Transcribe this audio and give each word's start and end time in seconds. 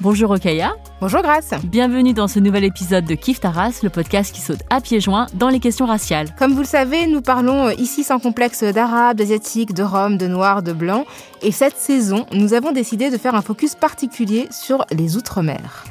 Bonjour 0.00 0.30
Okaya. 0.30 0.76
Bonjour 1.00 1.22
Grace. 1.22 1.54
Bienvenue 1.64 2.12
dans 2.12 2.28
ce 2.28 2.38
nouvel 2.38 2.62
épisode 2.62 3.04
de 3.04 3.16
Kif 3.16 3.40
Taras, 3.40 3.80
le 3.82 3.90
podcast 3.90 4.32
qui 4.32 4.40
saute 4.40 4.60
à 4.70 4.80
pieds 4.80 5.00
joints 5.00 5.26
dans 5.34 5.48
les 5.48 5.58
questions 5.58 5.86
raciales. 5.86 6.32
Comme 6.38 6.52
vous 6.52 6.60
le 6.60 6.66
savez, 6.66 7.08
nous 7.08 7.20
parlons 7.20 7.70
ici 7.70 8.04
sans 8.04 8.20
complexe 8.20 8.62
d'arabes, 8.62 9.16
d'asiatiques, 9.16 9.74
de 9.74 9.82
roms, 9.82 10.16
de 10.16 10.28
noirs, 10.28 10.62
de 10.62 10.72
blancs. 10.72 11.04
Et 11.42 11.50
cette 11.50 11.76
saison, 11.76 12.26
nous 12.32 12.54
avons 12.54 12.70
décidé 12.70 13.10
de 13.10 13.18
faire 13.18 13.34
un 13.34 13.42
focus 13.42 13.74
particulier 13.74 14.46
sur 14.52 14.84
les 14.92 15.16
Outre-mer. 15.16 15.84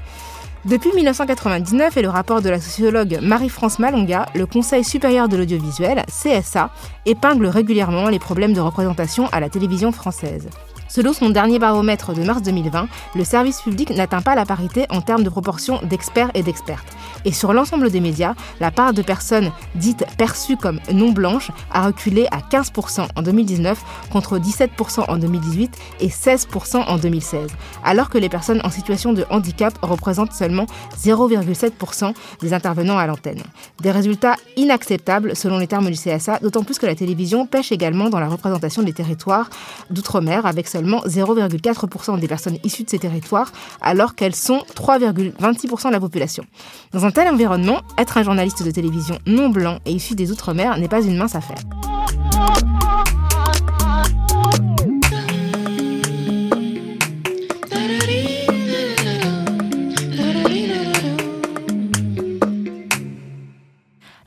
Depuis 0.64 0.94
1999 0.94 1.98
et 1.98 2.02
le 2.02 2.10
rapport 2.10 2.42
de 2.42 2.50
la 2.50 2.62
sociologue 2.62 3.20
Marie-France 3.22 3.78
Malonga, 3.78 4.28
le 4.36 4.46
Conseil 4.46 4.86
supérieur 4.86 5.28
de 5.28 5.36
l'audiovisuel, 5.36 6.06
CSA, 6.08 6.72
épingle 7.06 7.48
régulièrement 7.48 8.08
les 8.08 8.20
problèmes 8.20 8.54
de 8.54 8.62
représentation 8.62 9.28
à 9.34 9.42
la 9.42 9.50
télévision 9.50 9.92
française. 9.92 10.48
Selon 10.90 11.14
son 11.14 11.30
dernier 11.30 11.60
baromètre 11.60 12.14
de 12.14 12.24
mars 12.24 12.42
2020, 12.42 12.88
le 13.16 13.24
service 13.24 13.62
public 13.62 13.90
n'atteint 13.90 14.22
pas 14.22 14.36
la 14.36 14.46
parité 14.46 14.86
en 14.90 15.02
termes 15.02 15.24
de 15.24 15.30
proportion 15.30 15.80
d'experts 15.84 16.32
et 16.34 16.44
d'expertes. 16.44 16.88
Et 17.26 17.34
sur 17.34 17.52
l'ensemble 17.54 17.90
des 17.92 18.00
médias, 18.00 18.36
la 18.60 18.72
part 18.72 18.94
de 18.94 19.02
personnes 19.02 19.52
dites 19.76 20.06
perçues 20.18 20.56
comme 20.56 20.80
non 20.94 21.12
blanches 21.12 21.52
a 21.72 21.88
reculé 21.88 22.28
à 22.32 22.40
15% 22.40 23.08
en 23.16 23.22
2019 23.22 23.84
contre 24.12 24.40
17% 24.40 25.06
en 25.10 25.18
2018 25.18 25.78
et 26.00 26.08
16% 26.08 26.78
en 26.88 26.98
2016, 26.98 27.50
alors 27.84 28.10
que 28.10 28.18
les 28.18 28.30
personnes 28.30 28.62
en 28.64 28.70
situation 28.70 29.14
de 29.14 29.26
handicap 29.30 29.78
représentent 29.82 30.34
seulement 30.34 30.66
0,7% 30.98 32.14
des 32.42 32.54
intervenants 32.54 32.98
à 32.98 33.08
l'antenne. 33.08 33.44
Des 33.82 33.92
résultats 33.92 34.36
inacceptables 34.56 35.36
selon 35.36 35.58
les 35.58 35.68
termes 35.68 35.90
du 35.90 35.98
CSA, 35.98 36.40
d'autant 36.42 36.64
plus 36.64 36.80
que 36.80 36.86
la 36.86 36.96
télévision 36.96 37.46
pêche 37.46 37.72
également 37.72 38.10
dans 38.10 38.20
la 38.20 38.28
représentation 38.28 38.84
des 38.84 38.94
territoires 38.94 39.50
d'outre-mer 39.90 40.46
avec 40.46 40.68
seulement 40.78 41.02
0,4% 41.06 42.20
des 42.20 42.28
personnes 42.28 42.58
issues 42.64 42.84
de 42.84 42.90
ces 42.90 43.00
territoires, 43.00 43.52
alors 43.82 44.14
qu'elles 44.14 44.36
sont 44.36 44.62
3,26% 44.76 45.88
de 45.88 45.92
la 45.92 46.00
population. 46.00 46.46
Dans 46.92 47.06
un 47.06 47.12
tel 47.12 47.28
environnement, 47.28 47.82
être 47.98 48.18
un 48.18 48.24
journaliste 48.24 48.64
de 48.64 48.72
télévision 48.72 49.18
non 49.26 49.50
blanc 49.50 49.80
et 49.86 49.92
issu 49.92 50.14
des 50.14 50.32
Outre-mer 50.32 50.78
n'est 50.78 50.88
pas 50.88 51.02
une 51.02 51.18
mince 51.18 51.36
affaire. 51.36 51.58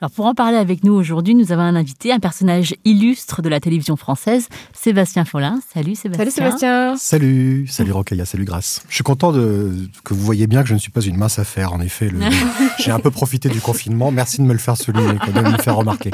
Alors 0.00 0.10
pour 0.12 0.24
en 0.24 0.34
parler 0.34 0.56
avec 0.56 0.82
nous 0.82 0.94
aujourd'hui, 0.94 1.34
nous 1.34 1.52
avons 1.52 1.60
un 1.60 1.76
invité, 1.76 2.10
un 2.10 2.20
personnage 2.20 2.74
illustre 2.86 3.42
de 3.42 3.50
la 3.50 3.60
télévision 3.60 3.96
française, 3.96 4.48
Sébastien 4.72 5.26
Follin. 5.26 5.60
Salut 5.74 5.94
Sébastien. 5.94 6.24
Salut 6.24 6.30
Sébastien. 6.30 6.96
Salut, 6.96 7.66
salut 7.68 7.92
Rocailla, 7.92 8.24
salut 8.24 8.46
Grace. 8.46 8.82
Je 8.88 8.94
suis 8.94 9.04
content 9.04 9.30
de, 9.30 9.74
que 10.04 10.14
vous 10.14 10.24
voyez 10.24 10.46
bien 10.46 10.62
que 10.62 10.68
je 10.68 10.74
ne 10.74 10.78
suis 10.78 10.90
pas 10.90 11.02
une 11.02 11.16
mince 11.16 11.38
affaire. 11.38 11.74
En 11.74 11.80
effet, 11.80 12.08
le- 12.08 12.18
j'ai 12.78 12.92
un 12.92 12.98
peu 13.00 13.10
profité 13.10 13.50
du 13.50 13.60
confinement. 13.60 14.10
Merci 14.10 14.38
de 14.38 14.44
me 14.44 14.54
le 14.54 14.58
faire 14.58 14.78
souligner, 14.78 15.18
quand 15.22 15.34
même, 15.34 15.44
de 15.44 15.50
me 15.50 15.58
faire 15.62 15.76
remarquer. 15.76 16.10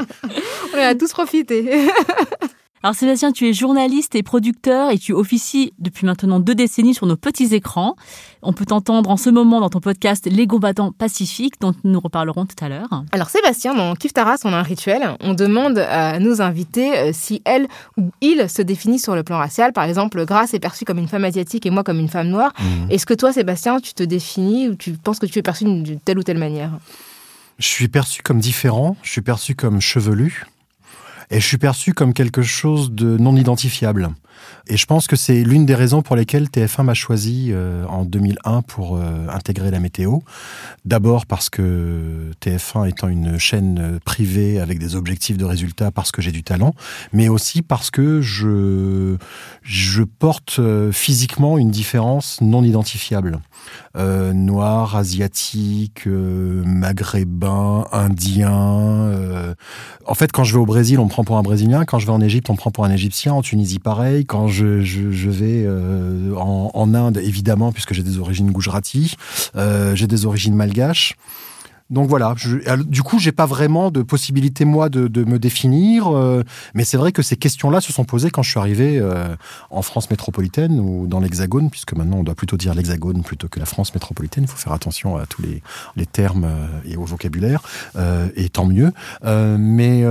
On 0.75 0.77
a 0.77 0.93
tous 0.93 1.13
profité. 1.13 1.87
Alors 2.87 2.95
Sébastien, 2.95 3.33
tu 3.33 3.49
es 3.49 3.51
journaliste 3.51 4.15
et 4.15 4.23
producteur 4.23 4.91
et 4.91 4.97
tu 4.97 5.11
officies 5.11 5.73
depuis 5.77 6.05
maintenant 6.05 6.39
deux 6.39 6.55
décennies 6.55 6.93
sur 6.93 7.05
nos 7.05 7.17
petits 7.17 7.53
écrans. 7.53 7.97
On 8.41 8.53
peut 8.53 8.63
t'entendre 8.63 9.09
en 9.09 9.17
ce 9.17 9.29
moment 9.29 9.59
dans 9.59 9.67
ton 9.67 9.81
podcast 9.81 10.25
Les 10.31 10.47
combattants 10.47 10.93
pacifiques, 10.93 11.55
dont 11.59 11.73
nous 11.83 11.99
reparlerons 11.99 12.45
tout 12.45 12.55
à 12.63 12.69
l'heure. 12.69 13.03
Alors 13.11 13.29
Sébastien, 13.29 13.75
dans 13.75 13.93
Kif 13.95 14.13
Taras, 14.13 14.37
on 14.45 14.53
a 14.53 14.55
un 14.55 14.61
rituel. 14.61 15.01
On 15.19 15.33
demande 15.33 15.79
à 15.79 16.17
nos 16.19 16.41
invités 16.41 16.97
euh, 16.97 17.11
si 17.11 17.41
elle 17.43 17.67
ou 17.97 18.11
il 18.21 18.49
se 18.49 18.61
définit 18.61 18.99
sur 18.99 19.15
le 19.17 19.23
plan 19.23 19.37
racial. 19.37 19.73
Par 19.73 19.83
exemple, 19.83 20.23
Grace 20.23 20.53
est 20.53 20.59
perçue 20.61 20.85
comme 20.85 20.99
une 20.99 21.09
femme 21.09 21.25
asiatique 21.25 21.65
et 21.65 21.69
moi 21.71 21.83
comme 21.83 21.99
une 21.99 22.07
femme 22.07 22.29
noire. 22.29 22.53
Est-ce 22.89 23.05
que 23.05 23.13
toi, 23.13 23.33
Sébastien, 23.33 23.81
tu 23.81 23.95
te 23.95 24.03
définis 24.03 24.69
ou 24.69 24.75
tu 24.75 24.93
penses 24.93 25.19
que 25.19 25.25
tu 25.25 25.39
es 25.39 25.41
perçu 25.41 25.65
d'une 25.65 25.99
telle 25.99 26.19
ou 26.19 26.23
telle 26.23 26.37
manière? 26.37 26.71
Je 27.59 27.67
suis 27.67 27.89
perçu 27.89 28.21
comme 28.21 28.39
différent, 28.39 28.95
je 29.03 29.11
suis 29.11 29.21
perçu 29.21 29.55
comme 29.55 29.81
chevelu, 29.81 30.45
et 31.29 31.39
je 31.39 31.45
suis 31.45 31.57
perçu 31.57 31.93
comme 31.93 32.13
quelque 32.13 32.41
chose 32.41 32.91
de 32.91 33.17
non 33.17 33.35
identifiable. 33.35 34.09
Et 34.67 34.77
je 34.77 34.85
pense 34.85 35.07
que 35.07 35.15
c'est 35.15 35.43
l'une 35.43 35.65
des 35.65 35.75
raisons 35.75 36.01
pour 36.01 36.15
lesquelles 36.15 36.47
TF1 36.47 36.83
m'a 36.83 36.93
choisi 36.93 37.49
euh, 37.51 37.85
en 37.87 38.03
2001 38.03 38.61
pour 38.63 38.97
euh, 38.97 39.27
intégrer 39.29 39.71
la 39.71 39.79
météo. 39.79 40.19
D'abord 40.85 41.25
parce 41.25 41.49
que 41.49 42.31
TF1 42.41 42.89
étant 42.89 43.07
une 43.07 43.37
chaîne 43.37 43.79
euh, 43.79 43.99
privée 44.03 44.59
avec 44.59 44.79
des 44.79 44.95
objectifs 44.95 45.37
de 45.37 45.45
résultats 45.45 45.91
parce 45.91 46.11
que 46.11 46.21
j'ai 46.21 46.31
du 46.31 46.43
talent, 46.43 46.73
mais 47.13 47.29
aussi 47.29 47.61
parce 47.61 47.91
que 47.91 48.21
je, 48.21 49.17
je 49.61 50.03
porte 50.03 50.59
physiquement 50.91 51.57
une 51.57 51.71
différence 51.71 52.41
non 52.41 52.63
identifiable. 52.63 53.39
Euh, 53.97 54.31
noir, 54.33 54.95
asiatique, 54.95 56.05
maghrébin, 56.05 57.85
indien. 57.91 59.55
En 60.05 60.13
fait, 60.13 60.31
quand 60.31 60.43
je 60.43 60.53
vais 60.53 60.59
au 60.59 60.65
Brésil, 60.65 60.99
on 60.99 61.05
me 61.05 61.09
prend 61.09 61.23
pour 61.23 61.37
un 61.37 61.41
Brésilien. 61.41 61.83
Quand 61.85 61.99
je 61.99 62.05
vais 62.05 62.11
en 62.11 62.21
Égypte, 62.21 62.49
on 62.49 62.53
me 62.53 62.57
prend 62.57 62.71
pour 62.71 62.85
un 62.85 62.91
Égyptien. 62.91 63.33
En 63.33 63.41
Tunisie, 63.41 63.79
pareil. 63.79 64.25
Quand 64.27 64.47
je, 64.47 64.65
vais 65.29 65.63
euh, 65.65 66.35
en, 66.35 66.71
en 66.73 66.93
Inde, 66.93 67.17
évidemment, 67.17 67.71
puisque 67.71 67.93
j'ai 67.93 68.03
des 68.03 68.19
origines 68.19 68.51
gujarati, 68.51 69.15
euh, 69.55 69.95
j'ai 69.95 70.07
des 70.07 70.25
origines 70.25 70.53
malgaches. 70.53 71.15
Donc 71.89 72.09
voilà, 72.09 72.35
du 72.85 73.01
coup, 73.01 73.17
j'ai 73.17 73.31
pas 73.31 73.45
vraiment 73.45 73.91
de 73.91 74.01
possibilité 74.01 74.65
moi 74.65 74.89
de, 74.89 75.23
me 75.23 75.39
définir, 75.39 76.15
euh, 76.15 76.43
mais 76.73 76.83
c'est 76.83 76.97
vrai 76.97 77.11
que 77.11 77.21
ces 77.21 77.37
questions-là 77.37 77.81
se 77.81 77.93
sont 77.93 78.03
posées 78.03 78.29
quand 78.29 78.43
je 78.43 78.49
suis 78.49 78.59
arrivé 78.59 78.99
euh, 78.99 79.35
en 79.69 79.81
France 79.81 80.09
métropolitaine 80.09 80.79
ou 80.79 81.07
dans 81.07 81.19
l'Hexagone, 81.19 81.69
puisque 81.69 81.93
maintenant 81.93 82.17
on 82.17 82.23
doit 82.23 82.35
plutôt 82.35 82.57
dire 82.57 82.73
l'Hexagone 82.73 83.23
plutôt 83.23 83.47
que 83.47 83.59
la 83.59 83.65
France 83.65 83.93
métropolitaine. 83.93 84.43
Il 84.43 84.49
faut 84.49 84.57
faire 84.57 84.73
attention 84.73 85.17
à 85.17 85.25
tous 85.25 85.41
les, 85.41 85.61
termes 86.05 86.45
euh, 86.45 86.67
et 86.85 86.97
au 86.97 87.05
vocabulaire, 87.05 87.61
et 88.35 88.49
tant 88.49 88.65
mieux. 88.65 88.91
Mais 89.23 90.03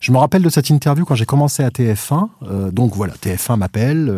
je 0.00 0.12
me 0.12 0.18
rappelle 0.18 0.42
de 0.42 0.50
cette 0.50 0.70
interview 0.70 1.04
quand 1.04 1.14
j'ai 1.14 1.24
commencé 1.24 1.62
à 1.62 1.70
TF1. 1.70 2.28
euh, 2.42 2.70
donc 2.70 2.94
voilà, 2.94 3.14
TF1 3.14 3.56
m'appelle, 3.56 4.12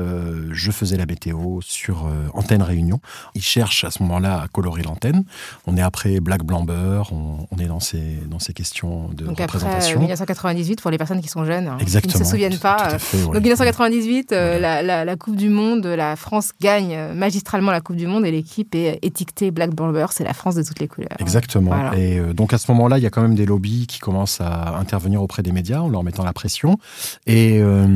je 0.53 0.70
faisais 0.70 0.97
la 0.97 1.06
météo 1.06 1.61
sur 1.61 2.08
Antenne 2.35 2.62
Réunion. 2.62 3.00
Ils 3.35 3.43
cherchent 3.43 3.85
à 3.85 3.91
ce 3.91 4.03
moment-là 4.03 4.41
à 4.41 4.49
colorer 4.49 4.82
l'antenne. 4.82 5.25
On 5.67 5.76
est 5.76 5.82
après 5.82 6.20
Black 6.20 6.45
blanc 6.46 6.64
beurre, 6.64 7.12
on, 7.12 7.46
on 7.50 7.58
est 7.58 7.66
dans 7.66 7.81
ces, 7.81 8.20
dans 8.31 8.38
ces 8.38 8.52
questions 8.54 9.08
de 9.08 9.25
Donc 9.25 9.38
représentation. 9.40 9.96
euh, 9.98 10.00
1998, 10.00 10.81
pour 10.81 10.90
les 10.90 10.98
personnes 10.98 11.20
qui 11.20 11.28
sont 11.28 11.44
jeunes, 11.44 11.66
hein, 11.69 11.76
qui 11.78 12.06
ne 12.08 12.12
se 12.12 12.25
souviennent 12.25 12.58
pas. 12.58 12.76
tout 12.88 12.94
euh, 12.94 12.98
fait, 12.98 13.16
ouais. 13.19 13.34
Donc 13.34 13.43
1998, 13.43 14.32
euh, 14.32 14.58
la, 14.58 14.82
la- 14.82 15.04
la 15.04 15.16
Coupe 15.16 15.37
du 15.37 15.48
Monde, 15.48 15.84
la 15.87 16.16
France 16.16 16.52
gagne 16.60 16.94
euh, 16.94 17.14
magistralement 17.14 17.72
la 17.72 17.81
Coupe 17.81 17.96
du 17.96 18.06
Monde 18.06 18.25
et 18.25 18.31
l'équipe 18.31 18.75
est 18.75 18.98
étiquetée 19.02 19.50
Black 19.50 19.75
Bomber, 19.75 20.06
c'est 20.10 20.25
la 20.25 20.32
France 20.34 20.54
de 20.54 20.62
toutes 20.62 20.78
les 20.81 20.88
couleurs. 20.88 21.10
Exactement. 21.19 21.72
Voilà. 21.75 21.96
Et 21.98 22.19
euh, 22.19 22.32
donc 22.32 22.52
à 22.52 22.58
ce 22.58 22.70
moment-là, 22.72 22.98
il 22.98 23.02
y 23.02 23.06
a 23.06 23.10
quand 23.10 23.22
même 23.22 23.34
des 23.34 23.46
lobbies 23.46 23.87
qui 23.87 23.98
commencent 23.98 24.40
à 24.40 24.76
intervenir 24.78 25.22
auprès 25.22 25.43
des 25.43 25.52
médias 25.52 25.81
en 25.81 25.88
leur 25.88 26.02
mettant 26.04 26.25
la 26.25 26.32
pression. 26.32 26.78
Et 27.26 27.58
euh, 27.60 27.87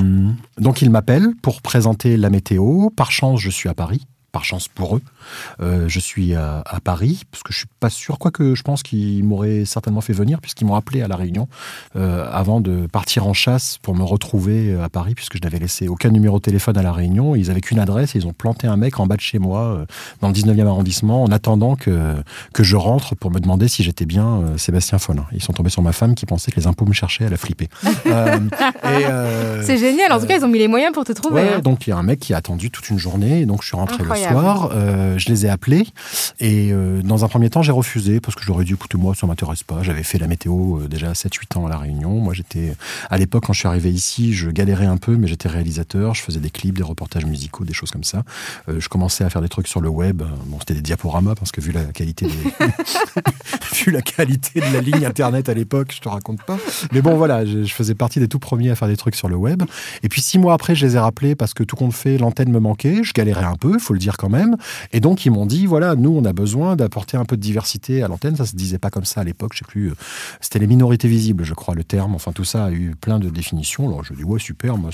donc 0.58 0.82
ils 0.82 0.90
m'appellent 0.90 1.34
pour 1.42 1.62
présenter 1.62 2.16
la 2.16 2.30
météo. 2.30 2.90
Par 2.90 3.12
chance, 3.12 3.40
je 3.40 3.50
suis 3.50 3.68
à 3.68 3.74
Paris. 3.74 4.06
Par 4.32 4.44
chance 4.44 4.68
pour 4.68 4.96
eux, 4.96 5.02
Euh, 5.60 5.84
je 5.88 6.00
suis 6.00 6.34
à, 6.34 6.62
à 6.66 6.80
Paris 6.80 7.22
parce 7.30 7.42
que 7.42 7.52
je 7.52 7.58
suis 7.58 7.68
pas 7.78 7.90
sûr, 7.90 8.18
quoique 8.18 8.54
je 8.54 8.62
pense 8.62 8.82
qu'ils 8.82 9.22
m'auraient 9.24 9.64
certainement 9.64 10.00
fait 10.00 10.12
venir 10.12 10.40
puisqu'ils 10.40 10.64
m'ont 10.66 10.74
appelé 10.74 11.02
à 11.02 11.08
la 11.08 11.16
Réunion 11.16 11.48
euh, 11.96 12.26
avant 12.32 12.60
de 12.60 12.86
partir 12.86 13.26
en 13.26 13.32
chasse 13.34 13.78
pour 13.82 13.94
me 13.94 14.02
retrouver 14.02 14.76
à 14.80 14.88
Paris 14.88 15.14
puisque 15.14 15.36
je 15.36 15.42
n'avais 15.42 15.58
laissé 15.58 15.88
aucun 15.88 16.10
numéro 16.10 16.38
de 16.38 16.42
téléphone 16.42 16.76
à 16.78 16.82
la 16.82 16.92
Réunion. 16.92 17.34
Ils 17.36 17.50
avaient 17.50 17.60
qu'une 17.60 17.78
adresse 17.78 18.14
et 18.14 18.18
ils 18.18 18.26
ont 18.26 18.32
planté 18.32 18.66
un 18.66 18.76
mec 18.76 18.98
en 18.98 19.06
bas 19.06 19.16
de 19.16 19.20
chez 19.20 19.38
moi 19.38 19.60
euh, 19.62 19.84
dans 20.20 20.28
le 20.28 20.34
19e 20.34 20.66
arrondissement 20.66 21.22
en 21.22 21.30
attendant 21.30 21.76
que 21.76 22.14
que 22.52 22.62
je 22.64 22.76
rentre 22.76 23.14
pour 23.14 23.30
me 23.30 23.40
demander 23.40 23.68
si 23.68 23.82
j'étais 23.82 24.06
bien 24.06 24.26
euh, 24.42 24.56
Sébastien 24.58 24.98
Follin. 24.98 25.26
Ils 25.32 25.42
sont 25.42 25.52
tombés 25.52 25.70
sur 25.70 25.82
ma 25.82 25.92
femme 25.92 26.14
qui 26.14 26.26
pensait 26.26 26.50
que 26.50 26.56
les 26.58 26.66
impôts 26.66 26.86
me 26.86 26.92
cherchaient, 26.92 27.24
elle 27.24 27.34
a 27.34 27.36
flippé. 27.36 27.68
Euh, 28.06 28.38
euh, 28.84 29.62
C'est 29.64 29.76
génial, 29.78 30.12
en 30.12 30.18
tout 30.20 30.26
cas 30.26 30.36
ils 30.38 30.44
ont 30.44 30.48
mis 30.48 30.58
les 30.58 30.68
moyens 30.68 30.92
pour 30.92 31.04
te 31.04 31.12
trouver. 31.12 31.42
Ouais, 31.42 31.54
hein. 31.56 31.58
donc 31.60 31.86
il 31.86 31.90
y 31.90 31.92
a 31.92 31.96
un 31.96 32.02
mec 32.02 32.18
qui 32.18 32.34
a 32.34 32.38
attendu 32.38 32.70
toute 32.70 32.88
une 32.90 32.98
journée, 32.98 33.40
et 33.42 33.46
donc 33.46 33.62
je 33.62 33.68
suis 33.68 33.76
rentré 33.76 33.94
Incroyable. 33.96 34.18
le 34.19 34.19
soir, 34.28 34.70
euh, 34.72 35.18
je 35.18 35.28
les 35.28 35.46
ai 35.46 35.48
appelés, 35.48 35.86
et 36.38 36.70
euh, 36.72 37.02
dans 37.02 37.24
un 37.24 37.28
premier 37.28 37.50
temps 37.50 37.62
j'ai 37.62 37.72
refusé, 37.72 38.20
parce 38.20 38.34
que 38.34 38.42
j'aurais 38.44 38.64
dit, 38.64 38.72
écoutez 38.72 38.98
moi 38.98 39.14
ça 39.14 39.26
m'intéresse 39.26 39.62
pas, 39.62 39.82
j'avais 39.82 40.02
fait 40.02 40.18
la 40.18 40.26
météo 40.26 40.78
euh, 40.78 40.88
déjà 40.88 41.10
à 41.10 41.12
7-8 41.12 41.58
ans 41.58 41.66
à 41.66 41.68
La 41.68 41.78
Réunion, 41.78 42.10
moi 42.10 42.34
j'étais, 42.34 42.74
à 43.10 43.18
l'époque 43.18 43.44
quand 43.46 43.52
je 43.52 43.60
suis 43.60 43.68
arrivé 43.68 43.90
ici, 43.90 44.32
je 44.32 44.50
galérais 44.50 44.86
un 44.86 44.96
peu, 44.96 45.16
mais 45.16 45.26
j'étais 45.26 45.48
réalisateur, 45.48 46.14
je 46.14 46.22
faisais 46.22 46.40
des 46.40 46.50
clips, 46.50 46.76
des 46.76 46.82
reportages 46.82 47.26
musicaux, 47.26 47.64
des 47.64 47.74
choses 47.74 47.90
comme 47.90 48.04
ça, 48.04 48.22
Euh, 48.68 48.80
je 48.80 48.88
commençais 48.88 49.24
à 49.24 49.30
faire 49.30 49.42
des 49.42 49.48
trucs 49.48 49.68
sur 49.68 49.80
le 49.80 49.88
web, 49.88 50.22
bon 50.46 50.58
c'était 50.60 50.74
des 50.74 50.82
diaporamas, 50.82 51.34
parce 51.34 51.52
que 51.52 51.60
vu 51.60 51.72
la 51.72 51.84
qualité 51.84 52.26
vu 53.74 53.90
la 53.90 54.02
qualité 54.02 54.60
de 54.60 54.72
la 54.72 54.80
ligne 54.80 55.04
internet 55.06 55.48
à 55.48 55.54
l'époque, 55.54 55.92
je 55.94 56.00
te 56.00 56.08
raconte 56.08 56.42
pas. 56.42 56.58
Mais 56.92 57.02
bon, 57.02 57.16
voilà, 57.16 57.44
je, 57.44 57.64
je 57.64 57.74
faisais 57.74 57.94
partie 57.94 58.20
des 58.20 58.28
tout 58.28 58.38
premiers 58.38 58.70
à 58.70 58.74
faire 58.74 58.88
des 58.88 58.96
trucs 58.96 59.14
sur 59.14 59.28
le 59.28 59.36
web. 59.36 59.62
Et 60.02 60.08
puis 60.08 60.20
six 60.20 60.38
mois 60.38 60.54
après, 60.54 60.74
je 60.74 60.86
les 60.86 60.96
ai 60.96 60.98
rappelés 60.98 61.34
parce 61.34 61.54
que 61.54 61.62
tout 61.62 61.76
compte 61.76 61.94
fait, 61.94 62.18
l'antenne 62.18 62.50
me 62.50 62.60
manquait. 62.60 63.02
Je 63.02 63.12
galérais 63.12 63.44
un 63.44 63.56
peu, 63.56 63.74
il 63.74 63.80
faut 63.80 63.92
le 63.94 63.98
dire 63.98 64.09
quand 64.16 64.28
même. 64.28 64.56
Et 64.92 65.00
donc 65.00 65.26
ils 65.26 65.30
m'ont 65.30 65.46
dit, 65.46 65.66
voilà, 65.66 65.94
nous 65.94 66.10
on 66.10 66.24
a 66.24 66.32
besoin 66.32 66.76
d'apporter 66.76 67.16
un 67.16 67.24
peu 67.24 67.36
de 67.36 67.42
diversité 67.42 68.02
à 68.02 68.08
l'antenne. 68.08 68.36
Ça 68.36 68.46
se 68.46 68.56
disait 68.56 68.78
pas 68.78 68.90
comme 68.90 69.04
ça 69.04 69.20
à 69.20 69.24
l'époque. 69.24 69.52
Je 69.54 69.58
sais 69.58 69.64
plus. 69.66 69.90
euh, 69.90 69.94
C'était 70.40 70.58
les 70.58 70.66
minorités 70.66 71.08
visibles, 71.08 71.44
je 71.44 71.54
crois, 71.54 71.74
le 71.74 71.84
terme. 71.84 72.14
Enfin 72.14 72.32
tout 72.32 72.44
ça 72.44 72.66
a 72.66 72.70
eu 72.70 72.94
plein 73.00 73.18
de 73.18 73.28
définitions. 73.30 73.88
Alors 73.88 74.04
je 74.04 74.14
dis 74.14 74.24
ouais 74.24 74.38
super, 74.38 74.76
moi 74.76 74.90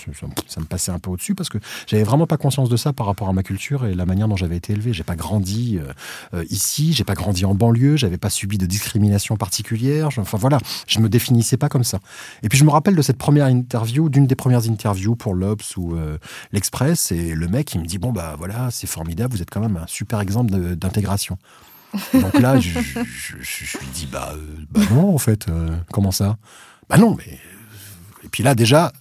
ça, 0.49 0.61
me 0.61 0.67
passait 0.67 0.93
un 0.93 0.99
peu 0.99 1.11
au-dessus 1.11 1.35
parce 1.35 1.49
que 1.49 1.59
j'avais 1.87 2.05
vraiment 2.05 2.27
pas 2.27 2.37
conscience 2.37 2.69
de 2.69 2.77
ça 2.77 2.93
par 2.93 3.07
rapport 3.07 3.29
à 3.29 3.33
ma 3.33 3.43
culture 3.43 3.87
et 3.87 3.95
la 3.95 4.07
manière 4.07 4.29
dont 4.29 4.37
j'avais 4.37 4.57
été 4.57 4.73
élevé. 4.73 4.93
J'ai 4.93 5.05
pas 5.05 5.17
grandi 5.17 5.79
euh, 5.79 5.93
euh, 6.35 6.45
ici, 6.51 6.93
j'ai 6.93 7.05
pas 7.05 7.15
grandi 7.15 7.45
en 7.45 7.55
banlieue, 7.55 7.97
j'avais 7.97 8.19
pas 8.19 8.31
subi 8.31 8.59
de 8.59 8.67
discrimination 8.67 9.37
particulière. 9.37 10.09
Enfin 10.19 10.39
voilà, 10.39 10.59
je 10.87 11.01
me 11.01 11.09
définissais 11.09 11.57
pas 11.57 11.69
comme 11.69 11.85
ça. 11.85 11.99
Et 12.43 12.49
puis 12.49 12.59
je 12.59 12.65
me 12.65 12.71
rappelle 12.71 12.95
de 12.97 13.03
cette 13.03 13.19
première 13.19 13.47
interview, 13.47 14.09
d'une 14.09 14.27
des 14.27 14.35
premières 14.35 14.69
interviews 14.69 15.17
pour 15.17 15.35
l'Obs 15.35 15.77
ou 15.77 15.95
euh, 15.97 16.19
l'Express, 16.53 17.13
et 17.13 17.35
le 17.35 17.49
mec 17.49 17.75
il 17.75 17.81
me 17.81 17.87
dit 17.87 17.99
bon 17.99 18.13
bah 18.13 18.35
voilà 18.39 18.71
c'est 18.71 18.87
formidable, 18.87 19.06
vous 19.31 19.43
êtes 19.43 19.51
quand 19.51 19.61
même 19.61 19.77
un 19.77 19.87
super 19.87 20.21
exemple 20.21 20.51
d'intégration. 20.77 21.39
Donc 22.13 22.39
là 22.41 22.59
je, 22.61 22.69
je- 22.81 23.37
je- 23.41 23.65
je 23.65 23.79
lui 23.79 23.87
dis 23.95 24.07
bah, 24.11 24.33
euh, 24.35 24.41
bah 24.71 24.81
non 24.91 25.15
en 25.15 25.19
fait, 25.19 25.47
euh, 25.49 25.77
comment 25.93 26.11
ça? 26.11 26.37
Bah 26.91 26.99
non 26.99 27.17
mais 27.17 27.39
et 28.25 28.29
puis 28.31 28.43
là 28.43 28.55
déjà 28.55 28.93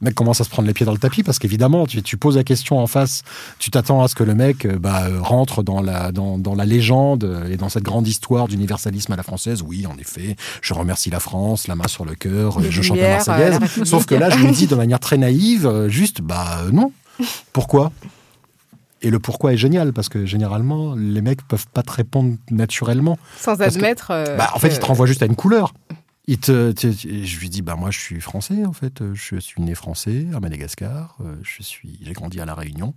le 0.00 0.06
mec 0.06 0.14
commence 0.14 0.42
à 0.42 0.44
se 0.44 0.50
prendre 0.50 0.68
les 0.68 0.74
pieds 0.74 0.84
dans 0.84 0.92
le 0.92 0.98
tapis? 0.98 1.22
Parce 1.22 1.38
qu'évidemment, 1.38 1.86
tu, 1.86 2.02
tu 2.02 2.18
poses 2.18 2.36
la 2.36 2.44
question 2.44 2.78
en 2.78 2.86
face, 2.86 3.22
tu 3.58 3.70
t'attends 3.70 4.02
à 4.02 4.08
ce 4.08 4.14
que 4.14 4.24
le 4.24 4.34
mec 4.34 4.66
euh, 4.66 4.78
bah, 4.78 5.06
rentre 5.20 5.62
dans 5.62 5.80
la, 5.80 6.12
dans, 6.12 6.36
dans 6.36 6.54
la 6.54 6.66
légende 6.66 7.46
et 7.50 7.56
dans 7.56 7.70
cette 7.70 7.82
grande 7.82 8.06
histoire 8.06 8.46
d'universalisme 8.46 9.12
à 9.14 9.16
la 9.16 9.22
française. 9.22 9.62
Oui, 9.66 9.86
en 9.86 9.96
effet, 9.96 10.36
je 10.60 10.74
remercie 10.74 11.08
la 11.08 11.18
France, 11.18 11.66
la 11.66 11.76
main 11.76 11.88
sur 11.88 12.04
le 12.04 12.14
cœur, 12.14 12.60
je 12.60 12.82
chante 12.82 12.98
la 12.98 13.08
Marseillaise. 13.10 13.58
Sauf 13.84 14.04
que 14.04 14.14
là, 14.14 14.28
je 14.28 14.36
lui 14.36 14.50
dis 14.52 14.66
de 14.66 14.74
manière 14.74 15.00
très 15.00 15.16
naïve, 15.16 15.86
juste, 15.88 16.20
bah 16.20 16.64
non. 16.72 16.92
Pourquoi? 17.54 17.90
Et 19.06 19.10
le 19.10 19.18
pourquoi 19.18 19.52
est 19.52 19.56
génial 19.56 19.92
parce 19.92 20.08
que 20.08 20.26
généralement 20.26 20.94
les 20.94 21.20
mecs 21.22 21.46
peuvent 21.46 21.66
pas 21.68 21.82
te 21.82 21.92
répondre 21.92 22.36
naturellement. 22.50 23.18
Sans 23.38 23.56
que- 23.56 23.62
admettre. 23.62 24.10
euh, 24.10 24.36
Bah, 24.36 24.50
en 24.54 24.58
fait, 24.58 24.68
que- 24.68 24.74
il 24.74 24.78
te 24.80 24.86
renvoie 24.86 25.06
juste 25.06 25.22
à 25.22 25.26
une 25.26 25.36
couleur. 25.36 25.72
Il 26.28 26.38
te, 26.38 26.72
te- 26.72 26.88
te- 26.88 27.24
je 27.24 27.38
lui 27.38 27.48
dis, 27.48 27.62
bah 27.62 27.76
moi 27.76 27.90
je 27.92 28.00
suis 28.00 28.20
français 28.20 28.64
en 28.66 28.72
fait, 28.72 29.00
je 29.14 29.36
suis 29.38 29.62
né 29.62 29.74
français 29.76 30.26
à 30.34 30.40
Madagascar, 30.40 31.16
euh, 31.24 31.36
je 31.44 31.62
suis, 31.62 32.00
j'ai 32.02 32.12
grandi 32.14 32.40
à 32.40 32.44
la 32.44 32.54
Réunion, 32.54 32.94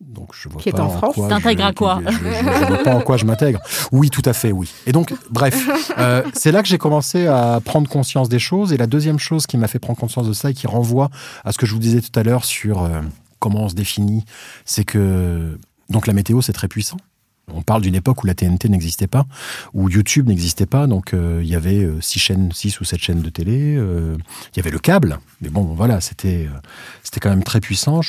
donc 0.00 0.28
je 0.32 0.48
vois 0.48 0.62
Qui 0.62 0.68
est 0.68 0.78
en 0.78 0.88
France. 0.88 1.14
quoi 1.16 1.28
T'intègres 1.28 1.64
à 1.64 1.72
quoi 1.72 2.00
je, 2.06 2.12
je- 2.12 2.18
je 2.18 2.66
vois 2.68 2.82
pas 2.84 2.94
en 2.94 3.00
quoi 3.00 3.16
je 3.16 3.24
m'intègre. 3.24 3.58
Oui, 3.90 4.10
tout 4.10 4.22
à 4.24 4.32
fait, 4.32 4.52
oui. 4.52 4.70
Et 4.86 4.92
donc, 4.92 5.12
bref, 5.30 5.68
euh, 5.98 6.22
c'est 6.34 6.52
là 6.52 6.62
que 6.62 6.68
j'ai 6.68 6.78
commencé 6.78 7.26
à 7.26 7.60
prendre 7.64 7.88
conscience 7.88 8.28
des 8.28 8.38
choses. 8.38 8.72
Et 8.72 8.76
la 8.76 8.86
deuxième 8.86 9.18
chose 9.18 9.48
qui 9.48 9.56
m'a 9.56 9.66
fait 9.66 9.80
prendre 9.80 9.98
conscience 9.98 10.28
de 10.28 10.32
ça 10.32 10.50
et 10.50 10.54
qui 10.54 10.68
renvoie 10.68 11.10
à 11.44 11.50
ce 11.50 11.58
que 11.58 11.66
je 11.66 11.72
vous 11.72 11.80
disais 11.80 12.00
tout 12.00 12.16
à 12.16 12.22
l'heure 12.22 12.44
sur 12.44 12.82
euh, 12.82 13.00
comment 13.42 13.64
on 13.64 13.68
se 13.68 13.74
définit, 13.74 14.24
c'est 14.64 14.84
que 14.84 15.58
donc 15.90 16.06
la 16.06 16.14
météo 16.14 16.40
c'est 16.40 16.54
très 16.54 16.68
puissant. 16.68 16.96
On 17.52 17.60
parle 17.62 17.82
d'une 17.82 17.96
époque 17.96 18.22
où 18.22 18.26
la 18.26 18.34
TNT 18.34 18.68
n'existait 18.68 19.08
pas, 19.08 19.26
où 19.74 19.88
YouTube 19.90 20.28
n'existait 20.28 20.64
pas, 20.64 20.86
donc 20.86 21.12
euh, 21.12 21.40
il 21.42 21.48
y 21.48 21.56
avait 21.56 21.82
euh, 21.82 22.00
six 22.00 22.20
chaînes, 22.20 22.52
six 22.52 22.80
ou 22.80 22.84
sept 22.84 23.00
chaînes 23.00 23.20
de 23.20 23.30
télé. 23.30 23.74
euh, 23.76 24.16
Il 24.54 24.58
y 24.58 24.60
avait 24.60 24.70
le 24.70 24.78
câble, 24.78 25.18
mais 25.40 25.48
bon, 25.48 25.64
voilà, 25.74 26.00
c'était 26.00 26.48
c'était 27.02 27.18
quand 27.18 27.30
même 27.30 27.42
très 27.42 27.60
puissant. 27.60 28.00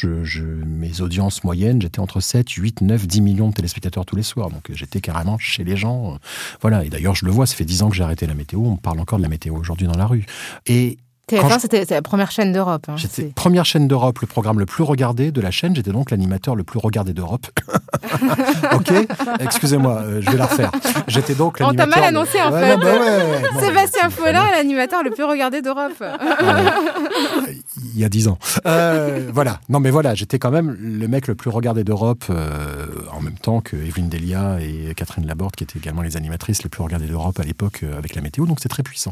Mes 0.66 1.02
audiences 1.02 1.44
moyennes, 1.44 1.82
j'étais 1.82 2.00
entre 2.00 2.20
7, 2.22 2.48
8, 2.48 2.82
9, 2.82 3.08
10 3.08 3.22
millions 3.22 3.50
de 3.50 3.54
téléspectateurs 3.56 4.06
tous 4.06 4.16
les 4.16 4.24
soirs, 4.24 4.50
donc 4.52 4.70
j'étais 4.72 5.02
carrément 5.02 5.40
chez 5.40 5.64
les 5.64 5.78
gens. 5.78 6.20
voilà, 6.62 6.86
et 6.86 6.90
d'ailleurs 6.90 7.16
je 7.16 7.26
le 7.26 7.32
vois, 7.32 7.48
ça 7.48 7.56
fait 7.56 7.66
10 7.66 7.82
ans 7.82 7.90
que 7.90 7.96
j'ai 7.96 8.04
arrêté 8.04 8.28
la 8.28 8.36
météo. 8.36 8.60
On 8.64 8.78
parle 8.78 9.00
encore 9.00 9.18
de 9.18 9.24
la 9.24 9.30
météo 9.30 9.56
aujourd'hui 9.58 9.88
dans 9.88 9.98
la 9.98 10.06
rue. 10.06 10.26
Et 10.68 11.00
TF1, 11.30 11.54
je- 11.56 11.60
c'était 11.60 11.86
la 11.90 12.02
première 12.02 12.32
chaîne 12.32 12.52
d'Europe. 12.52 12.86
hein. 12.90 12.96
J'étais 12.98 13.24
première 13.34 13.64
chaîne 13.66 13.88
d'Europe, 13.88 14.20
le 14.20 14.28
programme 14.28 14.60
le 14.60 14.66
plus 14.66 14.84
regardé 14.84 15.32
de 15.32 15.40
la 15.42 15.52
chaîne. 15.52 15.74
J'étais 15.76 15.92
donc 15.92 16.12
l'animateur 16.12 16.56
le 16.56 16.64
plus 16.64 16.80
regardé 16.80 17.14
d'Europe. 17.14 17.48
ok, 18.74 18.92
excusez-moi, 19.40 20.00
euh, 20.02 20.22
je 20.22 20.30
vais 20.30 20.38
la 20.38 20.46
refaire. 20.48 20.72
J'étais 21.08 21.34
donc 21.36 21.58
On 21.62 21.74
t'a 21.74 21.86
mal 21.86 22.00
le- 22.02 22.06
annoncé, 22.08 22.42
en 22.42 22.52
fait. 22.52 22.78
bah 22.78 22.86
ouais, 22.86 23.62
Sébastien 23.66 24.02
mais- 24.06 24.10
Follin, 24.10 24.52
l'animateur 24.52 25.02
le 25.04 25.12
plus 25.12 25.24
regardé 25.24 25.62
d'Europe. 25.62 25.94
Ouais, 26.02 27.58
il 27.94 28.00
y 28.00 28.04
a 28.04 28.10
dix 28.10 28.28
ans. 28.28 28.38
Euh, 28.66 29.30
voilà. 29.34 29.60
Non, 29.70 29.80
mais 29.80 29.90
voilà, 29.92 30.16
j'étais 30.16 30.40
quand 30.40 30.52
même 30.52 30.76
le 30.80 31.08
mec 31.08 31.28
le 31.28 31.36
plus 31.36 31.50
regardé 31.50 31.84
d'Europe, 31.84 32.26
euh, 32.30 32.86
en 33.12 33.22
même 33.22 33.38
temps 33.38 33.62
que 33.62 33.76
Evelyne 33.78 34.10
Delia 34.10 34.58
et 34.62 34.94
Catherine 34.96 35.26
Laborde, 35.26 35.56
qui 35.56 35.64
étaient 35.64 35.80
également 35.80 36.02
les 36.02 36.18
animatrices 36.18 36.64
les 36.64 36.70
plus 36.70 36.84
regardées 36.84 37.08
d'Europe 37.08 37.40
à 37.40 37.44
l'époque 37.44 37.84
avec 37.98 38.16
la 38.16 38.22
météo. 38.22 38.46
Donc 38.46 38.60
c'est 38.62 38.70
très 38.70 38.84
puissant. 38.84 39.12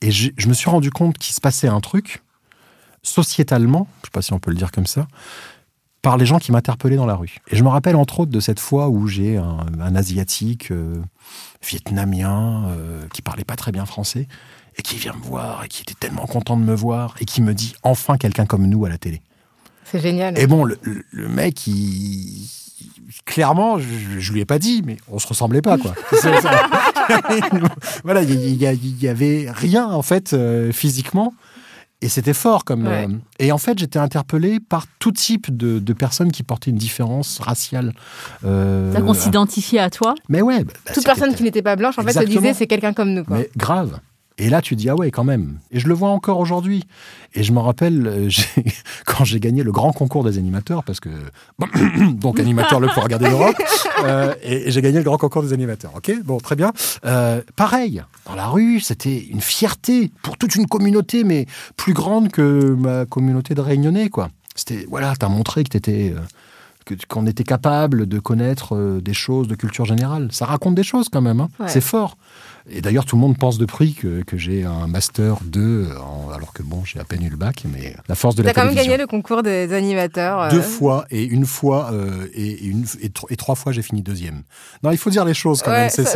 Et 0.00 0.10
je 0.10 0.48
me 0.48 0.54
suis 0.54 0.70
rendu 0.70 0.90
compte 0.90 1.18
qu'il 1.18 1.34
se 1.34 1.40
passait 1.52 1.68
un 1.68 1.80
truc 1.82 2.22
sociétalement, 3.02 3.86
je 4.00 4.06
sais 4.06 4.10
pas 4.10 4.22
si 4.22 4.32
on 4.32 4.38
peut 4.38 4.50
le 4.50 4.56
dire 4.56 4.70
comme 4.72 4.86
ça, 4.86 5.06
par 6.00 6.16
les 6.16 6.24
gens 6.24 6.38
qui 6.38 6.50
m'interpellaient 6.50 6.96
dans 6.96 7.04
la 7.04 7.14
rue. 7.14 7.36
Et 7.50 7.56
je 7.56 7.62
me 7.62 7.68
rappelle 7.68 7.94
entre 7.96 8.20
autres 8.20 8.30
de 8.32 8.40
cette 8.40 8.58
fois 8.58 8.88
où 8.88 9.06
j'ai 9.06 9.36
un, 9.36 9.66
un 9.78 9.94
asiatique 9.94 10.70
euh, 10.70 10.96
vietnamien 11.62 12.64
euh, 12.68 13.06
qui 13.12 13.20
parlait 13.20 13.44
pas 13.44 13.56
très 13.56 13.70
bien 13.70 13.84
français 13.84 14.28
et 14.78 14.82
qui 14.82 14.96
vient 14.96 15.12
me 15.12 15.22
voir 15.22 15.64
et 15.64 15.68
qui 15.68 15.82
était 15.82 15.94
tellement 15.94 16.24
content 16.26 16.56
de 16.56 16.62
me 16.62 16.74
voir 16.74 17.16
et 17.20 17.26
qui 17.26 17.42
me 17.42 17.52
dit 17.52 17.74
enfin 17.82 18.16
quelqu'un 18.16 18.46
comme 18.46 18.66
nous 18.66 18.86
à 18.86 18.88
la 18.88 18.96
télé. 18.96 19.20
C'est 19.84 20.00
génial. 20.00 20.38
Et 20.38 20.46
bon, 20.46 20.64
le, 20.64 20.78
mec, 21.28 21.66
il, 21.66 22.48
clairement, 23.26 23.78
je, 23.78 23.86
je 24.18 24.32
lui 24.32 24.40
ai 24.40 24.46
pas 24.46 24.58
dit, 24.58 24.82
mais 24.86 24.96
on 25.08 25.18
se 25.18 25.26
ressemblait 25.26 25.60
pas, 25.60 25.76
quoi. 25.76 25.94
Voilà, 28.04 28.22
il 28.22 28.30
y, 28.30 28.34
il 28.34 28.62
y- 28.62 28.66
il 28.66 29.02
y 29.02 29.08
avait 29.08 29.48
rien 29.52 29.86
en 29.86 30.02
fait 30.02 30.32
euh, 30.32 30.72
physiquement. 30.72 31.34
Et 32.02 32.08
c'était 32.08 32.34
fort 32.34 32.64
comme. 32.64 32.86
Ouais. 32.86 33.06
euh, 33.08 33.16
et 33.38 33.52
en 33.52 33.58
fait, 33.58 33.78
j'étais 33.78 33.98
interpellé 33.98 34.58
par 34.60 34.86
tout 34.98 35.12
type 35.12 35.56
de, 35.56 35.78
de 35.78 35.92
personnes 35.92 36.32
qui 36.32 36.42
portaient 36.42 36.70
une 36.70 36.76
différence 36.76 37.38
raciale. 37.38 37.94
Euh, 38.44 38.90
C'est-à-dire 38.90 39.06
qu'on 39.06 39.14
s'identifiait 39.14 39.78
à 39.80 39.88
toi. 39.88 40.14
mais 40.28 40.42
ouais. 40.42 40.64
bah, 40.64 40.72
Toute 40.86 40.94
c'était- 40.96 41.06
personne 41.06 41.34
qui 41.34 41.42
n'était 41.44 41.62
pas 41.62 41.76
blanche, 41.76 41.98
en 41.98 42.02
fait, 42.02 42.12
se 42.12 42.24
disait 42.24 42.52
c'est 42.54 42.66
quelqu'un 42.66 42.92
comme 42.92 43.12
nous. 43.14 43.24
Quoi. 43.24 43.38
mais 43.38 43.50
grave. 43.56 43.98
Et 44.38 44.48
là, 44.48 44.62
tu 44.62 44.76
dis, 44.76 44.88
ah 44.88 44.94
ouais, 44.96 45.10
quand 45.10 45.24
même. 45.24 45.58
Et 45.70 45.78
je 45.78 45.86
le 45.88 45.94
vois 45.94 46.08
encore 46.08 46.38
aujourd'hui. 46.40 46.84
Et 47.34 47.42
je 47.42 47.52
me 47.52 47.58
rappelle, 47.58 48.06
euh, 48.06 48.28
quand 49.06 49.24
j'ai 49.24 49.40
gagné 49.40 49.62
le 49.62 49.72
grand 49.72 49.92
concours 49.92 50.24
des 50.24 50.38
animateurs, 50.38 50.84
parce 50.84 51.00
que, 51.00 51.10
donc 52.12 52.40
animateur 52.40 52.80
le 52.80 52.88
plus 52.88 53.00
regardé 53.00 53.28
d'Europe, 53.28 53.56
euh, 54.04 54.34
et, 54.42 54.68
et 54.68 54.70
j'ai 54.70 54.82
gagné 54.82 54.98
le 54.98 55.04
grand 55.04 55.18
concours 55.18 55.42
des 55.42 55.52
animateurs. 55.52 55.92
Ok, 55.96 56.12
bon, 56.24 56.38
très 56.38 56.56
bien. 56.56 56.72
Euh, 57.04 57.42
pareil, 57.56 58.02
dans 58.26 58.34
la 58.34 58.46
rue, 58.48 58.80
c'était 58.80 59.18
une 59.18 59.40
fierté 59.40 60.10
pour 60.22 60.36
toute 60.38 60.54
une 60.56 60.66
communauté, 60.66 61.24
mais 61.24 61.46
plus 61.76 61.92
grande 61.92 62.30
que 62.30 62.74
ma 62.78 63.04
communauté 63.06 63.54
de 63.54 63.60
Réunionnais, 63.60 64.08
quoi. 64.08 64.28
C'était, 64.54 64.86
voilà, 64.88 65.14
t'as 65.18 65.28
montré 65.28 65.62
que 65.64 65.68
t'étais. 65.70 66.14
euh, 66.16 66.20
qu'on 67.08 67.26
était 67.28 67.44
capable 67.44 68.06
de 68.06 68.18
connaître 68.18 68.98
des 69.00 69.14
choses 69.14 69.46
de 69.46 69.54
culture 69.54 69.84
générale. 69.84 70.28
Ça 70.32 70.46
raconte 70.46 70.74
des 70.74 70.82
choses 70.82 71.08
quand 71.08 71.20
même. 71.22 71.38
hein. 71.40 71.48
Ouais. 71.60 71.68
C'est 71.68 71.80
fort. 71.80 72.16
Et 72.70 72.80
d'ailleurs, 72.80 73.04
tout 73.04 73.16
le 73.16 73.20
monde 73.22 73.36
pense 73.36 73.58
depuis 73.58 73.94
que, 73.94 74.22
que 74.22 74.38
j'ai 74.38 74.64
un 74.64 74.86
master 74.86 75.36
2, 75.44 75.88
en- 76.00 76.30
alors 76.32 76.52
que 76.52 76.62
bon, 76.62 76.82
j'ai 76.84 77.00
à 77.00 77.04
peine 77.04 77.22
eu 77.24 77.28
le 77.28 77.36
bac, 77.36 77.64
mais 77.72 77.96
la 78.08 78.14
force 78.14 78.34
de 78.36 78.42
T'as 78.42 78.48
la 78.50 78.54
quand 78.54 78.60
même 78.60 78.68
télévision. 78.70 78.92
gagné 78.92 79.02
le 79.02 79.06
concours 79.08 79.42
des 79.42 79.72
animateurs. 79.72 80.42
euh, 80.42 80.50
Deux 80.50 80.60
fois 80.62 81.04
et 81.10 81.24
une 81.24 81.44
fois 81.44 81.90
euh, 81.92 82.26
et, 82.34 82.64
une, 82.64 82.84
et, 83.00 83.08
tro- 83.10 83.26
et 83.30 83.36
trois 83.36 83.54
fois 83.56 83.72
j'ai 83.72 83.82
fini 83.82 84.00
deuxième. 84.02 84.42
Non, 84.84 84.90
il 84.92 84.96
faut 84.98 85.10
dire 85.10 85.24
les 85.24 85.34
choses 85.34 85.60
quand 85.62 85.70
Ouais, 85.72 85.88
même. 85.96 86.06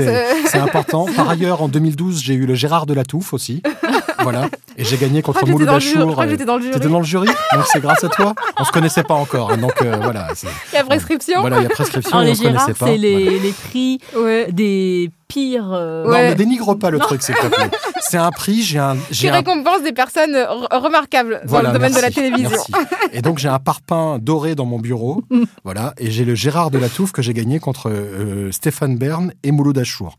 C'est 0.48 0.58
important. 0.58 1.06
Par 1.16 1.28
ailleurs, 1.30 1.62
en 1.62 1.68
2012, 1.68 2.22
j'ai 2.22 2.34
eu 2.34 2.46
le 2.46 2.54
Gérard 2.54 2.86
de 2.86 2.94
la 2.94 3.04
Touffe 3.04 3.32
aussi. 3.32 3.62
voilà. 4.22 4.48
Et 4.76 4.84
j'ai 4.84 4.96
gagné 4.96 5.22
contre 5.22 5.46
Mouloud 5.46 5.68
Achour. 5.68 6.10
crois 6.12 6.24
que 6.24 6.28
euh, 6.28 6.32
j'étais 6.32 6.44
dans 6.44 6.56
le 6.56 6.62
jury. 6.62 6.74
T'étais 6.74 6.88
dans 6.88 6.98
le 6.98 7.04
jury? 7.04 7.28
Donc 7.54 7.64
c'est 7.72 7.80
grâce 7.80 8.04
à 8.04 8.08
toi. 8.08 8.34
On 8.58 8.64
se 8.64 8.72
connaissait 8.72 9.02
pas 9.04 9.14
encore. 9.14 9.50
hein, 9.52 9.56
donc 9.56 9.72
euh, 9.82 9.96
voilà. 10.02 10.28
Il 10.72 10.74
y 10.74 10.78
a 10.78 10.84
prescription. 10.84 11.40
Voilà, 11.40 11.58
il 11.58 11.62
y 11.62 11.66
a 11.66 11.70
prescription. 11.70 12.16
Alors 12.18 12.26
les 12.28 12.34
Gérard, 12.34 12.66
connaissait 12.66 12.78
pas. 12.78 12.86
c'est 12.86 12.96
les, 12.98 13.22
Voilà. 13.24 13.42
les 13.42 13.52
prix 13.52 14.00
Ouais. 14.16 14.52
des 14.52 15.10
pires. 15.28 15.70
euh, 15.72 16.04
Non, 16.04 16.10
Ouais. 16.10 16.30
ne 16.30 16.34
dénigre 16.34 16.74
pas 16.74 16.90
le 16.90 16.98
truc, 16.98 17.22
s'il 17.22 17.34
te 17.34 17.46
plaît. 17.46 17.70
C'est 18.08 18.18
un 18.18 18.30
prix. 18.30 18.62
J'ai 18.62 18.78
un. 18.78 18.96
Qui 19.10 19.28
un 19.28 19.32
récompense 19.32 19.82
des 19.82 19.92
personnes 19.92 20.34
re- 20.36 20.78
remarquables 20.80 21.40
Voilà, 21.44 21.68
dans 21.68 21.72
le 21.72 21.78
domaine 21.78 21.94
de 21.96 22.00
la 22.00 22.10
télévision. 22.10 22.50
merci. 22.50 22.72
Et 23.12 23.22
donc 23.22 23.38
j'ai 23.38 23.48
un 23.48 23.58
parpaing 23.58 24.18
doré 24.20 24.54
dans 24.54 24.64
mon 24.66 24.78
bureau, 24.78 25.22
voilà, 25.64 25.92
et 25.98 26.10
j'ai 26.12 26.24
le 26.24 26.34
Gérard 26.36 26.70
de 26.70 26.78
la 26.78 26.88
Touffe 26.88 27.10
que 27.12 27.22
j'ai 27.22 27.32
gagné 27.34 27.58
contre 27.58 27.90
euh, 27.90 28.52
Stéphane 28.52 28.96
Bern 28.96 29.32
et 29.42 29.50
Mouloud 29.50 29.76
Achour. 29.78 30.18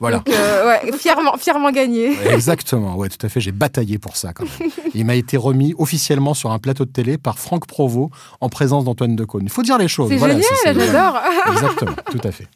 Voilà. 0.00 0.18
Donc, 0.18 0.28
euh, 0.30 0.66
ouais, 0.68 0.92
fièrement, 0.98 1.36
fièrement 1.38 1.70
gagné. 1.70 2.16
Exactement, 2.30 2.96
ouais, 2.96 3.08
tout 3.08 3.24
à 3.24 3.28
fait. 3.28 3.40
J'ai 3.40 3.52
bataillé 3.52 3.98
pour 3.98 4.16
ça 4.16 4.32
quand 4.32 4.44
même. 4.44 4.70
Il 4.94 5.04
m'a 5.06 5.14
été 5.14 5.36
remis 5.36 5.74
officiellement 5.78 6.34
sur 6.34 6.50
un 6.50 6.58
plateau 6.58 6.84
de 6.84 6.90
télé 6.90 7.18
par 7.18 7.38
Franck 7.38 7.66
Provost 7.66 8.10
en 8.40 8.48
présence 8.48 8.84
d'Antoine 8.84 9.16
Decaune. 9.16 9.42
Il 9.44 9.50
faut 9.50 9.62
dire 9.62 9.78
les 9.78 9.88
choses. 9.88 10.08
C'est 10.10 10.16
Voilà, 10.16 10.34
génial, 10.34 10.80
j'adore. 10.86 11.18
Exactement, 11.52 11.92
tout 12.10 12.20
à 12.24 12.30
fait. 12.32 12.46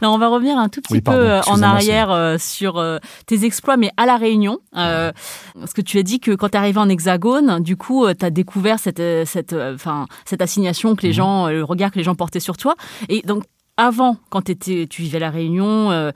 Là, 0.00 0.10
on 0.10 0.18
va 0.18 0.28
revenir 0.28 0.56
un 0.58 0.68
tout 0.68 0.80
petit 0.80 0.94
Oui, 0.94 1.00
pardon, 1.00 1.20
peu 1.20 1.26
euh, 1.30 1.40
en 1.46 1.62
arrière 1.62 2.10
euh, 2.10 2.36
sur 2.38 2.78
euh, 2.78 2.98
tes 3.26 3.44
exploits, 3.44 3.76
mais 3.76 3.90
à 3.96 4.06
La 4.06 4.16
Réunion. 4.16 4.58
Euh, 4.76 5.12
parce 5.58 5.72
que 5.72 5.80
tu 5.82 5.98
as 5.98 6.02
dit 6.02 6.20
que 6.20 6.32
quand 6.32 6.48
tu 6.50 6.54
es 6.54 6.58
arrivé 6.58 6.78
en 6.78 6.88
Hexagone, 6.88 7.60
du 7.62 7.76
coup, 7.76 8.06
tu 8.14 8.24
as 8.24 8.30
découvert 8.30 8.78
cette, 8.78 9.02
cette, 9.26 9.52
euh, 9.52 9.74
enfin, 9.74 10.06
cette 10.24 10.42
assignation 10.42 10.94
que 10.96 11.02
les 11.02 11.08
Mhm. 11.08 11.14
gens, 11.14 11.46
euh, 11.48 11.50
le 11.52 11.64
regard 11.64 11.90
que 11.90 11.98
les 11.98 12.04
gens 12.04 12.14
portaient 12.14 12.40
sur 12.40 12.56
toi. 12.56 12.74
Et 13.08 13.22
donc, 13.22 13.44
avant, 13.78 14.18
quand 14.28 14.42
t'étais- 14.42 14.86
tu 14.90 15.00
vivais 15.02 15.18
La 15.18 15.30
Réunion, 15.30 15.90
euh, 15.90 16.10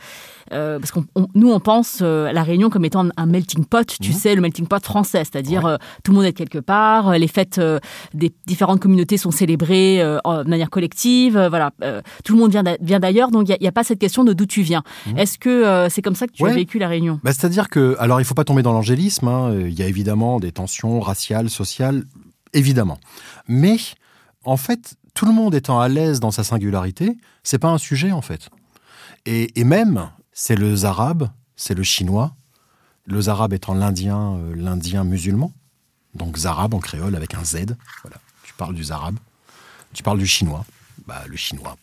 euh, 0.53 0.79
parce 0.79 0.91
qu'on 0.91 1.07
on- 1.15 1.29
nous, 1.35 1.51
on 1.51 1.61
pense 1.61 2.01
euh, 2.03 2.27
à 2.27 2.33
La 2.35 2.43
Réunion 2.43 2.69
comme 2.69 2.85
étant 2.85 3.07
un 3.17 3.27
melting 3.27 3.65
pot, 3.65 3.87
tu 4.01 4.11
Mhm. 4.11 4.17
sais, 4.19 4.35
le 4.35 4.43
melting 4.43 4.67
pot 4.67 4.85
français, 4.85 5.21
c'est-à-dire 5.25 5.65
Ouais. 5.65 5.71
euh, 5.73 5.77
tout 6.05 6.11
le 6.13 6.17
monde 6.19 6.27
est 6.27 6.33
quelque 6.35 6.59
part, 6.59 7.09
euh, 7.11 7.17
les 7.17 7.29
fêtes 7.29 7.59
euh, 7.59 7.79
des 8.13 8.33
différentes 8.47 8.81
communautés 8.81 9.17
sont 9.17 9.31
célébrées 9.31 10.03
euh, 10.03 10.19
de 10.45 10.51
manière 10.51 10.69
collective, 10.69 11.35
voilà, 11.49 11.71
euh, 11.83 12.03
tout 12.25 12.35
le 12.35 12.41
monde 12.41 12.51
vient 12.51 12.63
d'a- 12.65 12.77
vient 12.81 13.01
d'ailleurs, 13.01 13.31
donc 13.31 13.49
il 13.49 13.57
n'y 13.61 13.67
a, 13.69 13.73
pas 13.73 13.85
cette 13.85 14.01
question 14.01 14.25
de 14.25 14.33
d'où 14.35 14.45
tu 14.45 14.63
viens. 14.63 14.83
Est-ce 15.17 15.39
que 15.39 15.49
euh, 15.49 15.89
c'est 15.89 16.03
comme 16.03 16.17
ça 16.17 16.27
que 16.27 16.33
tu 16.33 16.45
as 16.45 16.49
Mhm. 16.51 16.55
Vécu 16.57 16.79
La 16.79 16.89
Réunion? 16.89 17.21
Bah, 17.23 17.33
C'est-à-dire 17.33 17.69
que, 17.71 17.97
alors 18.01 18.21
il 18.21 18.25
faut 18.25 18.35
pas 18.35 18.45
tomber 18.45 18.63
dans 18.63 18.73
l'angélisme, 18.73 19.29
hein, 19.29 19.55
il 19.67 19.73
y 19.79 19.83
a 19.83 19.87
évidemment 19.87 20.41
des 20.41 20.53
tensions 20.53 20.99
raciales, 21.01 21.49
sociales, 21.49 22.03
évidemment. 22.53 22.99
Mais 23.49 23.77
en 24.45 24.57
fait, 24.57 24.97
tout 25.15 25.27
le 25.27 25.33
monde 25.33 25.55
étant 25.55 25.81
à 25.81 25.89
l'aise 25.89 26.21
dans 26.21 26.31
sa 26.31 26.45
singularité, 26.45 27.17
c'est 27.43 27.59
pas 27.59 27.69
un 27.69 27.79
sujet 27.79 28.13
en 28.13 28.23
fait. 28.23 28.49
Et, 29.25 29.65
même, 29.65 30.11
c'est 30.33 30.57
le 30.57 30.75
zarabe, 30.75 31.29
c'est 31.55 31.75
le 31.75 31.83
chinois, 31.83 32.35
le 33.07 33.21
zarabe 33.21 33.53
étant 33.53 33.75
l'indien, 33.75 34.35
euh, 34.35 34.55
l'indien 34.57 35.05
musulman, 35.05 35.53
donc 36.15 36.37
zarabe 36.37 36.75
en 36.75 36.81
créole 36.81 37.15
avec 37.15 37.35
un 37.35 37.45
Z. 37.45 37.77
Tu 38.43 38.53
parles 38.55 38.75
du 38.75 38.85
zarabe, 38.85 39.19
tu 39.93 40.03
parles 40.03 40.19
du 40.19 40.27
chinois, 40.27 40.65
bah 41.07 41.23
le 41.27 41.37
chinois. 41.37 41.77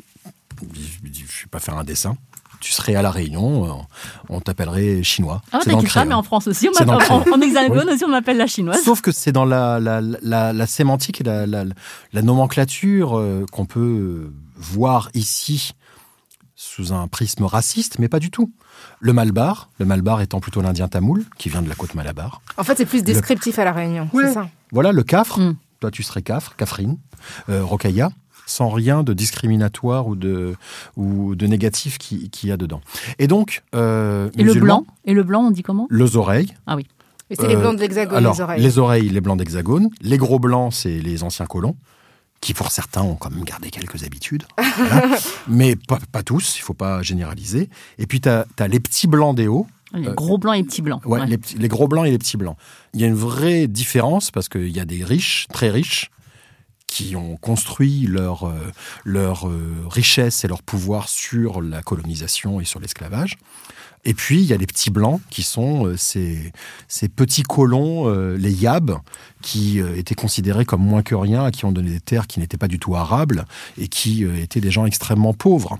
Je 0.61 0.67
ne 0.67 1.09
vais 1.09 1.47
pas 1.49 1.59
faire 1.59 1.77
un 1.77 1.85
dessin. 1.85 2.17
Tu 2.59 2.71
serais 2.73 2.95
à 2.95 3.01
la 3.01 3.09
Réunion, 3.11 3.65
euh, 3.65 3.81
on 4.27 4.41
t'appellerait 4.41 5.01
chinois. 5.01 5.41
Ah, 5.53 5.59
C'est 5.63 5.71
dans 5.71 5.81
pas, 5.81 6.03
mais 6.05 6.13
en 6.13 6.23
France 6.23 6.47
aussi, 6.47 6.67
on 6.67 6.71
m'appelle- 6.85 7.09
en, 7.33 7.41
hexagone 7.41 7.89
aussi, 7.89 8.03
on 8.03 8.09
m'appelle 8.09 8.35
la 8.37 8.47
chinoise. 8.47 8.81
Sauf 8.83 8.99
que 9.01 9.11
c'est 9.13 9.31
dans 9.31 9.45
la, 9.45 9.79
la, 9.79 10.01
la, 10.01 10.51
la 10.51 10.67
sémantique 10.67 11.21
et 11.21 11.23
la, 11.23 11.45
la, 11.47 11.63
la 12.11 12.21
nomenclature 12.21 13.17
euh, 13.17 13.45
qu'on 13.51 13.65
peut 13.65 14.31
voir 14.57 15.09
ici 15.13 15.71
sous 16.55 16.91
un 16.91 17.07
prisme 17.07 17.45
raciste, 17.45 17.99
mais 17.99 18.09
pas 18.09 18.19
du 18.19 18.29
tout. 18.29 18.51
Le 18.99 19.13
malbar, 19.13 19.69
le 19.79 19.85
malbar 19.85 20.19
étant 20.19 20.41
plutôt 20.41 20.61
l'indien 20.61 20.89
tamoul, 20.89 21.23
qui 21.37 21.47
vient 21.47 21.61
de 21.61 21.69
la 21.69 21.75
côte 21.75 21.95
malabar. 21.95 22.41
En 22.57 22.65
fait, 22.65 22.75
c'est 22.75 22.85
plus 22.85 23.03
descriptif 23.03 23.57
à 23.59 23.63
La 23.63 23.71
Réunion. 23.71 24.09
Ouais. 24.11 24.25
C'est 24.27 24.33
ça. 24.33 24.49
Voilà, 24.73 24.91
le 24.91 25.03
cafre, 25.03 25.39
Mm. 25.39 25.55
toi 25.79 25.91
tu 25.91 26.03
serais 26.03 26.21
cafre, 26.21 26.57
cafrine, 26.57 26.97
euh, 27.49 27.63
rocailla, 27.63 28.09
sans 28.49 28.69
rien 28.69 29.03
de 29.03 29.13
discriminatoire 29.13 30.07
ou 30.07 30.15
de, 30.15 30.55
ou 30.97 31.35
de 31.35 31.47
négatif 31.47 31.97
qui- 31.97 32.29
qu'il 32.29 32.49
y 32.49 32.51
a 32.51 32.57
dedans. 32.57 32.81
Et 33.19 33.27
donc, 33.27 33.63
euh, 33.75 34.29
Et 34.37 34.43
le 34.43 34.53
blanc? 34.55 34.85
Et 35.05 35.13
le 35.13 35.23
blanc, 35.23 35.41
on 35.47 35.51
dit 35.51 35.63
comment? 35.63 35.87
Les 35.89 36.15
oreilles, 36.17 36.53
Et 37.31 37.35
c'est 37.35 37.47
les 37.47 37.55
Euh, 37.55 37.59
blancs 37.59 37.75
de 37.75 37.81
l'hexagone, 37.81 38.17
Alors, 38.17 38.33
les 38.33 38.41
oreilles. 38.41 38.61
les 38.61 38.79
oreilles, 38.79 39.09
les 39.09 39.21
blancs 39.21 39.37
d'hexagone. 39.37 39.89
Les 40.01 40.17
gros 40.17 40.39
blancs, 40.39 40.73
c'est 40.73 40.99
les 40.99 41.23
anciens 41.23 41.45
colons, 41.45 41.75
qui 42.41 42.53
pour 42.55 42.71
certains 42.71 43.03
ont 43.03 43.15
quand 43.15 43.29
même 43.29 43.43
gardé 43.43 43.69
quelques 43.69 44.03
habitudes. 44.03 44.43
Voilà. 44.57 45.15
Mais 45.47 45.75
pas, 45.75 45.99
pas 46.11 46.23
tous, 46.23 46.57
il 46.57 46.61
faut 46.61 46.73
pas 46.73 47.03
généraliser. 47.03 47.69
Et 47.99 48.07
puis, 48.07 48.19
tu 48.19 48.29
as, 48.29 48.45
les 48.67 48.79
petits 48.79 49.05
blancs 49.07 49.35
des 49.35 49.47
hauts. 49.47 49.67
Les 49.93 50.07
Euh, 50.07 50.13
gros 50.13 50.37
blancs 50.39 50.55
et 50.57 50.63
petits 50.63 50.81
blancs. 50.81 51.01
Ouais, 51.05 51.19
Ouais. 51.19 51.27
Les, 51.27 51.39
les 51.57 51.67
gros 51.67 51.87
blancs 51.87 52.05
et 52.07 52.11
les 52.11 52.17
petits 52.17 52.37
blancs. 52.37 52.57
Il 52.93 53.01
y 53.01 53.03
a 53.03 53.07
une 53.07 53.13
vraie 53.15 53.67
différence 53.67 54.31
parce 54.31 54.47
qu'il 54.49 54.69
y 54.69 54.79
a 54.79 54.85
des 54.85 55.03
riches, 55.03 55.47
très 55.53 55.69
riches, 55.69 56.09
qui 56.89 57.15
ont 57.15 57.37
construit 57.37 58.07
leur, 58.07 58.47
euh, 58.47 58.73
euh, 59.07 59.33
richesse 59.87 60.43
et 60.43 60.47
leur 60.47 60.63
pouvoir 60.63 61.07
sur 61.07 61.61
la 61.61 61.83
colonisation 61.83 62.59
et 62.59 62.65
sur 62.65 62.79
l'esclavage. 62.79 63.37
Et 64.05 64.13
puis, 64.13 64.39
il 64.39 64.45
y 64.45 64.53
a 64.53 64.57
les 64.57 64.65
petits 64.65 64.89
blancs 64.89 65.21
qui 65.29 65.43
sont 65.43 65.85
euh, 65.85 65.97
ces, 65.97 66.51
petits 67.15 67.43
colons, 67.43 68.09
les 68.35 68.51
yabs, 68.51 68.97
qui 69.41 69.79
étaient 69.79 70.15
considérés 70.15 70.65
comme 70.65 70.81
moins 70.81 71.03
que 71.03 71.15
rien, 71.15 71.43
à 71.43 71.51
qui 71.51 71.65
on 71.65 71.71
donnait 71.71 71.91
des 71.91 71.99
terres 71.99 72.25
qui 72.25 72.39
n'étaient 72.39 72.57
pas 72.57 72.67
du 72.67 72.79
tout 72.79 72.95
arables 72.95 73.45
et 73.77 73.87
qui 73.87 74.23
étaient 74.23 74.61
des 74.61 74.71
gens 74.71 74.85
extrêmement 74.85 75.33
pauvres 75.33 75.79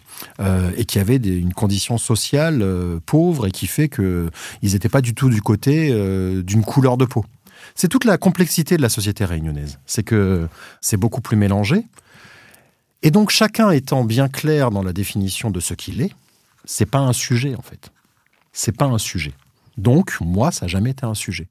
et 0.78 0.86
qui 0.86 1.00
avaient 1.00 1.16
une 1.16 1.54
condition 1.54 1.98
sociale 1.98 2.63
pauvre 3.06 3.48
et 3.48 3.51
qui 3.51 3.68
fait 3.68 3.89
qu'ils 3.89 4.30
n'étaient 4.62 4.89
pas 4.89 5.01
du 5.01 5.13
tout 5.13 5.30
du 5.30 5.42
côté 5.42 5.92
d'une 6.44 6.63
couleur 6.63 6.98
de 6.98 7.06
peau. 7.06 7.25
C'est 7.76 7.88
toute 7.88 8.06
la 8.06 8.18
complexité 8.18 8.78
de 8.78 8.82
la 8.82 8.90
société 8.90 9.26
réunionnaise. 9.26 9.80
C'est 9.86 10.04
que 10.04 10.48
c'est 10.82 10.98
beaucoup 10.98 11.22
plus 11.22 11.38
mélangé. 11.38 11.86
Et 13.02 13.12
donc, 13.12 13.30
chacun 13.30 13.72
étant 13.72 14.04
bien 14.04 14.28
clair 14.28 14.72
dans 14.72 14.84
la 14.84 14.94
définition 14.94 15.52
de 15.52 15.60
ce 15.60 15.74
qu'il 15.74 16.02
est, 16.02 16.14
c'est 16.66 16.86
pas 16.86 17.00
un 17.00 17.14
sujet, 17.14 17.56
en 17.56 17.62
fait. 17.62 17.92
C'est 18.52 18.76
pas 18.76 18.86
un 18.86 18.98
sujet. 18.98 19.34
Donc, 19.78 20.18
moi, 20.20 20.52
ça 20.52 20.66
n'a 20.66 20.70
jamais 20.70 20.92
été 20.92 21.06
un 21.06 21.14
sujet. 21.14 21.48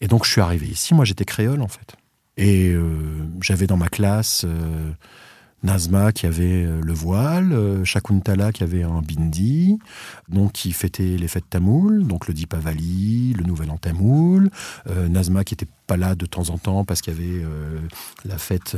Et 0.00 0.08
donc, 0.08 0.24
je 0.24 0.32
suis 0.32 0.40
arrivé 0.40 0.66
ici. 0.66 0.94
Moi, 0.94 1.04
j'étais 1.04 1.24
créole, 1.24 1.62
en 1.62 1.68
fait. 1.68 1.94
Et 2.36 2.68
euh, 2.68 3.26
j'avais 3.40 3.66
dans 3.66 3.76
ma 3.76 3.88
classe 3.88 4.44
euh, 4.44 4.90
Nazma 5.62 6.12
qui 6.12 6.26
avait 6.26 6.64
euh, 6.64 6.80
le 6.82 6.92
voile, 6.92 7.52
euh, 7.52 7.84
Shakuntala 7.84 8.52
qui 8.52 8.62
avait 8.62 8.82
un 8.82 9.02
bindi, 9.02 9.78
donc 10.28 10.52
qui 10.52 10.72
fêtait 10.72 11.16
les 11.16 11.28
fêtes 11.28 11.48
tamoules, 11.50 12.06
donc 12.06 12.28
le 12.28 12.34
Dipavali, 12.34 13.34
le 13.36 13.44
Nouvel 13.44 13.70
An 13.70 13.76
tamoul, 13.76 14.50
euh, 14.88 15.08
Nazma 15.08 15.44
qui 15.44 15.54
était 15.54 15.68
pas 15.86 15.96
là 15.96 16.14
de 16.14 16.26
temps 16.26 16.50
en 16.50 16.58
temps 16.58 16.84
parce 16.84 17.02
qu'il 17.02 17.12
y 17.12 17.16
avait 17.16 17.44
la 18.24 18.38
fête 18.38 18.76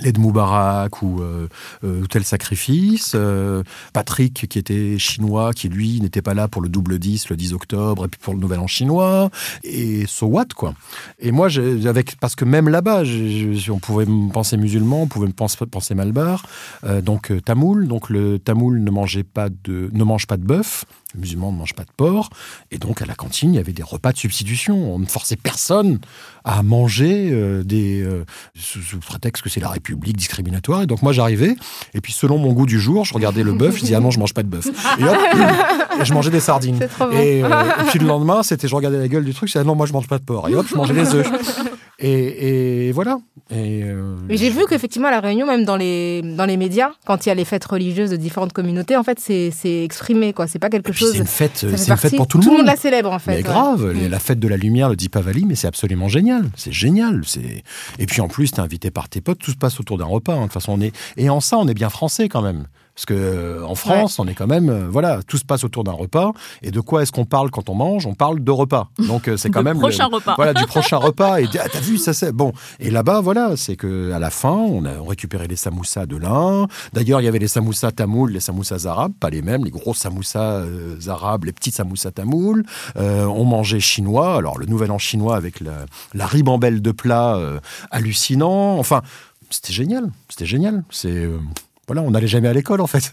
l'Aide 0.00 0.18
Moubarak 0.18 1.02
ou 1.02 1.20
euh, 1.20 1.48
euh, 1.84 2.04
tel 2.06 2.24
sacrifice, 2.24 3.12
euh, 3.14 3.62
Patrick 3.92 4.48
qui 4.48 4.58
était 4.58 4.98
chinois, 4.98 5.52
qui 5.52 5.68
lui 5.68 6.00
n'était 6.00 6.22
pas 6.22 6.34
là 6.34 6.48
pour 6.48 6.62
le 6.62 6.68
double 6.68 6.98
10 6.98 7.28
le 7.28 7.36
10 7.36 7.52
octobre 7.52 8.04
et 8.04 8.08
puis 8.08 8.18
pour 8.20 8.34
le 8.34 8.40
Nouvel 8.40 8.58
An 8.58 8.66
chinois, 8.66 9.30
et 9.62 10.04
so 10.06 10.26
what 10.26 10.46
quoi. 10.56 10.74
Et 11.20 11.30
moi, 11.30 11.48
avec, 11.86 12.16
parce 12.18 12.34
que 12.34 12.44
même 12.44 12.68
là-bas, 12.68 13.02
on 13.70 13.78
pouvait 13.78 14.06
me 14.06 14.32
penser 14.32 14.56
musulman, 14.56 15.02
on 15.02 15.06
pouvait 15.06 15.28
me 15.28 15.32
penser, 15.32 15.64
penser 15.66 15.94
malbar, 15.94 16.44
donc 17.02 17.32
tamoul, 17.44 17.86
donc 17.86 18.10
le 18.10 18.38
tamoul 18.38 18.82
ne 18.82 18.90
mangeait 18.90 19.24
pas 19.24 19.48
de, 19.48 19.90
ne 19.92 20.04
mange 20.04 20.26
pas 20.26 20.36
de 20.36 20.44
bœuf, 20.44 20.84
le 21.14 21.20
musulman 21.20 21.52
ne 21.52 21.58
mange 21.58 21.74
pas 21.74 21.84
de 21.84 21.90
porc, 21.96 22.30
et 22.70 22.78
donc 22.78 23.02
à 23.02 23.06
la 23.06 23.14
cantine, 23.14 23.54
il 23.54 23.56
y 23.56 23.60
avait 23.60 23.72
des 23.72 23.82
repas 23.82 24.12
de 24.12 24.18
substitution. 24.18 24.94
On 24.94 24.98
ne 24.98 25.06
forçait 25.06 25.36
personne 25.36 26.00
à 26.44 26.62
manger 26.62 27.30
euh, 27.32 27.62
des, 27.62 28.02
euh, 28.02 28.24
sous, 28.54 28.82
sous 28.82 28.98
prétexte 28.98 29.42
que 29.42 29.48
c'est 29.48 29.60
la 29.60 29.68
République 29.68 30.16
discriminatoire. 30.16 30.82
Et 30.82 30.86
donc 30.86 31.02
moi, 31.02 31.12
j'arrivais, 31.12 31.56
et 31.94 32.00
puis 32.00 32.12
selon 32.12 32.38
mon 32.38 32.52
goût 32.52 32.66
du 32.66 32.78
jour, 32.78 33.04
je 33.04 33.14
regardais 33.14 33.42
le 33.42 33.52
bœuf, 33.54 33.76
je 33.76 33.82
disais 33.82 33.94
ah 33.94 34.00
non, 34.00 34.10
je 34.10 34.18
mange 34.18 34.34
pas 34.34 34.42
de 34.42 34.48
bœuf. 34.48 34.66
Et 34.98 35.04
hop, 35.04 35.16
et 36.00 36.04
je 36.04 36.12
mangeais 36.12 36.30
des 36.30 36.40
sardines. 36.40 36.76
C'est 36.78 36.88
trop 36.88 37.06
bon. 37.06 37.12
Et, 37.12 37.42
euh, 37.44 37.48
et 37.48 37.84
puis 37.88 37.98
le 37.98 38.06
lendemain, 38.06 38.42
c'était 38.42 38.68
je 38.68 38.74
regardais 38.74 38.98
la 38.98 39.08
gueule 39.08 39.24
du 39.24 39.32
truc, 39.32 39.48
je 39.48 39.52
disais 39.52 39.60
ah 39.60 39.64
non, 39.64 39.74
moi 39.74 39.86
je 39.86 39.92
mange 39.92 40.08
pas 40.08 40.18
de 40.18 40.24
porc. 40.24 40.48
Et 40.48 40.54
hop, 40.54 40.66
je 40.68 40.74
mangeais 40.76 40.94
des 40.94 41.14
œufs. 41.14 41.26
Et, 42.00 42.88
et 42.88 42.92
voilà. 42.92 43.18
Et, 43.50 43.82
euh, 43.84 44.16
Mais 44.28 44.36
j'ai 44.36 44.50
vu 44.50 44.62
qu'effectivement, 44.68 45.08
à 45.08 45.10
La 45.12 45.20
Réunion, 45.20 45.46
même 45.46 45.64
dans 45.64 45.76
les, 45.76 46.22
dans 46.22 46.44
les 46.46 46.56
médias, 46.56 46.90
quand 47.06 47.24
il 47.24 47.28
y 47.28 47.32
a 47.32 47.34
les 47.34 47.44
fêtes 47.44 47.64
religieuses 47.64 48.10
de 48.10 48.16
différentes 48.16 48.52
communautés, 48.52 48.96
en 48.96 49.02
fait, 49.04 49.18
c'est 49.20 49.52
exprimé, 49.84 50.32
quoi. 50.32 50.46
C'est 50.46 50.58
pas 50.58 50.70
quelque 50.70 50.92
chose. 50.92 51.12
c'est 51.12 51.18
une 51.18 51.26
fête, 51.26 51.50
c'est 51.54 51.66
une 51.88 51.96
fête 51.96 52.16
pour 52.16 52.26
tout 52.26 52.38
le 52.38 52.42
Tout 52.44 52.50
le 52.50 52.56
monde. 52.56 52.66
monde 52.66 52.74
la 52.74 52.76
célèbre, 52.76 53.12
en 53.12 53.18
fait. 53.18 53.30
Mais 53.32 53.36
ouais. 53.38 53.42
grave, 53.42 53.92
Mm. 53.94 54.08
la 54.08 54.18
fête 54.18 54.40
de 54.40 54.48
la 54.48 54.56
lumière, 54.56 54.88
le 54.88 54.96
Dipavali, 54.96 55.44
mais 55.44 55.54
c'est 55.54 55.66
absolument 55.68 56.08
génial. 56.08 56.50
C'est 56.56 56.72
génial. 56.72 57.20
C'est 57.26 57.62
et 57.98 58.06
puis 58.06 58.20
en 58.20 58.28
plus, 58.28 58.50
t'es 58.50 58.60
invité 58.60 58.90
par 58.90 59.08
tes 59.08 59.20
potes. 59.20 59.38
Tout 59.38 59.50
se 59.52 59.56
passe 59.56 59.78
autour 59.78 59.98
d'un 59.98 60.04
repas. 60.06 60.32
hein. 60.34 60.38
De 60.38 60.42
toute 60.44 60.52
façon, 60.54 60.72
on 60.72 60.80
est 60.80 60.92
et 61.16 61.28
en 61.30 61.40
ça, 61.40 61.58
on 61.58 61.68
est 61.68 61.74
bien 61.74 61.90
français 61.90 62.28
quand 62.28 62.42
même. 62.42 62.64
Parce 62.94 63.06
que 63.06 63.14
euh, 63.14 63.66
en 63.66 63.74
France, 63.74 64.18
on 64.18 64.26
est 64.28 64.34
quand 64.34 64.46
même, 64.46 64.68
euh, 64.68 64.88
voilà, 64.88 65.20
tout 65.26 65.36
se 65.36 65.44
passe 65.44 65.64
autour 65.64 65.82
d'un 65.84 65.92
repas. 65.92 66.32
Et 66.62 66.70
de 66.70 66.80
quoi 66.80 67.02
est-ce 67.02 67.10
qu'on 67.12 67.24
parle 67.24 67.50
quand 67.50 67.68
on 67.68 67.74
mange? 67.74 68.06
On 68.06 68.14
parle 68.14 68.42
de 68.42 68.50
repas. 68.50 68.88
Donc 69.08 69.26
euh, 69.28 69.36
c'est 69.36 69.50
quand 69.50 69.62
même 69.64 69.78
prochain 69.78 70.08
le- 70.08 70.16
repas. 70.16 70.34
Voilà, 70.36 70.54
du 70.54 70.64
prochain 70.68 70.98
repas. 70.98 71.40
Et 71.40 71.48
ah, 71.58 71.68
t'as 71.70 71.80
vu 71.80 71.98
ça 71.98 72.12
c'est 72.12 72.32
bon. 72.32 72.52
Et 72.78 72.90
là-bas, 72.90 73.20
voilà, 73.20 73.56
c'est 73.56 73.76
que 73.76 74.12
à 74.12 74.18
la 74.18 74.30
fin, 74.30 74.52
on 74.52 74.84
a 74.84 74.92
récupéré 75.06 75.48
les 75.48 75.56
samoussas 75.56 76.06
de 76.06 76.16
l'un. 76.16 76.68
D'ailleurs, 76.92 77.20
il 77.20 77.24
y 77.24 77.28
avait 77.28 77.38
les 77.38 77.48
samoussas 77.48 77.90
tamouls, 77.92 78.28
les 78.28 78.40
samoussas 78.40 78.86
arabes, 78.86 79.12
pas 79.18 79.30
les 79.30 79.42
mêmes, 79.42 79.64
les 79.64 79.70
gros 79.70 79.94
samoussas 79.94 80.62
arabes, 81.08 81.44
les 81.44 81.52
petits 81.52 81.72
samoussas 81.72 82.12
tamouls. 82.12 82.64
On 82.96 83.44
mangeait 83.44 83.80
chinois. 83.80 84.36
Alors 84.36 84.58
le 84.58 84.66
nouvel 84.66 84.90
an 84.90 84.98
chinois 84.98 85.36
avec 85.36 85.60
la, 85.60 85.86
la 86.14 86.26
ribambelle 86.26 86.80
de 86.80 86.92
plats 86.92 87.36
euh, 87.36 87.58
hallucinant. 87.90 88.78
Enfin, 88.78 89.02
c'était 89.50 89.72
génial. 89.72 90.10
C'était 90.28 90.46
génial. 90.46 90.84
C'est 90.90 91.28
voilà, 91.86 92.02
on 92.02 92.10
n'allait 92.10 92.26
jamais 92.26 92.48
à 92.48 92.52
l'école 92.52 92.80
en 92.80 92.86
fait. 92.86 93.00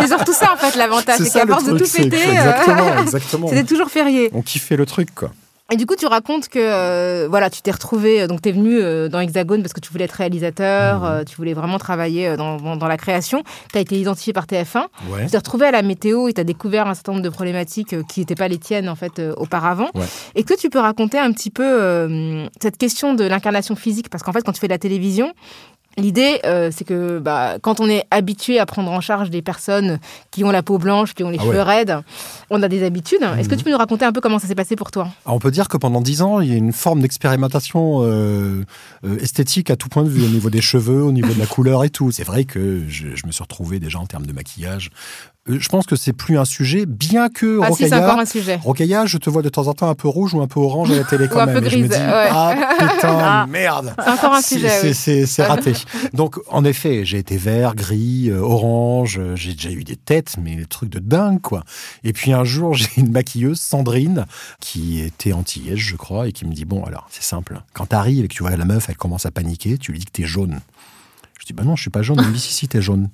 C'est 0.00 0.06
surtout 0.08 0.32
ça, 0.32 0.52
en 0.52 0.56
fait, 0.56 0.76
l'avantage. 0.76 1.18
C'est 1.20 1.30
qu'à 1.40 1.46
force 1.46 1.64
de 1.64 1.72
tout 1.72 1.78
que- 1.78 1.84
fêter, 1.84 2.16
euh, 2.16 2.32
Exactement, 2.32 2.98
exactement. 3.02 3.48
c'était 3.48 3.64
toujours 3.64 3.88
férié. 3.90 4.30
On 4.34 4.42
kiffait 4.42 4.76
le 4.76 4.86
truc 4.86 5.14
quoi. 5.14 5.30
Et 5.72 5.74
du 5.76 5.84
coup, 5.84 5.96
tu 5.96 6.06
racontes 6.06 6.48
que 6.48 6.60
euh, 6.60 7.26
voilà, 7.28 7.50
tu 7.50 7.60
t'es 7.60 7.72
retrouvé, 7.72 8.22
euh, 8.22 8.26
donc 8.28 8.40
tu 8.40 8.50
es 8.50 8.52
venu 8.52 8.78
euh, 8.80 9.08
dans 9.08 9.18
Hexagone 9.18 9.62
parce 9.62 9.72
que 9.72 9.80
tu 9.80 9.90
voulais 9.90 10.04
être 10.04 10.12
réalisateur, 10.12 11.04
euh, 11.04 11.24
tu 11.24 11.34
voulais 11.34 11.54
vraiment 11.54 11.78
travailler 11.78 12.36
dans, 12.36 12.56
dans- 12.58 12.76
dans 12.76 12.86
la 12.86 12.96
création. 12.96 13.42
Tu 13.72 13.78
as 13.78 13.80
été 13.80 13.98
identifié 13.98 14.32
par 14.32 14.44
TF1. 14.46 14.84
Ouais. 15.10 15.24
Tu 15.24 15.30
t'es 15.32 15.36
retrouvé 15.38 15.66
à 15.66 15.72
la 15.72 15.82
météo 15.82 16.28
et 16.28 16.32
tu 16.34 16.40
as 16.40 16.44
découvert 16.44 16.86
un 16.86 16.94
certain 16.94 17.12
nombre 17.14 17.24
de 17.24 17.30
problématiques 17.30 17.96
qui 18.06 18.20
n'étaient 18.20 18.36
pas 18.36 18.46
les 18.46 18.58
tiennes 18.58 18.88
en 18.88 18.94
fait 18.94 19.20
auparavant. 19.36 19.88
Ouais. 19.96 20.04
Et 20.36 20.44
que 20.44 20.54
tu 20.54 20.70
peux 20.70 20.78
raconter 20.78 21.18
un 21.18 21.32
petit 21.32 21.50
peu 21.50 22.46
cette 22.62 22.76
question 22.76 23.14
de 23.14 23.24
l'incarnation 23.24 23.74
physique? 23.74 24.08
Parce 24.08 24.22
qu'en 24.22 24.32
fait, 24.32 24.42
quand 24.42 24.52
tu 24.52 24.60
fais 24.60 24.68
de 24.68 24.72
la 24.72 24.78
télévision, 24.78 25.32
L'idée, 25.98 26.40
euh, 26.44 26.70
c'est 26.70 26.84
que 26.84 27.18
bah, 27.18 27.56
quand 27.62 27.80
on 27.80 27.88
est 27.88 28.04
habitué 28.10 28.58
à 28.58 28.66
prendre 28.66 28.90
en 28.90 29.00
charge 29.00 29.30
des 29.30 29.40
personnes 29.40 29.98
qui 30.30 30.44
ont 30.44 30.50
la 30.50 30.62
peau 30.62 30.76
blanche, 30.78 31.14
qui 31.14 31.24
ont 31.24 31.30
les 31.30 31.38
Ah 31.40 31.44
cheveux 31.44 31.54
ouais. 31.56 31.62
raides, 31.62 31.98
on 32.50 32.62
a 32.62 32.68
des 32.68 32.84
habitudes. 32.84 33.22
Est-ce 33.22 33.48
que 33.48 33.54
Mhm. 33.54 33.58
tu 33.58 33.64
peux 33.64 33.70
nous 33.70 33.78
raconter 33.78 34.04
un 34.04 34.12
peu 34.12 34.20
comment 34.20 34.38
ça 34.38 34.46
s'est 34.46 34.54
passé 34.54 34.76
pour 34.76 34.90
toi? 34.90 35.08
Alors, 35.24 35.36
on 35.36 35.38
peut 35.38 35.50
dire 35.50 35.68
que 35.68 35.76
pendant 35.78 36.02
dix 36.02 36.20
ans, 36.20 36.40
il 36.40 36.50
y 36.50 36.52
a 36.52 36.56
une 36.56 36.72
forme 36.72 37.00
d'expérimentation 37.00 38.02
euh, 38.02 38.64
euh, 39.04 39.18
esthétique 39.20 39.70
à 39.70 39.76
tout 39.76 39.88
point 39.88 40.02
de 40.02 40.10
vue, 40.10 40.22
au 40.24 40.28
niveau 40.28 40.50
des 40.50 40.60
cheveux, 40.60 41.02
au 41.02 41.12
niveau 41.12 41.32
de 41.32 41.38
la 41.38 41.46
couleur 41.46 41.82
et 41.84 41.90
tout. 41.90 42.10
C'est 42.10 42.24
vrai 42.24 42.44
que 42.44 42.82
je, 42.88 43.14
je 43.14 43.26
me 43.26 43.32
suis 43.32 43.42
retrouvé 43.42 43.80
déjà 43.80 43.98
en 43.98 44.06
termes 44.06 44.26
de 44.26 44.32
maquillage. 44.32 44.90
Euh, 45.48 45.58
je 45.60 45.68
pense 45.68 45.86
que 45.86 45.94
c'est 45.96 46.12
plus 46.12 46.38
un 46.38 46.44
sujet, 46.44 46.86
bien 46.86 47.28
que 47.28 47.60
Ah 47.62 47.70
si, 47.72 47.84
encore 47.94 48.18
un 48.18 48.24
sujet. 48.24 48.58
Rocailla, 48.62 49.06
je 49.06 49.18
te 49.18 49.30
vois 49.30 49.42
de 49.42 49.48
temps 49.48 49.68
en 49.68 49.74
temps 49.74 49.88
un 49.88 49.94
peu 49.94 50.08
rouge 50.08 50.34
ou 50.34 50.40
un 50.42 50.46
peu 50.48 50.58
orange 50.60 50.90
à 50.90 50.96
la 50.96 51.04
télé 51.04 51.28
quand 51.30 51.38
Ou 51.38 51.40
un 51.42 51.46
même. 51.46 51.60
peu 51.60 51.66
et 51.66 51.70
je 51.70 51.76
me 51.78 51.86
dis, 51.88 51.94
ouais. 51.94 52.28
ah 52.30 52.54
putain, 52.78 53.18
Ah. 53.20 53.46
merde. 53.48 53.94
C'est 54.02 54.10
encore 54.10 54.34
un 54.34 54.42
sujet, 54.42 54.68
c'est- 54.68 54.88
oui. 54.88 54.94
C'est 54.94 55.26
c'est 55.26 55.42
raté. 55.46 55.72
Donc, 56.14 56.36
en 56.48 56.64
effet, 56.64 57.04
j'ai 57.04 57.18
été 57.18 57.36
vert, 57.36 57.74
gris, 57.74 58.28
euh, 58.30 58.40
orange. 58.40 59.18
euh, 59.18 59.36
J'ai 59.36 59.52
déjà 59.52 59.70
eu 59.70 59.84
des 59.84 59.96
têtes, 59.96 60.36
mais 60.42 60.56
des 60.56 60.66
trucs 60.66 60.90
de 60.90 60.98
dingue, 60.98 61.40
quoi. 61.40 61.62
Et 62.04 62.12
puis 62.12 62.32
un 62.32 62.44
jour, 62.44 62.74
j'ai 62.74 62.88
une 62.96 63.10
maquilleuse, 63.12 63.60
Sandrine, 63.60 64.26
qui 64.60 65.00
était 65.00 65.32
antillaise, 65.32 65.76
je 65.78 65.96
crois, 65.96 66.28
et 66.28 66.32
qui 66.32 66.44
me 66.46 66.52
dit 66.52 66.64
Bon, 66.64 66.84
alors, 66.84 67.06
c'est 67.10 67.22
simple. 67.22 67.60
Quand 67.72 67.86
t'arrives 67.86 68.24
et 68.24 68.28
que 68.28 68.34
tu 68.34 68.42
vois 68.42 68.56
la 68.56 68.64
meuf, 68.64 68.88
elle 68.88 68.96
commence 68.96 69.26
à 69.26 69.30
paniquer, 69.30 69.78
tu 69.78 69.92
lui 69.92 69.98
dis 70.00 70.06
que 70.06 70.10
t'es 70.12 70.24
jaune. 70.24 70.60
Je 71.40 71.46
dis 71.46 71.52
Bah 71.52 71.62
non, 71.64 71.76
je 71.76 71.82
suis 71.82 71.90
pas 71.90 72.02
jaune. 72.02 72.18
Elle 72.20 72.28
me 72.28 72.32
dit 72.32 72.40
Si, 72.40 72.52
si, 72.52 72.68
t'es 72.68 72.82
jaune. 72.82 73.08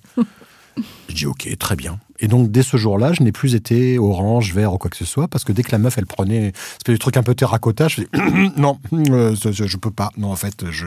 Je 1.09 1.15
dis 1.15 1.27
ok, 1.27 1.49
très 1.59 1.77
bien. 1.77 1.99
Et 2.21 2.29
donc 2.29 2.51
dès 2.51 2.63
ce 2.63 2.77
jour-là, 2.77 3.13
je 3.13 3.23
n'ai 3.23 3.33
plus 3.33 3.55
été 3.55 3.99
orange, 3.99 4.55
vert 4.55 4.73
ou 4.73 4.79
quoi 4.79 4.91
que 4.91 4.97
ce 4.97 5.05
soit, 5.05 5.29
parce 5.29 5.45
que 5.45 5.53
dès 5.53 5.63
que 5.63 5.73
la 5.73 5.79
meuf, 5.79 5.99
elle 5.99 6.07
prenait, 6.07 6.53
c'était 6.79 6.93
des 6.93 6.99
trucs 6.99 7.17
un 7.17 7.23
peu 7.23 7.35
terracotta, 7.35 7.89
je 7.89 7.97
faisais 7.97 8.09
non, 8.57 8.79
euh, 8.93 9.35
je, 9.35 9.67
je 9.67 9.77
peux 9.77 9.91
pas. 9.91 10.11
Non, 10.17 10.31
en 10.31 10.37
fait, 10.37 10.71
je, 10.71 10.87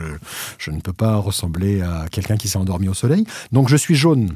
je 0.58 0.72
ne 0.72 0.80
peux 0.80 0.94
pas 0.94 1.18
ressembler 1.18 1.82
à 1.82 2.06
quelqu'un 2.10 2.38
qui 2.38 2.48
s'est 2.48 2.58
endormi 2.58 2.88
au 2.88 2.94
soleil. 2.94 3.26
Donc 3.52 3.70
je 3.70 3.76
suis 3.76 3.96
jaune. 3.96 4.36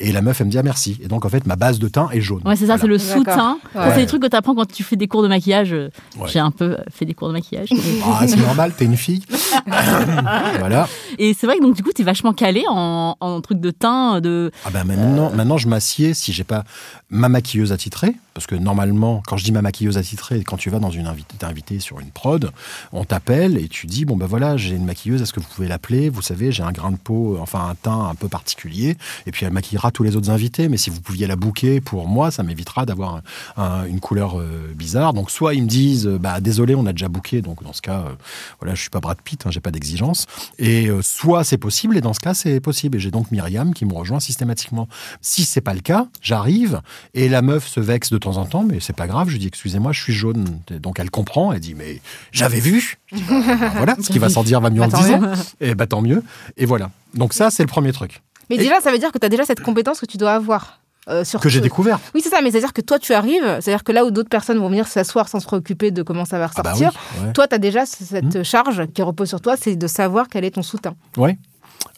Et 0.00 0.10
la 0.10 0.22
meuf, 0.22 0.40
elle 0.40 0.46
me 0.48 0.50
dit 0.50 0.58
ah, 0.58 0.62
merci. 0.64 0.98
Et 1.02 1.06
donc 1.08 1.24
en 1.24 1.28
fait, 1.28 1.46
ma 1.46 1.54
base 1.56 1.78
de 1.78 1.86
teint 1.88 2.08
est 2.12 2.20
jaune. 2.20 2.42
Ouais, 2.44 2.56
c'est 2.56 2.66
ça, 2.66 2.76
Voilà. 2.76 2.80
c'est 2.82 2.86
le 2.88 2.98
sous-teint. 2.98 3.58
Ouais. 3.76 3.90
C'est 3.94 4.00
des 4.00 4.06
trucs 4.06 4.22
que 4.22 4.26
tu 4.28 4.36
apprends 4.36 4.54
quand 4.54 4.70
tu 4.70 4.82
fais 4.82 4.96
des 4.96 5.06
cours 5.06 5.22
de 5.22 5.28
maquillage. 5.28 5.72
Euh, 5.72 5.88
Ouais. 6.18 6.28
J'ai 6.32 6.38
un 6.40 6.50
peu 6.50 6.76
fait 6.90 7.04
des 7.04 7.14
cours 7.14 7.28
de 7.28 7.32
maquillage. 7.32 7.68
Ah, 8.04 8.26
c'est 8.26 8.36
normal, 8.36 8.72
t'es 8.76 8.84
une 8.84 8.96
fille. 8.96 9.22
voilà. 10.58 10.88
Et 11.18 11.34
c'est 11.34 11.46
vrai 11.46 11.58
que 11.58 11.62
donc 11.62 11.74
du 11.76 11.82
coup, 11.82 11.90
tu 11.94 12.02
es 12.02 12.04
vachement 12.04 12.32
calé 12.32 12.64
en, 12.68 13.16
en 13.20 13.40
trucs 13.40 13.60
de 13.60 13.70
teint, 13.70 14.20
de... 14.20 14.50
Ah 14.64 14.70
ben 14.72 14.84
maintenant, 14.84 15.30
maintenant 15.30 15.58
je 15.58 15.68
m'assieds 15.68 16.14
si 16.14 16.32
j'ai 16.32 16.44
pas 16.44 16.64
ma 17.10 17.28
maquilleuse 17.28 17.72
attitrée, 17.72 18.14
parce 18.34 18.46
que 18.46 18.54
normalement, 18.54 19.22
quand 19.26 19.36
je 19.36 19.44
dis 19.44 19.52
ma 19.52 19.62
maquilleuse 19.62 19.96
attitrée, 19.98 20.42
quand 20.44 20.56
tu 20.56 20.70
vas 20.70 20.78
dans 20.80 20.90
une 20.90 21.06
invité, 21.06 21.36
t'es 21.38 21.44
invité 21.46 21.78
sur 21.80 22.00
une 22.00 22.10
prod, 22.10 22.50
on 22.92 23.04
t'appelle 23.04 23.56
et 23.58 23.68
tu 23.68 23.86
dis 23.86 24.04
bon 24.04 24.16
ben 24.16 24.26
voilà, 24.26 24.56
j'ai 24.56 24.74
une 24.74 24.84
maquilleuse, 24.84 25.22
est-ce 25.22 25.32
que 25.32 25.40
vous 25.40 25.46
pouvez 25.54 25.68
l'appeler? 25.68 26.08
Vous 26.10 26.22
savez, 26.22 26.50
j'ai 26.52 26.62
un 26.62 26.72
grain 26.72 26.90
de 26.90 26.96
peau, 26.96 27.38
enfin 27.40 27.68
un 27.70 27.74
teint 27.74 28.06
un 28.08 28.14
peu 28.14 28.28
particulier, 28.28 28.96
et 29.26 29.30
puis 29.30 29.46
elle 29.46 29.52
maquillera 29.52 29.83
tous 29.90 30.02
les 30.02 30.16
autres 30.16 30.30
invités. 30.30 30.68
Mais 30.68 30.76
si 30.76 30.90
vous 30.90 31.00
pouviez 31.00 31.26
la 31.26 31.36
booker 31.36 31.80
pour 31.80 32.08
moi, 32.08 32.30
ça 32.30 32.42
m'évitera 32.42 32.86
d'avoir 32.86 33.16
un- 33.56 33.62
un- 33.62 33.86
une 33.86 34.00
couleur 34.00 34.38
euh, 34.40 34.72
bizarre. 34.74 35.12
Donc 35.12 35.30
soit 35.30 35.54
ils 35.54 35.62
me 35.62 35.68
disent 35.68 36.06
euh, 36.06 36.18
bah 36.18 36.40
désolé, 36.40 36.74
on 36.74 36.86
a 36.86 36.92
déjà 36.92 37.08
booké, 37.08 37.42
donc 37.42 37.62
dans 37.62 37.72
ce 37.72 37.82
cas, 37.82 38.00
euh, 38.00 38.14
voilà, 38.60 38.74
je 38.74 38.80
suis 38.80 38.90
pas 38.90 39.00
Brad 39.00 39.18
Pitt, 39.22 39.46
hein, 39.46 39.50
j'ai 39.50 39.60
pas 39.60 39.70
d'exigence. 39.70 40.26
Et 40.58 40.88
euh, 40.88 41.00
soit 41.02 41.44
c'est 41.44 41.58
possible, 41.58 41.96
et 41.96 42.00
dans 42.00 42.12
ce 42.14 42.20
cas, 42.20 42.34
c'est 42.34 42.60
possible. 42.60 42.96
Et 42.96 43.00
j'ai 43.00 43.10
donc 43.10 43.30
Myriam 43.30 43.74
qui 43.74 43.84
me 43.84 43.92
rejoint 43.94 44.20
systématiquement. 44.20 44.88
Si 45.20 45.44
c'est 45.44 45.60
pas 45.60 45.74
le 45.74 45.80
cas, 45.80 46.06
j'arrive 46.22 46.80
et 47.14 47.28
la 47.28 47.42
meuf 47.42 47.66
se 47.68 47.80
vexe 47.80 48.10
de 48.10 48.18
temps 48.18 48.36
en 48.36 48.44
temps, 48.46 48.62
mais 48.64 48.78
c'est 48.80 48.92
pas 48.96 49.06
grave. 49.06 49.28
Je 49.28 49.36
dis 49.38 49.46
excusez-moi, 49.46 49.92
je 49.92 50.02
suis 50.02 50.12
jaune. 50.12 50.44
Donc 50.80 50.98
elle 51.00 51.10
comprend. 51.10 51.52
Elle 51.52 51.60
dit 51.60 51.74
mais 51.74 52.00
j'avais 52.32 52.60
vu. 52.60 52.98
Dis, 53.12 53.22
Bah, 53.28 53.40
bah, 53.46 53.72
voilà, 53.76 53.96
ce 54.00 54.10
qui 54.10 54.18
va 54.18 54.28
sans 54.28 54.42
dire 54.44 54.60
va 54.60 54.70
mieux 54.70 54.82
en 54.82 54.88
Bah, 54.88 54.98
disant. 54.98 55.20
Et 55.60 55.74
bah 55.74 55.86
tant 55.86 56.02
mieux. 56.02 56.22
Et 56.56 56.66
voilà. 56.66 56.90
Donc 57.14 57.32
ça, 57.32 57.50
c'est 57.50 57.62
le 57.62 57.68
premier 57.68 57.92
truc 57.92 58.22
Mais 58.50 58.56
Et- 58.56 58.58
déjà, 58.58 58.80
ça 58.80 58.90
veut 58.90 58.98
dire 58.98 59.12
que 59.12 59.18
tu 59.18 59.26
as 59.26 59.28
déjà 59.28 59.44
cette 59.44 59.60
compétence 59.60 60.00
que 60.00 60.06
tu 60.06 60.16
dois 60.16 60.32
avoir. 60.32 60.80
euh, 61.10 61.22
sur 61.22 61.38
que 61.38 61.50
j'ai 61.50 61.60
découvert. 61.60 61.98
Oui, 62.14 62.22
c'est 62.24 62.30
ça, 62.30 62.40
mais 62.42 62.50
c'est-à-dire 62.50 62.72
que 62.72 62.80
toi, 62.80 62.98
tu 62.98 63.12
arrives, 63.12 63.44
c'est-à-dire 63.60 63.84
que 63.84 63.92
là 63.92 64.06
où 64.06 64.10
d'autres 64.10 64.30
personnes 64.30 64.56
vont 64.58 64.70
venir 64.70 64.86
s'asseoir 64.88 65.28
sans 65.28 65.38
se 65.38 65.44
préoccuper 65.44 65.90
de 65.90 66.02
comment 66.02 66.24
ça 66.24 66.38
va 66.38 66.46
Ah 66.56 66.62
bah 66.62 66.72
ressortir, 66.72 66.98
oui. 67.20 67.26
Ouais. 67.26 67.32
toi, 67.34 67.46
tu 67.46 67.54
as 67.54 67.58
déjà 67.58 67.84
cette 67.84 68.42
charge 68.42 68.86
qui 68.86 69.02
repose 69.02 69.28
sur 69.28 69.42
toi, 69.42 69.54
c'est 69.60 69.76
de 69.76 69.86
savoir 69.86 70.28
quel 70.30 70.46
est 70.46 70.52
ton 70.52 70.62
sous-teint. 70.62 70.94
Ouais. 71.18 71.36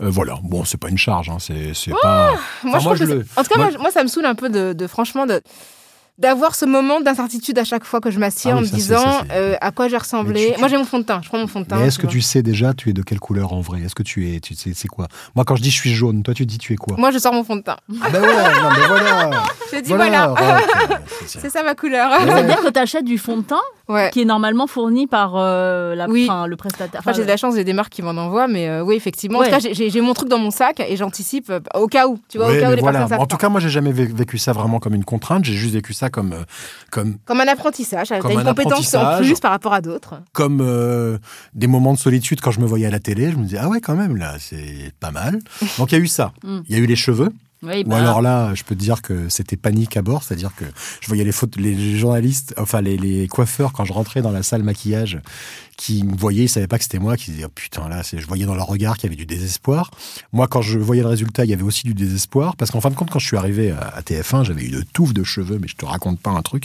Euh, 0.01 0.11
voilà. 0.11 0.35
Bon, 0.43 0.65
c'est 0.65 0.77
pas 0.79 0.89
une 0.89 0.99
charge. 0.99 1.31
Hein. 1.31 1.37
C'est 1.39 1.73
c'est 1.73 1.93
pas. 2.03 2.33
Moi, 2.65 2.79
Enfin, 2.79 2.95
je 2.97 3.05
le- 3.05 3.25
En 3.37 3.45
tout 3.45 3.49
cas, 3.55 3.71
moi, 3.79 3.93
ça 3.93 4.03
me 4.03 4.09
saoule 4.09 4.27
un 4.27 4.35
peu 4.35 4.49
de, 4.49 4.73
de- 4.73 4.87
franchement, 4.89 5.25
de 5.25 5.41
d'avoir 6.19 6.55
ce 6.55 6.65
moment 6.65 7.01
d'incertitude 7.01 7.59
à 7.59 7.65
chaque 7.65 7.85
fois 7.85 8.01
que 8.01 8.11
je 8.11 8.19
m'assieds 8.19 8.51
Ah 8.53 8.57
en 8.57 8.63
oui, 8.63 8.71
me 8.71 8.75
disant 8.75 9.05
euh, 9.33 9.55
à 9.61 9.71
quoi 9.71 9.89
j'ai 9.89 9.97
ressemblé. 9.99 10.53
Tu- 10.55 10.59
Moi, 10.61 10.69
j'ai 10.69 10.77
mon 10.79 10.85
fond 10.85 10.99
de 10.99 11.05
teint. 11.05 11.21
Je 11.23 11.29
prends 11.29 11.39
mon 11.39 11.47
fond 11.47 11.61
de 11.61 11.67
teint. 11.67 11.77
Mais 11.77 11.87
est-ce 11.89 11.99
que 11.99 12.03
vois. 12.07 12.13
tu 12.13 12.21
sais 12.23 12.43
déjà, 12.43 12.73
tu 12.75 12.91
es 12.91 12.93
de 12.93 13.03
quelle 13.03 13.21
couleur 13.21 13.53
en 13.53 13.61
vrai? 13.61 13.83
Est-ce 13.83 13.95
que 13.95 14.03
tu 14.03 14.35
es, 14.35 14.41
tu 14.41 14.55
sais, 14.55 14.73
c'est 14.75 14.89
quoi? 14.89 15.09
Moi, 15.35 15.45
quand 15.45 15.57
je 15.57 15.63
dis 15.63 15.71
je 15.71 15.77
suis 15.77 15.95
jaune, 15.95 16.23
toi, 16.23 16.33
tu 16.35 16.47
dis 16.47 16.59
tu 16.59 16.73
es 16.73 16.77
quoi? 16.77 16.97
Moi, 16.99 17.11
je 17.11 17.19
sors 17.19 17.33
mon 17.33 17.45
fond 17.45 17.57
de 17.57 17.63
teint. 17.63 17.77
Ah 18.03 18.09
ben 18.11 18.23
ouais, 18.23 18.29
non, 18.29 18.71
mais 18.79 18.87
voilà. 18.87 19.31
Je 19.73 19.81
dis 19.81 19.93
voilà, 19.93 20.33
c'est- 21.27 21.41
c'est 21.41 21.51
ça 21.51 21.65
ma 21.65 21.75
couleur. 21.75 22.09
Ouais. 22.13 22.19
C'est-à-dire 22.25 22.61
que 22.63 22.71
tu 22.71 22.79
achètes 22.79 23.05
du 23.05 23.19
fond 23.19 23.39
de 23.39 23.43
teint 23.43 23.57
Ouais. 23.89 24.11
qui 24.13 24.23
est 24.23 24.25
normalement 24.25 24.67
fourni 24.67 25.07
par 25.09 25.33
euh, 25.37 25.95
la, 25.97 26.09
Oui. 26.09 26.29
le 26.49 26.57
prestataire. 26.57 27.01
Enfin, 27.01 27.13
j'ai 27.13 27.23
de 27.23 27.29
la 27.29 27.37
chance, 27.37 27.55
j'ai 27.57 27.63
des 27.65 27.73
marques 27.73 27.93
qui 27.93 28.03
m'en 28.03 28.11
envoient, 28.13 28.47
mais 28.49 28.69
euh, 28.69 28.83
oui, 28.83 28.95
effectivement. 28.97 29.41
En 29.41 29.45
tout 29.45 29.51
cas, 29.51 29.59
j'ai- 29.61 30.01
mon 30.01 30.15
truc 30.15 30.29
dans 30.29 30.39
mon 30.39 30.51
sac 30.53 30.79
et 30.81 30.97
j'anticipe 30.97 31.51
euh, 31.51 31.61
au 31.75 31.87
cas 31.89 32.07
où. 32.07 32.19
Tu 32.29 32.39
vois, 32.39 32.47
Ouais, 32.49 32.59
au 32.59 32.61
cas 32.61 32.67
où 32.67 32.71
mais 32.71 32.77
les 32.77 32.81
voilà. 32.83 32.99
personnes 33.01 33.17
savent 33.17 33.21
En 33.25 33.27
tout 33.27 33.37
cas, 33.37 33.49
moi, 33.49 33.61
j'ai 33.61 33.69
jamais 33.69 33.93
vé- 33.93 34.13
vécu 34.15 34.39
ça 34.39 34.53
vraiment 34.53 34.79
comme 34.79 34.95
une 34.95 35.05
contrainte. 35.05 35.45
J'ai 35.45 35.55
juste 35.55 35.75
vécu 35.75 35.93
ça 35.95 36.06
comme, 36.11 36.33
euh, 36.33 36.45
comme, 36.91 37.19
Comme 37.25 37.41
un 37.41 37.49
apprentissage. 37.49 38.13
Comme 38.21 38.33
une 38.33 38.41
un 38.41 38.45
compétence 38.45 38.95
en 38.95 39.19
plus 39.19 39.41
par 39.41 39.51
rapport 39.51 39.73
à 39.73 39.81
d'autres. 39.81 40.23
comme 40.33 40.61
euh, 40.61 41.19
des 41.55 41.67
moments 41.67 41.95
de 41.95 41.99
solitude 41.99 42.41
quand 42.41 42.51
je 42.51 42.61
me 42.61 42.67
voyais 42.67 42.87
à 42.87 42.91
la 42.91 43.01
télé. 43.01 43.31
Je 43.31 43.37
me 43.37 43.45
disais 43.45 43.59
ah 43.61 43.69
ouais, 43.69 43.81
quand 43.81 43.97
même 43.97 44.17
là, 44.17 44.35
c'est 44.39 44.93
pas 45.01 45.11
mal. 45.11 45.39
Donc 45.79 45.93
il 45.93 45.99
y 45.99 46.01
a 46.01 46.03
eu 46.03 46.07
ça. 46.07 46.33
Mm. 46.43 46.59
Il 46.69 46.77
y 46.77 46.79
a 46.79 46.83
eu 46.83 46.87
les 46.87 46.97
cheveux. 46.97 47.33
Oui, 47.63 47.83
Ou 47.87 47.89
bah, 47.89 47.99
alors 47.99 48.21
là, 48.21 48.55
je 48.55 48.65
peux 48.65 48.75
te 48.75 48.81
dire 48.81 49.01
que 49.01 49.29
c'était 49.31 49.57
panique 49.57 49.97
à 49.97 50.03
bord, 50.03 50.23
c'est-à-dire 50.23 50.55
que 50.55 50.65
je 51.01 51.07
voyais 51.07 51.25
les, 51.25 51.33
fautes, 51.33 51.57
les 51.57 51.97
journalistes, 51.97 52.55
enfin 52.59 52.83
les, 52.83 52.99
les 52.99 53.29
coiffeurs 53.29 53.73
quand 53.73 53.85
je 53.85 53.95
rentrais 53.95 54.21
dans 54.21 54.31
la 54.31 54.43
salle 54.43 54.63
maquillage, 54.63 55.21
qui 55.79 56.05
me 56.05 56.17
voyaient, 56.17 56.45
ils 56.45 56.49
savaient 56.49 56.67
pas 56.67 56.77
que 56.77 56.85
c'était 56.85 56.99
moi, 56.99 57.17
qui 57.17 57.31
disaient 57.31 57.47
oh, 57.47 57.53
putain 57.55 57.89
là, 57.89 58.03
je 58.03 58.27
voyais 58.27 58.45
dans 58.45 58.55
leur 58.55 58.67
regard 58.67 58.97
qu'il 58.97 59.05
y 59.05 59.07
avait 59.07 59.17
du 59.17 59.27
désespoir. 59.27 59.91
Moi, 60.33 60.49
quand 60.49 60.61
je 60.61 60.79
voyais 60.79 61.03
le 61.03 61.09
résultat, 61.09 61.45
il 61.45 61.51
y 61.51 61.55
avait 61.55 61.63
aussi 61.63 61.85
du 61.85 61.95
désespoir, 61.95 62.57
parce 62.57 62.71
qu'en 62.71 62.81
fin 62.81 62.91
de 62.91 62.95
compte, 62.95 63.11
quand 63.11 63.19
je 63.19 63.27
suis 63.27 63.39
arrivé 63.39 63.71
à, 63.71 63.81
à 63.81 64.01
TF1, 64.03 64.45
j'avais 64.45 64.67
une 64.67 64.85
touffe 64.85 65.15
de 65.15 65.25
cheveux, 65.25 65.59
mais 65.59 65.69
je 65.69 65.77
te 65.77 65.87
raconte 65.87 66.21
pas 66.21 66.31
un 66.31 66.43
truc. 66.43 66.65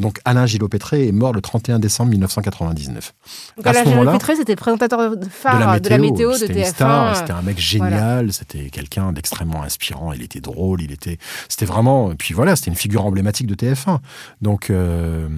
Donc 0.00 0.18
Alain 0.24 0.46
Gillot-Pétré 0.46 1.06
est 1.06 1.12
mort 1.12 1.32
le 1.32 1.40
31 1.40 1.78
décembre 1.78 2.10
1999. 2.10 3.14
Donc, 3.56 3.66
À 3.66 3.70
à 3.70 3.72
la 3.72 3.84
ce 3.84 3.88
moment-là, 3.90 4.12
Pétré, 4.12 4.34
c'était 4.36 4.52
le 4.52 4.56
présentateur 4.56 5.16
de 5.16 5.26
phare 5.26 5.58
de 5.58 5.64
la 5.64 5.80
de 5.80 5.88
la 5.88 5.98
météo 5.98 6.32
de 6.32 6.36
c'était 6.38 6.54
une 6.54 6.60
TF1. 6.64 6.68
star, 6.68 7.16
c'était 7.16 7.32
un 7.32 7.42
mec 7.42 7.58
génial, 7.58 8.32
c'était 8.32 8.70
quelqu'un 8.70 9.12
d'extrêmement 9.12 9.62
inspirant, 9.62 10.12
il 10.12 10.22
était 10.22 10.40
drôle, 10.40 10.82
il 10.82 10.90
était, 10.90 11.18
c'était 11.48 11.66
vraiment, 11.66 12.14
puis 12.16 12.34
voilà, 12.34 12.56
c'était 12.56 12.70
une 12.70 12.76
figure 12.76 13.04
emblématique 13.04 13.46
de 13.46 13.54
TF1. 13.54 13.98
Donc, 14.40 14.70
euh, 14.70 15.28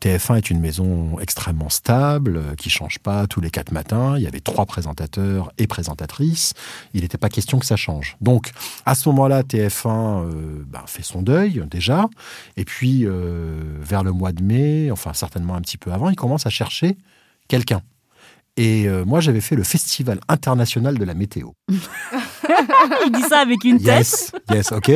TF1 0.00 0.36
est 0.36 0.50
une 0.50 0.60
maison 0.60 1.18
extrêmement 1.20 1.68
stable, 1.68 2.36
euh, 2.36 2.54
qui 2.54 2.70
change 2.70 2.98
pas 2.98 3.26
tous 3.26 3.40
les 3.40 3.50
quatre 3.50 3.72
matins. 3.72 4.16
Il 4.16 4.22
y 4.22 4.26
avait 4.26 4.40
trois 4.40 4.66
présentateurs 4.66 5.52
et 5.58 5.66
présentatrices. 5.66 6.52
Il 6.94 7.02
n'était 7.02 7.18
pas 7.18 7.28
question 7.28 7.58
que 7.58 7.66
ça 7.66 7.76
change. 7.76 8.16
Donc, 8.20 8.52
à 8.84 8.94
ce 8.94 9.08
moment-là, 9.08 9.42
TF1 9.42 10.24
euh, 10.24 10.64
ben, 10.66 10.82
fait 10.86 11.02
son 11.02 11.22
deuil 11.22 11.62
déjà. 11.70 12.08
Et 12.56 12.64
puis, 12.64 13.04
euh, 13.04 13.78
vers 13.80 14.04
le 14.04 14.12
mois 14.12 14.32
de 14.32 14.42
mai, 14.42 14.90
enfin 14.90 15.12
certainement 15.12 15.54
un 15.54 15.60
petit 15.60 15.78
peu 15.78 15.92
avant, 15.92 16.10
il 16.10 16.16
commence 16.16 16.46
à 16.46 16.50
chercher 16.50 16.96
quelqu'un. 17.48 17.82
Et 18.56 18.88
euh, 18.88 19.04
moi, 19.04 19.20
j'avais 19.20 19.40
fait 19.40 19.56
le 19.56 19.62
Festival 19.62 20.18
international 20.28 20.98
de 20.98 21.04
la 21.04 21.14
météo. 21.14 21.50
Il 21.68 23.12
dit 23.12 23.22
ça 23.22 23.38
avec 23.38 23.64
une 23.64 23.78
tête. 23.78 23.98
Yes, 23.98 24.32
yes, 24.50 24.72
ok. 24.72 24.92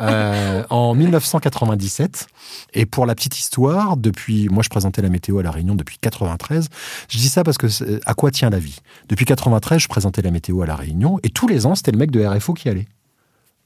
Euh, 0.00 0.64
en 0.68 0.94
1997. 0.94 2.26
Et 2.74 2.86
pour 2.86 3.06
la 3.06 3.14
petite 3.14 3.38
histoire, 3.38 3.96
depuis, 3.96 4.48
moi 4.48 4.62
je 4.62 4.68
présentais 4.68 5.00
la 5.02 5.08
météo 5.08 5.38
à 5.38 5.42
La 5.42 5.50
Réunion 5.50 5.74
depuis 5.74 5.98
93. 6.00 6.68
Je 7.08 7.18
dis 7.18 7.28
ça 7.28 7.44
parce 7.44 7.58
que 7.58 7.66
à 8.04 8.14
quoi 8.14 8.30
tient 8.30 8.50
la 8.50 8.58
vie? 8.58 8.78
Depuis 9.08 9.24
93, 9.24 9.80
je 9.80 9.88
présentais 9.88 10.22
la 10.22 10.30
météo 10.30 10.62
à 10.62 10.66
La 10.66 10.76
Réunion 10.76 11.18
et 11.22 11.30
tous 11.30 11.46
les 11.46 11.66
ans, 11.66 11.74
c'était 11.74 11.92
le 11.92 11.98
mec 11.98 12.10
de 12.10 12.24
RFO 12.24 12.54
qui 12.54 12.68
allait. 12.68 12.88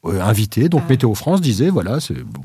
Euh, 0.04 0.20
invité, 0.20 0.68
donc 0.68 0.88
Météo 0.88 1.14
France 1.14 1.40
disait, 1.40 1.70
voilà, 1.70 2.00
c'est 2.00 2.22
bon, 2.22 2.42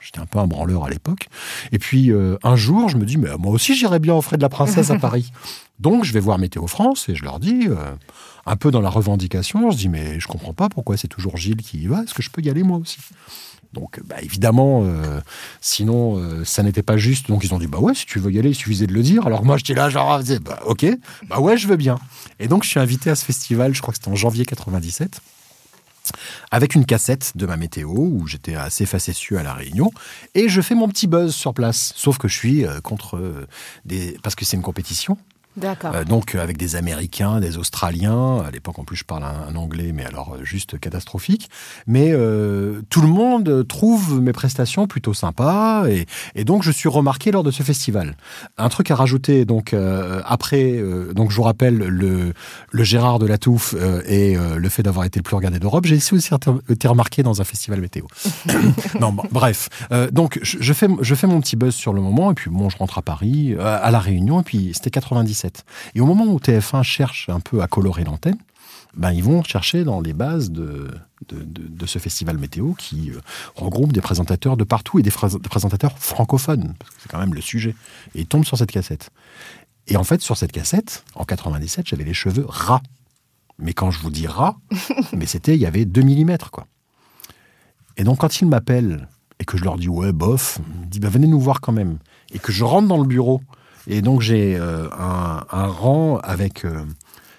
J'étais 0.00 0.20
un 0.20 0.26
peu 0.26 0.38
un 0.38 0.46
branleur 0.46 0.84
à 0.84 0.90
l'époque. 0.90 1.28
Et 1.72 1.78
puis 1.78 2.12
euh, 2.12 2.38
un 2.42 2.56
jour, 2.56 2.88
je 2.88 2.96
me 2.96 3.04
dis, 3.04 3.18
mais 3.18 3.30
moi 3.38 3.52
aussi 3.52 3.74
j'irais 3.74 3.98
bien 3.98 4.14
au 4.14 4.22
frais 4.22 4.36
de 4.36 4.42
la 4.42 4.48
princesse 4.48 4.90
à 4.90 4.98
Paris. 4.98 5.32
Donc 5.78 6.04
je 6.04 6.12
vais 6.12 6.20
voir 6.20 6.38
Météo 6.38 6.66
France 6.66 7.08
et 7.08 7.14
je 7.14 7.24
leur 7.24 7.38
dis, 7.38 7.66
euh, 7.68 7.94
un 8.46 8.56
peu 8.56 8.70
dans 8.70 8.80
la 8.80 8.90
revendication, 8.90 9.70
je 9.70 9.76
dis, 9.76 9.88
mais 9.88 10.18
je 10.20 10.26
comprends 10.26 10.54
pas 10.54 10.68
pourquoi 10.68 10.96
c'est 10.96 11.08
toujours 11.08 11.36
Gilles 11.36 11.62
qui 11.62 11.78
y 11.78 11.86
va, 11.86 12.02
est-ce 12.02 12.14
que 12.14 12.22
je 12.22 12.30
peux 12.30 12.42
y 12.42 12.50
aller 12.50 12.62
moi 12.62 12.78
aussi? 12.78 12.98
Donc, 13.74 14.00
bah, 14.04 14.16
évidemment, 14.22 14.82
euh, 14.84 15.20
sinon, 15.60 16.16
euh, 16.16 16.44
ça 16.44 16.62
n'était 16.62 16.82
pas 16.82 16.96
juste. 16.96 17.28
Donc, 17.28 17.44
ils 17.44 17.52
ont 17.52 17.58
dit, 17.58 17.66
bah 17.66 17.78
ouais, 17.78 17.94
si 17.94 18.06
tu 18.06 18.18
veux 18.18 18.32
y 18.32 18.38
aller, 18.38 18.50
il 18.50 18.54
suffisait 18.54 18.86
de 18.86 18.94
le 18.94 19.02
dire. 19.02 19.26
Alors, 19.26 19.44
moi, 19.44 19.58
j'étais 19.58 19.74
là, 19.74 19.90
genre, 19.90 20.10
ah, 20.10 20.22
bah, 20.40 20.60
ok, 20.64 20.86
bah 21.28 21.40
ouais, 21.40 21.58
je 21.58 21.68
veux 21.68 21.76
bien. 21.76 21.98
Et 22.38 22.48
donc, 22.48 22.64
je 22.64 22.70
suis 22.70 22.80
invité 22.80 23.10
à 23.10 23.14
ce 23.14 23.24
festival, 23.24 23.74
je 23.74 23.82
crois 23.82 23.92
que 23.92 23.98
c'était 23.98 24.10
en 24.10 24.16
janvier 24.16 24.46
97, 24.46 25.20
avec 26.50 26.74
une 26.74 26.86
cassette 26.86 27.32
de 27.34 27.44
ma 27.44 27.58
météo, 27.58 27.90
où 27.90 28.26
j'étais 28.26 28.54
assez 28.54 28.86
facétieux 28.86 29.38
à 29.38 29.42
La 29.42 29.52
Réunion, 29.52 29.90
et 30.34 30.48
je 30.48 30.62
fais 30.62 30.74
mon 30.74 30.88
petit 30.88 31.06
buzz 31.06 31.34
sur 31.34 31.52
place. 31.52 31.92
Sauf 31.94 32.16
que 32.16 32.28
je 32.28 32.36
suis 32.36 32.64
euh, 32.64 32.80
contre 32.80 33.16
euh. 33.16 33.46
Parce 34.22 34.34
que 34.34 34.46
c'est 34.46 34.56
une 34.56 34.62
compétition. 34.62 35.18
D'accord. 35.58 35.94
Euh, 35.94 36.04
donc 36.04 36.34
euh, 36.34 36.42
avec 36.42 36.56
des 36.56 36.76
Américains, 36.76 37.40
des 37.40 37.58
Australiens. 37.58 38.38
À 38.46 38.50
l'époque, 38.50 38.78
en 38.78 38.84
plus, 38.84 38.96
je 38.96 39.04
parle 39.04 39.24
un, 39.24 39.48
un 39.48 39.56
anglais, 39.56 39.92
mais 39.92 40.04
alors 40.04 40.34
euh, 40.34 40.44
juste 40.44 40.78
catastrophique. 40.78 41.50
Mais 41.86 42.10
euh, 42.12 42.80
tout 42.90 43.00
le 43.00 43.08
monde 43.08 43.66
trouve 43.66 44.20
mes 44.20 44.32
prestations 44.32 44.86
plutôt 44.86 45.14
sympas, 45.14 45.86
et, 45.88 46.06
et 46.34 46.44
donc 46.44 46.62
je 46.62 46.70
suis 46.70 46.88
remarqué 46.88 47.30
lors 47.32 47.42
de 47.42 47.50
ce 47.50 47.62
festival. 47.62 48.16
Un 48.56 48.68
truc 48.68 48.90
à 48.90 48.94
rajouter, 48.94 49.44
donc 49.44 49.72
euh, 49.72 50.20
après, 50.24 50.80
donc 51.14 51.30
je 51.30 51.36
vous 51.36 51.42
rappelle 51.42 51.76
le, 51.76 52.32
le 52.70 52.84
Gérard 52.84 53.18
de 53.18 53.26
la 53.26 53.38
Touffe 53.38 53.74
et 54.06 54.36
le 54.36 54.68
fait 54.68 54.82
d'avoir 54.82 55.04
été 55.04 55.18
le 55.18 55.22
plus 55.22 55.36
regardé 55.36 55.58
d'Europe. 55.58 55.86
J'ai 55.86 55.96
aussi 55.96 56.14
aussi 56.14 56.30
été 56.68 56.88
remarqué 56.88 57.22
dans 57.22 57.40
un 57.40 57.44
festival 57.44 57.80
météo. 57.80 58.04
non, 59.00 59.14
bref. 59.30 59.68
Donc 60.12 60.38
je, 60.42 60.58
je 60.60 60.72
fais 60.72 60.88
je 61.00 61.14
fais 61.14 61.26
mon 61.26 61.40
petit 61.40 61.56
buzz 61.56 61.74
sur 61.74 61.92
le 61.92 62.00
moment, 62.00 62.30
et 62.30 62.34
puis 62.34 62.50
bon, 62.50 62.68
je 62.68 62.76
rentre 62.76 62.98
à 62.98 63.02
Paris, 63.02 63.54
à 63.60 63.90
la 63.90 63.98
Réunion, 63.98 64.40
et 64.40 64.44
puis 64.44 64.70
c'était 64.74 64.90
97. 64.90 65.47
Et 65.94 66.00
au 66.00 66.06
moment 66.06 66.24
où 66.26 66.38
TF1 66.38 66.82
cherche 66.82 67.28
un 67.28 67.40
peu 67.40 67.62
à 67.62 67.66
colorer 67.66 68.04
l'antenne, 68.04 68.38
ben, 68.96 69.12
ils 69.12 69.22
vont 69.22 69.42
chercher 69.44 69.84
dans 69.84 70.00
les 70.00 70.12
bases 70.14 70.50
de, 70.50 70.90
de, 71.28 71.36
de- 71.42 71.68
de 71.68 71.86
ce 71.86 71.98
festival 71.98 72.38
météo 72.38 72.72
qui 72.72 73.10
euh, 73.10 73.20
regroupe 73.54 73.92
des 73.92 74.00
présentateurs 74.00 74.56
de 74.56 74.64
partout 74.64 74.98
et 74.98 75.02
des 75.02 75.10
présentateurs 75.10 75.98
francophones, 75.98 76.74
parce 76.78 76.90
que 76.94 76.96
c'est 77.02 77.08
quand 77.10 77.18
même 77.18 77.34
le 77.34 77.40
sujet. 77.42 77.74
Et 78.14 78.20
ils 78.22 78.26
tombent 78.26 78.44
sur 78.46 78.56
cette 78.58 78.70
cassette. 78.72 79.10
Et 79.86 79.96
en 79.96 80.04
fait, 80.04 80.20
sur 80.22 80.36
cette 80.36 80.52
cassette, 80.52 81.04
en 81.14 81.24
97, 81.24 81.86
j'avais 81.86 82.04
les 82.04 82.14
cheveux 82.14 82.44
ras. 82.48 82.80
Mais 83.58 83.72
quand 83.72 83.90
je 83.90 84.00
vous 84.00 84.10
dis 84.10 84.26
ras, 84.26 84.56
mais 85.12 85.26
c'était, 85.26 85.54
il 85.54 85.60
y 85.60 85.66
avait 85.66 85.84
2 85.84 86.02
mm, 86.02 86.36
quoi. 86.50 86.66
Et 87.96 88.04
donc, 88.04 88.18
quand 88.18 88.40
ils 88.40 88.46
m'appellent 88.46 89.08
et 89.40 89.44
que 89.44 89.56
je 89.58 89.64
leur 89.64 89.76
dis, 89.76 89.88
ouais, 89.88 90.12
bof, 90.12 90.58
ils 90.74 90.80
me 90.80 90.86
disent, 90.86 91.00
bah, 91.00 91.08
venez 91.08 91.26
nous 91.26 91.40
voir 91.40 91.60
quand 91.60 91.72
même. 91.72 91.98
Et 92.32 92.38
que 92.38 92.52
je 92.52 92.64
rentre 92.64 92.88
dans 92.88 92.98
le 92.98 93.06
bureau. 93.06 93.40
Et 93.88 94.02
donc, 94.02 94.20
j'ai 94.20 94.56
euh, 94.56 94.86
un, 94.98 95.44
un 95.50 95.66
rang 95.66 96.18
avec, 96.18 96.64
euh, 96.64 96.84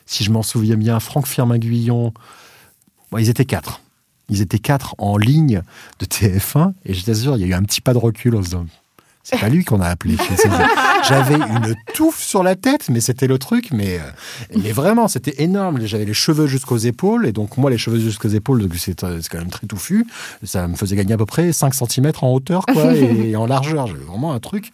si 0.06 0.24
je 0.24 0.32
m'en 0.32 0.42
souviens 0.42 0.76
bien, 0.76 1.00
Franck 1.00 1.28
Firmin-Guillon. 1.28 2.12
Bon, 3.12 3.18
ils 3.18 3.30
étaient 3.30 3.46
quatre. 3.46 3.82
Ils 4.30 4.42
étaient 4.42 4.60
quatre 4.60 4.96
en 4.98 5.18
ligne 5.18 5.62
de 6.00 6.06
TF1. 6.06 6.74
Et 6.86 6.96
je 6.96 7.06
t'assure, 7.06 7.38
il 7.38 7.42
y 7.42 7.44
a 7.44 7.48
eu 7.48 7.54
un 7.54 7.64
petit 7.64 7.82
pas 7.82 7.94
de 7.94 8.00
recul 8.00 8.36
en 8.36 8.40
se 8.40 8.46
disant, 8.46 8.66
c'est 9.24 9.40
pas 9.40 9.50
lui 9.50 9.64
qu'on 9.64 9.80
a 9.80 9.88
appelé. 9.88 10.18
J'avais 11.08 11.36
une 11.36 11.76
touffe 11.94 12.22
sur 12.22 12.42
la 12.42 12.56
tête, 12.56 12.90
mais 12.90 13.00
c'était 13.00 13.28
le 13.28 13.38
truc. 13.38 13.70
Mais, 13.72 14.00
euh, 14.00 14.58
mais 14.64 14.72
vraiment, 14.72 15.08
c'était 15.08 15.44
énorme. 15.44 15.86
J'avais 15.86 16.06
les 16.06 16.14
cheveux 16.16 16.48
jusqu'aux 16.48 16.78
épaules. 16.78 17.28
Et 17.28 17.32
donc, 17.32 17.58
moi, 17.58 17.70
les 17.70 17.78
cheveux 17.78 18.00
jusqu'aux 18.00 18.30
épaules, 18.30 18.68
c'est 18.76 18.96
quand 18.96 19.38
même 19.38 19.52
très 19.52 19.68
touffu. 19.68 20.08
Ça 20.44 20.68
me 20.68 20.76
faisait 20.76 20.96
gagner 20.96 21.14
à 21.14 21.18
peu 21.18 21.28
près 21.28 21.54
5 21.54 21.76
cm 21.76 22.12
en 22.22 22.34
hauteur 22.34 22.66
quoi, 22.66 22.94
et 22.96 23.36
en 23.36 23.46
largeur. 23.46 23.86
J'avais 23.86 24.04
vraiment 24.04 24.34
un 24.34 24.40
truc. 24.40 24.72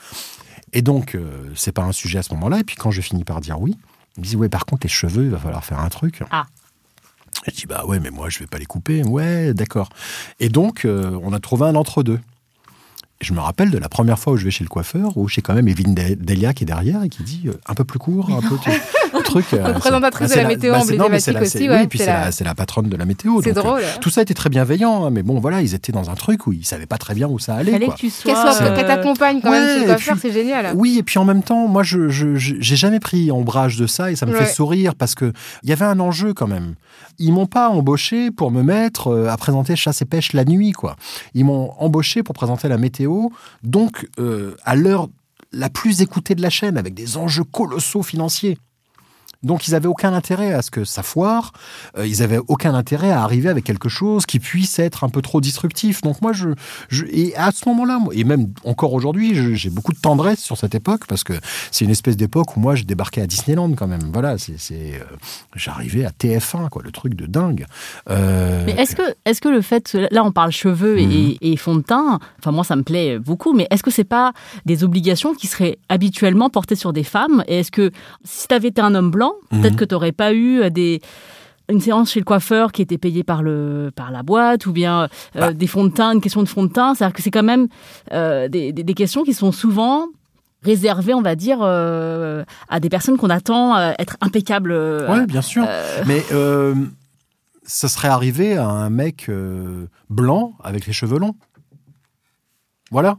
Et 0.75 0.81
donc, 0.81 1.15
euh, 1.15 1.49
c'est 1.55 1.71
pas 1.71 1.83
un 1.83 1.93
sujet 1.93 2.19
à 2.19 2.23
ce 2.23 2.33
moment-là. 2.33 2.59
Et 2.59 2.63
puis, 2.63 2.75
quand 2.75 2.91
je 2.91 3.01
finis 3.01 3.23
par 3.23 3.41
dire 3.41 3.59
oui, 3.59 3.75
ils 4.17 4.19
me 4.19 4.25
disent 4.25 4.35
Ouais, 4.35 4.49
par 4.49 4.65
contre, 4.65 4.85
les 4.85 4.89
cheveux, 4.89 5.23
il 5.23 5.31
va 5.31 5.39
falloir 5.39 5.63
faire 5.63 5.79
un 5.79 5.89
truc. 5.89 6.21
Ah. 6.29 6.45
Je 7.47 7.51
dis 7.51 7.65
Bah 7.65 7.85
ouais, 7.85 7.99
mais 7.99 8.11
moi, 8.11 8.29
je 8.29 8.39
vais 8.39 8.47
pas 8.47 8.59
les 8.59 8.65
couper. 8.65 9.01
Ouais, 9.03 9.53
d'accord. 9.53 9.89
Et 10.39 10.49
donc, 10.49 10.83
euh, 10.83 11.17
on 11.23 11.31
a 11.33 11.39
trouvé 11.39 11.65
un 11.65 11.75
entre-deux. 11.75 12.19
Je 13.21 13.31
me 13.33 13.39
rappelle 13.39 13.71
de 13.71 13.77
la 13.77 13.87
première 13.87 14.19
fois 14.19 14.33
où 14.33 14.37
je 14.37 14.43
vais 14.43 14.51
chez 14.51 14.65
le 14.65 14.69
coiffeur, 14.69 15.17
où 15.17 15.29
j'ai 15.29 15.41
quand 15.41 15.53
même 15.53 15.69
Evelyne 15.69 15.95
De- 15.95 16.15
Delia 16.15 16.53
qui 16.53 16.65
est 16.65 16.67
derrière 16.67 17.01
et 17.01 17.07
qui 17.09 17.23
dit 17.23 17.43
euh, 17.47 17.53
un 17.65 17.73
peu 17.73 17.85
plus 17.85 17.97
court, 17.97 18.29
un 18.29 18.41
peu 18.41 18.55
un 19.17 19.21
truc. 19.21 19.45
euh, 19.53 19.67
Représentatrice 19.73 20.27
c'est- 20.27 20.35
de 20.35 20.41
la 20.41 20.47
météo 20.49 20.73
bah, 20.73 20.81
non, 20.97 21.07
mais 21.09 21.21
c'est 21.21 21.31
la- 21.31 21.41
aussi, 21.41 21.69
ouais, 21.69 21.79
Oui, 21.81 21.87
puis 21.87 21.97
c'est 21.99 22.07
la- 22.07 22.25
la, 22.25 22.31
c'est 22.33 22.43
la 22.43 22.53
patronne 22.55 22.89
de 22.89 22.97
la 22.97 23.05
météo. 23.05 23.41
C'est 23.41 23.51
euh, 23.57 23.61
drôle. 23.61 23.81
tout 24.01 24.09
ça 24.09 24.21
était 24.21 24.33
très 24.33 24.49
bienveillant, 24.49 25.05
hein, 25.05 25.11
mais 25.11 25.23
bon, 25.23 25.39
voilà, 25.39 25.61
ils 25.61 25.73
étaient 25.73 25.93
dans 25.93 26.09
un 26.09 26.15
truc 26.15 26.45
où 26.45 26.51
ils 26.51 26.65
savaient 26.65 26.85
pas 26.87 26.97
très 26.97 27.13
bien 27.15 27.29
où 27.29 27.39
ça 27.39 27.55
allait. 27.55 27.71
Fallait 27.71 27.85
quoi. 27.85 27.95
que 27.95 27.99
tu 28.01 28.09
sois. 28.09 28.33
Qu'elle 28.33 28.41
soit, 28.53 28.61
euh, 28.63 28.75
t'accompagne 28.85 29.39
quand 29.41 29.49
ouais, 29.49 29.59
même 29.61 29.73
chez 29.75 29.79
le 29.81 29.85
coiffeur, 29.93 30.17
c'est 30.21 30.31
génial. 30.33 30.73
Oui, 30.75 30.97
et 30.99 31.03
puis 31.03 31.17
en 31.17 31.25
même 31.25 31.41
temps, 31.41 31.69
moi, 31.69 31.83
je 31.83 32.09
j'ai 32.09 32.75
jamais 32.75 32.99
pris 32.99 33.31
ombrage 33.31 33.77
de 33.77 33.87
ça 33.87 34.11
et 34.11 34.17
ça 34.17 34.25
me 34.25 34.33
Ouais. 34.33 34.39
fait 34.45 34.53
sourire 34.53 34.93
parce 34.93 35.15
que 35.15 35.31
il 35.63 35.69
y 35.69 35.73
avait 35.73 35.85
un 35.85 36.01
enjeu 36.01 36.33
quand 36.33 36.47
même. 36.47 36.75
Ils 37.17 37.31
m'ont 37.31 37.45
pas 37.45 37.69
embauché 37.69 38.29
pour 38.29 38.51
me 38.51 38.61
mettre 38.61 39.25
à 39.29 39.37
présenter 39.37 39.77
chasse 39.77 40.01
et 40.01 40.05
pêche 40.05 40.33
la 40.33 40.43
nuit, 40.43 40.73
quoi. 40.73 40.97
Ils 41.33 41.45
m'ont 41.45 41.71
embauché 41.79 42.23
pour 42.23 42.35
présenter 42.35 42.67
la 42.67 42.77
météo, 42.77 43.04
donc 43.63 44.07
euh, 44.19 44.55
à 44.63 44.75
l'heure 44.75 45.09
la 45.51 45.69
plus 45.69 46.01
écoutée 46.01 46.35
de 46.35 46.41
la 46.41 46.49
chaîne, 46.49 46.77
avec 46.77 46.93
des 46.93 47.17
enjeux 47.17 47.43
colossaux 47.43 48.03
financiers. 48.03 48.57
Donc 49.45 49.67
ils 49.67 49.75
avaient 49.75 49.87
aucun 49.87 50.13
intérêt 50.13 50.51
à 50.53 50.61
ce 50.61 50.71
que 50.71 50.83
ça 50.83 51.03
foire, 51.03 51.53
euh, 51.97 52.05
ils 52.05 52.21
avaient 52.23 52.39
aucun 52.47 52.73
intérêt 52.73 53.11
à 53.11 53.23
arriver 53.23 53.47
avec 53.49 53.63
quelque 53.63 53.87
chose 53.89 54.25
qui 54.25 54.39
puisse 54.39 54.79
être 54.79 55.03
un 55.03 55.09
peu 55.09 55.21
trop 55.21 55.39
disruptif. 55.39 56.01
Donc 56.01 56.21
moi, 56.21 56.33
je, 56.33 56.49
je 56.89 57.05
et 57.11 57.35
à 57.37 57.51
ce 57.51 57.67
moment-là, 57.69 57.99
et 58.11 58.23
même 58.23 58.47
encore 58.65 58.93
aujourd'hui, 58.93 59.55
j'ai 59.55 59.69
beaucoup 59.69 59.93
de 59.93 59.99
tendresse 59.99 60.39
sur 60.39 60.57
cette 60.57 60.75
époque 60.75 61.05
parce 61.07 61.23
que 61.23 61.33
c'est 61.71 61.85
une 61.85 61.91
espèce 61.91 62.17
d'époque 62.17 62.57
où 62.57 62.59
moi, 62.59 62.75
je 62.75 62.83
débarquais 62.83 63.21
à 63.21 63.27
Disneyland 63.27 63.71
quand 63.73 63.87
même. 63.87 64.09
Voilà, 64.11 64.37
c'est, 64.37 64.55
euh, 64.71 64.99
j'arrivais 65.55 66.05
à 66.05 66.09
TF1, 66.11 66.69
quoi, 66.69 66.81
le 66.83 66.91
truc 66.91 67.13
de 67.15 67.25
dingue. 67.27 67.65
Euh, 68.09 68.63
Mais 68.65 68.73
est-ce 68.73 68.95
que, 68.95 69.03
est 69.25 69.39
que 69.39 69.49
le 69.49 69.61
fait, 69.61 69.95
là 70.11 70.23
on 70.23 70.31
parle 70.31 70.51
cheveux 70.51 70.97
et, 70.99 71.05
Mhm. 71.05 71.35
et 71.41 71.57
fond 71.57 71.75
de 71.75 71.81
teint, 71.81 72.19
enfin 72.39 72.51
moi 72.51 72.63
ça 72.63 72.75
me 72.75 72.83
plaît 72.83 73.19
beaucoup, 73.19 73.53
mais 73.53 73.67
est-ce 73.69 73.83
que 73.83 73.91
c'est 73.91 74.03
pas 74.03 74.33
des 74.65 74.83
obligations 74.83 75.33
qui 75.35 75.47
seraient 75.47 75.77
habituellement 75.89 76.49
portées 76.49 76.75
sur 76.75 76.93
des 76.93 77.03
femmes? 77.03 77.43
Et 77.47 77.59
est-ce 77.59 77.71
que 77.71 77.91
si 78.23 78.47
tu 78.47 78.55
avais 78.55 78.69
été 78.69 78.81
un 78.81 78.95
homme 78.95 79.11
blanc, 79.11 79.33
peut-être 79.49 79.71
Mhm. 79.73 79.75
que 79.75 79.85
tu 79.85 79.93
n'aurais 79.95 80.11
pas 80.11 80.33
eu 80.33 80.61
euh, 80.61 80.69
des 80.69 81.01
une 81.67 81.81
séance 81.81 82.11
chez 82.11 82.19
le 82.19 82.25
coiffeur 82.25 82.71
qui 82.71 82.83
était 82.83 82.99
payée 82.99 83.23
par 83.23 83.41
le 83.41 83.91
par 83.95 84.11
la 84.11 84.21
boîte 84.21 84.65
ou 84.67 84.71
bien 84.71 85.03
euh, 85.03 85.07
Bah. 85.39 85.53
des 85.53 85.65
fonds 85.67 85.85
de 85.85 85.91
teint, 85.91 86.11
une 86.13 86.21
question 86.21 86.43
de 86.43 86.47
fond 86.47 86.63
de 86.63 86.71
teint, 86.71 86.93
c'est-à-dire 86.93 87.15
que 87.15 87.23
c'est 87.23 87.31
quand 87.31 87.41
même 87.43 87.67
euh, 88.13 88.47
des, 88.47 88.71
des- 88.71 88.83
des 88.83 88.93
questions 88.93 89.23
qui 89.23 89.33
sont 89.33 89.51
souvent 89.51 90.05
réservées, 90.61 91.13
on 91.15 91.21
va 91.23 91.35
dire, 91.35 91.59
euh, 91.61 92.43
à 92.69 92.79
des 92.79 92.89
personnes 92.89 93.17
qu'on 93.17 93.29
attend 93.31 93.77
être 93.99 94.15
impeccables. 94.21 94.71
Ouais, 94.73 95.25
bien 95.25 95.41
sûr. 95.41 95.65
Mais 96.05 96.23
ça 97.63 97.87
serait 97.87 98.09
arrivé 98.09 98.57
à 98.57 98.67
un 98.69 98.89
mec 98.91 99.29
blanc 100.09 100.53
avec 100.63 100.85
les 100.85 100.93
cheveux 100.93 101.17
longs? 101.17 101.35
Voilà. 102.91 103.17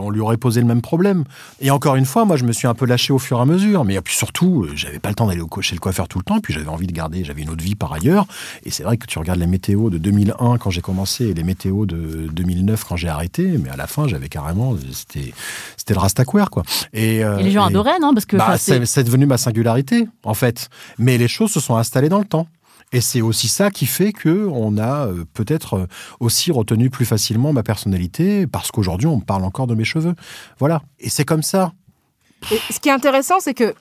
On 0.00 0.10
lui 0.10 0.20
aurait 0.20 0.36
posé 0.36 0.60
le 0.60 0.66
même 0.66 0.80
problème. 0.82 1.24
Et 1.60 1.70
encore 1.70 1.96
une 1.96 2.04
fois, 2.06 2.24
moi, 2.24 2.36
je 2.36 2.44
me 2.44 2.52
suis 2.52 2.66
un 2.66 2.74
peu 2.74 2.86
lâché 2.86 3.12
au 3.12 3.18
fur 3.18 3.38
et 3.38 3.42
à 3.42 3.44
mesure. 3.44 3.84
Mais 3.84 4.00
puis 4.00 4.14
surtout, 4.14 4.64
euh, 4.64 4.72
j'avais 4.74 4.98
pas 4.98 5.08
le 5.10 5.14
temps 5.14 5.26
d'aller 5.26 5.40
au 5.40 5.48
chez 5.60 5.74
le 5.74 5.80
coiffeur 5.80 6.08
tout 6.08 6.18
le 6.18 6.24
temps. 6.24 6.40
Puis 6.40 6.54
j'avais 6.54 6.68
envie 6.68 6.86
de 6.86 6.92
garder, 6.92 7.24
j'avais 7.24 7.42
une 7.42 7.50
autre 7.50 7.62
vie 7.64 7.74
par 7.74 7.92
ailleurs. 7.92 8.26
Et 8.64 8.70
c'est 8.70 8.82
vrai 8.82 8.96
que 8.96 9.06
tu 9.06 9.18
regardes 9.18 9.38
les 9.40 9.46
météos 9.46 9.90
de 9.90 9.98
2001 9.98 10.58
quand 10.58 10.70
j'ai 10.70 10.80
commencé 10.80 11.26
et 11.26 11.34
les 11.34 11.42
météos 11.44 11.86
de 11.86 12.28
2009 12.32 12.84
quand 12.84 12.96
j'ai 12.96 13.08
arrêté. 13.08 13.58
Mais 13.62 13.70
à 13.70 13.76
la 13.76 13.86
fin, 13.86 14.06
j'avais 14.08 14.28
carrément, 14.28 14.74
c'était, 14.92 15.32
c'était 15.76 15.94
le 15.94 16.00
rastaquaire, 16.00 16.50
quoi. 16.50 16.62
Et, 16.92 17.24
euh, 17.24 17.38
et 17.38 17.42
les 17.42 17.50
gens 17.50 17.64
et- 17.66 17.70
adoraient, 17.70 17.98
non? 18.00 18.14
Parce 18.14 18.26
que 18.26 18.36
bah, 18.36 18.44
enfin, 18.48 18.56
c'est- 18.56 18.78
c'est 18.80 18.86
c'est 18.86 19.04
devenu 19.04 19.26
ma 19.26 19.38
singularité, 19.38 20.08
en 20.24 20.34
fait. 20.34 20.68
Mais 20.98 21.18
les 21.18 21.28
choses 21.28 21.50
se 21.52 21.60
sont 21.60 21.76
installées 21.76 22.08
dans 22.08 22.18
le 22.18 22.24
temps. 22.24 22.48
Et 22.92 23.00
c'est 23.00 23.20
aussi 23.20 23.48
ça 23.48 23.70
qui 23.70 23.86
fait 23.86 24.12
que 24.12 24.46
on 24.46 24.78
a 24.78 25.08
euh, 25.08 25.24
peut-être 25.34 25.74
euh, 25.74 25.86
aussi 26.20 26.50
retenu 26.50 26.88
plus 26.88 27.04
facilement 27.04 27.52
ma 27.52 27.62
personnalité 27.62 28.46
parce 28.46 28.70
qu'aujourd'hui 28.70 29.06
on 29.06 29.20
parle 29.20 29.44
encore 29.44 29.66
de 29.66 29.74
mes 29.74 29.84
cheveux. 29.84 30.14
Voilà. 30.58 30.82
Et 30.98 31.10
c'est 31.10 31.24
comme 31.24 31.42
ça. 31.42 31.72
Et 32.50 32.58
ce 32.72 32.80
qui 32.80 32.88
est 32.88 32.92
intéressant, 32.92 33.40
c'est 33.40 33.54
que 33.54 33.74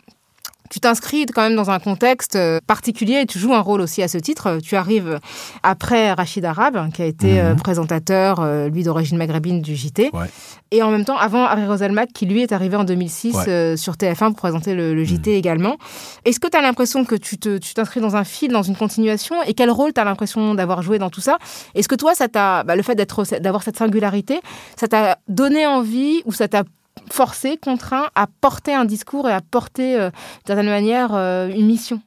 tu 0.69 0.79
t'inscris 0.79 1.25
quand 1.27 1.41
même 1.41 1.55
dans 1.55 1.69
un 1.69 1.79
contexte 1.79 2.35
euh, 2.35 2.59
particulier 2.67 3.21
et 3.21 3.25
tu 3.25 3.39
joues 3.39 3.53
un 3.53 3.59
rôle 3.61 3.81
aussi 3.81 4.01
à 4.03 4.07
ce 4.07 4.17
titre. 4.17 4.59
Tu 4.63 4.75
arrives 4.75 5.19
après 5.63 6.11
Rachid 6.13 6.43
Arab, 6.45 6.91
qui 6.93 7.01
a 7.01 7.05
été 7.05 7.39
euh, 7.39 7.51
Mhm. 7.53 7.61
présentateur, 7.61 8.39
euh, 8.39 8.69
lui 8.69 8.83
d'origine 8.83 9.17
maghrébine 9.17 9.61
du 9.61 9.75
JT. 9.75 10.09
Ouais. 10.13 10.27
Et 10.71 10.83
en 10.83 10.91
même 10.91 11.05
temps, 11.05 11.17
avant 11.17 11.45
Harry 11.45 11.65
Roselmack, 11.65 12.11
qui 12.13 12.25
lui 12.25 12.41
est 12.41 12.51
arrivé 12.51 12.75
en 12.75 12.83
2006 12.83 13.35
Ouais. 13.35 13.43
euh, 13.47 13.77
sur 13.77 13.93
TF1 13.95 14.27
pour 14.31 14.35
présenter 14.37 14.73
le, 14.75 14.93
le 14.93 15.03
JT 15.03 15.35
également. 15.37 15.77
Est-ce 16.25 16.39
que 16.39 16.47
tu 16.47 16.57
as 16.57 16.61
l'impression 16.61 17.05
que 17.05 17.15
tu 17.15 17.37
te- 17.37 17.57
tu 17.57 17.73
t'inscris 17.73 18.01
dans 18.01 18.15
un 18.15 18.23
fil, 18.23 18.51
dans 18.51 18.63
une 18.63 18.75
continuation? 18.75 19.35
Et 19.45 19.53
quel 19.53 19.71
rôle 19.71 19.93
tu 19.93 20.01
as 20.01 20.03
l'impression 20.03 20.53
d'avoir 20.55 20.81
joué 20.81 20.99
dans 20.99 21.09
tout 21.09 21.21
ça? 21.21 21.37
Est-ce 21.75 21.87
que 21.87 21.95
toi, 21.95 22.13
ça 22.15 22.27
t'a, 22.27 22.63
bah, 22.63 22.75
le 22.75 22.81
fait 22.83 22.95
d'être, 22.95 23.23
d'avoir 23.39 23.63
cette 23.63 23.77
singularité, 23.77 24.41
ça 24.77 24.87
t'a 24.87 25.17
donné 25.29 25.65
envie 25.65 26.21
ou 26.25 26.33
ça 26.33 26.47
t'a 26.47 26.63
forcé, 27.11 27.57
contraint 27.57 28.07
à 28.15 28.27
porter 28.41 28.73
un 28.73 28.85
discours 28.85 29.27
et 29.29 29.33
à 29.33 29.41
porter, 29.41 29.95
euh, 29.95 30.09
d'une 30.09 30.47
certaine 30.47 30.69
manière, 30.69 31.09
euh, 31.13 31.49
une 31.49 31.65
mission 31.67 32.01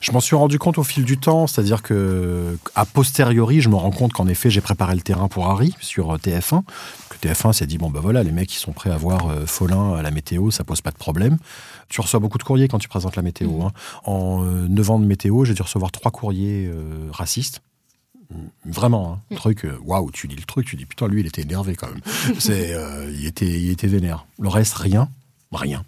Je 0.00 0.12
m'en 0.12 0.20
suis 0.20 0.36
rendu 0.36 0.58
compte 0.58 0.78
au 0.78 0.82
fil 0.82 1.04
du 1.04 1.18
temps, 1.18 1.46
c'est-à-dire 1.46 1.82
que 1.82 2.58
a 2.74 2.84
posteriori, 2.84 3.60
je 3.60 3.68
me 3.68 3.76
rends 3.76 3.90
compte 3.90 4.12
qu'en 4.12 4.26
effet, 4.28 4.50
j'ai 4.50 4.60
préparé 4.60 4.94
le 4.94 5.00
terrain 5.00 5.28
pour 5.28 5.46
Harry 5.48 5.74
sur 5.80 6.14
euh, 6.14 6.18
TF1. 6.18 6.62
Que 7.08 7.28
TF1 7.28 7.52
s'est 7.52 7.66
dit 7.66 7.78
bon 7.78 7.90
ben 7.90 8.00
voilà, 8.00 8.22
les 8.22 8.32
mecs 8.32 8.52
ils 8.54 8.58
sont 8.58 8.72
prêts 8.72 8.90
à 8.90 8.96
voir 8.96 9.28
euh, 9.28 9.46
Follin 9.46 9.94
à 9.94 10.02
la 10.02 10.10
météo, 10.10 10.50
ça 10.50 10.64
pose 10.64 10.80
pas 10.80 10.90
de 10.90 10.98
problème. 10.98 11.38
Tu 11.88 12.00
reçois 12.00 12.20
beaucoup 12.20 12.38
de 12.38 12.42
courriers 12.42 12.68
quand 12.68 12.78
tu 12.78 12.88
présentes 12.88 13.16
la 13.16 13.22
météo. 13.22 13.62
hein. 13.62 13.72
En 14.04 14.44
euh, 14.44 14.66
9 14.68 14.90
ans 14.90 14.98
de 14.98 15.06
météo, 15.06 15.44
j'ai 15.44 15.54
dû 15.54 15.62
recevoir 15.62 15.92
trois 15.92 16.10
courriers 16.10 16.70
racistes. 17.12 17.60
Vraiment, 18.64 19.20
hein. 19.30 19.36
truc, 19.36 19.64
euh, 19.64 19.78
waouh, 19.82 20.10
tu 20.10 20.26
lis 20.26 20.36
le 20.36 20.42
truc, 20.42 20.66
tu 20.66 20.76
dis 20.76 20.86
putain, 20.86 21.06
lui 21.08 21.20
il 21.20 21.26
était 21.26 21.42
énervé 21.42 21.76
quand 21.76 21.88
même. 21.88 22.00
C'est, 22.38 22.74
euh, 22.74 23.10
il, 23.12 23.26
était, 23.26 23.46
il 23.46 23.70
était 23.70 23.86
vénère. 23.86 24.26
Le 24.38 24.48
reste, 24.48 24.74
rien, 24.74 25.08
rien. 25.52 25.84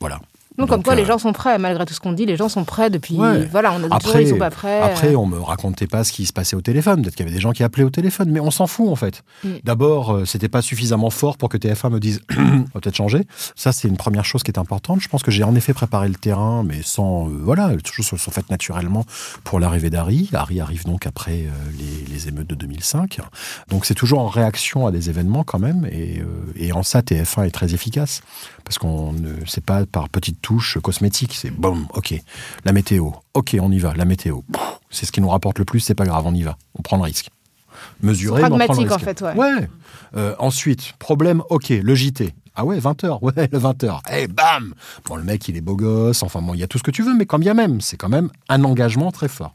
Voilà. 0.00 0.20
Donc, 0.58 0.68
comme 0.68 0.82
quoi, 0.82 0.94
les 0.94 1.02
euh, 1.02 1.06
gens 1.06 1.18
sont 1.18 1.32
prêts, 1.32 1.58
malgré 1.58 1.84
tout 1.84 1.94
ce 1.94 2.00
qu'on 2.00 2.12
dit, 2.12 2.26
les 2.26 2.36
gens 2.36 2.48
sont 2.48 2.64
prêts 2.64 2.90
depuis. 2.90 3.16
Ouais. 3.16 3.46
Voilà, 3.50 3.72
on 3.72 3.82
a 3.90 3.94
Après, 3.94 4.22
ils 4.22 4.28
sont 4.28 4.36
pas 4.36 4.50
prêts. 4.50 4.80
après, 4.80 5.14
on 5.14 5.26
me 5.26 5.38
racontait 5.38 5.86
pas 5.86 6.04
ce 6.04 6.12
qui 6.12 6.26
se 6.26 6.32
passait 6.32 6.56
au 6.56 6.60
téléphone. 6.60 7.02
Peut-être 7.02 7.14
qu'il 7.14 7.24
y 7.24 7.28
avait 7.28 7.34
des 7.34 7.40
gens 7.40 7.52
qui 7.52 7.62
appelaient 7.62 7.84
au 7.84 7.90
téléphone, 7.90 8.30
mais 8.30 8.40
on 8.40 8.50
s'en 8.50 8.66
fout 8.66 8.88
en 8.88 8.96
fait. 8.96 9.22
Mm. 9.44 9.48
D'abord, 9.64 10.12
euh, 10.12 10.24
c'était 10.24 10.48
pas 10.48 10.62
suffisamment 10.62 11.10
fort 11.10 11.36
pour 11.36 11.48
que 11.48 11.56
TF1 11.56 11.90
me 11.90 12.00
dise 12.00 12.20
on 12.38 12.64
va 12.74 12.80
peut-être 12.80 12.96
changer. 12.96 13.26
Ça, 13.56 13.72
c'est 13.72 13.88
une 13.88 13.96
première 13.96 14.24
chose 14.24 14.42
qui 14.42 14.50
est 14.50 14.58
importante. 14.58 15.00
Je 15.00 15.08
pense 15.08 15.22
que 15.22 15.30
j'ai 15.30 15.44
en 15.44 15.54
effet 15.54 15.72
préparé 15.72 16.08
le 16.08 16.14
terrain, 16.14 16.62
mais 16.64 16.82
sans 16.82 17.28
euh, 17.28 17.32
voilà, 17.42 17.68
les 17.68 17.78
choses 17.84 18.06
se 18.06 18.16
sont 18.16 18.30
faites 18.30 18.50
naturellement 18.50 19.04
pour 19.44 19.60
l'arrivée 19.60 19.90
d'Harry. 19.90 20.28
Harry 20.32 20.60
arrive 20.60 20.84
donc 20.84 21.06
après 21.06 21.46
euh, 21.46 21.50
les, 21.78 22.12
les 22.12 22.28
émeutes 22.28 22.48
de 22.48 22.54
2005. 22.54 23.20
Donc 23.68 23.86
c'est 23.86 23.94
toujours 23.94 24.20
en 24.20 24.28
réaction 24.28 24.86
à 24.86 24.90
des 24.90 25.08
événements 25.08 25.44
quand 25.44 25.58
même, 25.58 25.86
et, 25.90 26.22
et 26.56 26.72
en 26.72 26.82
ça 26.82 27.00
TF1 27.00 27.46
est 27.46 27.50
très 27.50 27.74
efficace 27.74 28.22
parce 28.64 28.78
qu'on 28.78 29.12
ne 29.12 29.34
c'est 29.46 29.64
pas 29.64 29.86
par 29.86 30.08
petites 30.08 30.40
touches 30.40 30.78
cosmétiques, 30.82 31.34
c'est 31.34 31.50
boum, 31.50 31.86
ok, 31.94 32.14
la 32.64 32.72
météo, 32.72 33.10
ok, 33.34 33.56
on 33.60 33.70
y 33.70 33.78
va, 33.78 33.94
la 33.94 34.04
météo, 34.04 34.40
c'est 34.90 35.06
ce 35.06 35.12
qui 35.12 35.20
nous 35.20 35.28
rapporte 35.28 35.58
le 35.58 35.64
plus, 35.64 35.80
c'est 35.80 35.94
pas 35.94 36.04
grave, 36.04 36.24
on 36.26 36.34
y 36.34 36.42
va, 36.42 36.56
on 36.78 36.82
prend 36.82 36.96
le 36.96 37.02
risque. 37.02 37.30
Mesurer, 38.02 38.42
C'est 38.42 38.48
mais 38.48 38.54
on 38.54 38.58
prend 38.58 38.80
le 38.80 38.86
pragmatique, 38.86 38.92
en 38.92 38.98
fait, 38.98 39.20
ouais. 39.22 39.68
Euh, 40.16 40.34
ensuite, 40.38 40.92
problème, 40.98 41.42
ok, 41.50 41.68
le 41.70 41.94
JT. 41.94 42.34
Ah 42.54 42.64
ouais, 42.64 42.78
20h, 42.78 43.18
ouais, 43.22 43.48
le 43.50 43.58
20h. 43.58 44.00
Eh, 44.12 44.26
bam 44.28 44.74
Bon, 45.06 45.16
le 45.16 45.22
mec, 45.22 45.48
il 45.48 45.56
est 45.56 45.62
beau 45.62 45.76
gosse, 45.76 46.22
enfin 46.22 46.42
bon, 46.42 46.54
il 46.54 46.60
y 46.60 46.62
a 46.62 46.66
tout 46.66 46.78
ce 46.78 46.82
que 46.82 46.90
tu 46.90 47.02
veux, 47.02 47.14
mais 47.16 47.26
quand 47.26 47.38
bien 47.38 47.54
même, 47.54 47.80
c'est 47.80 47.96
quand 47.96 48.10
même 48.10 48.28
un 48.48 48.62
engagement 48.64 49.10
très 49.10 49.28
fort. 49.28 49.52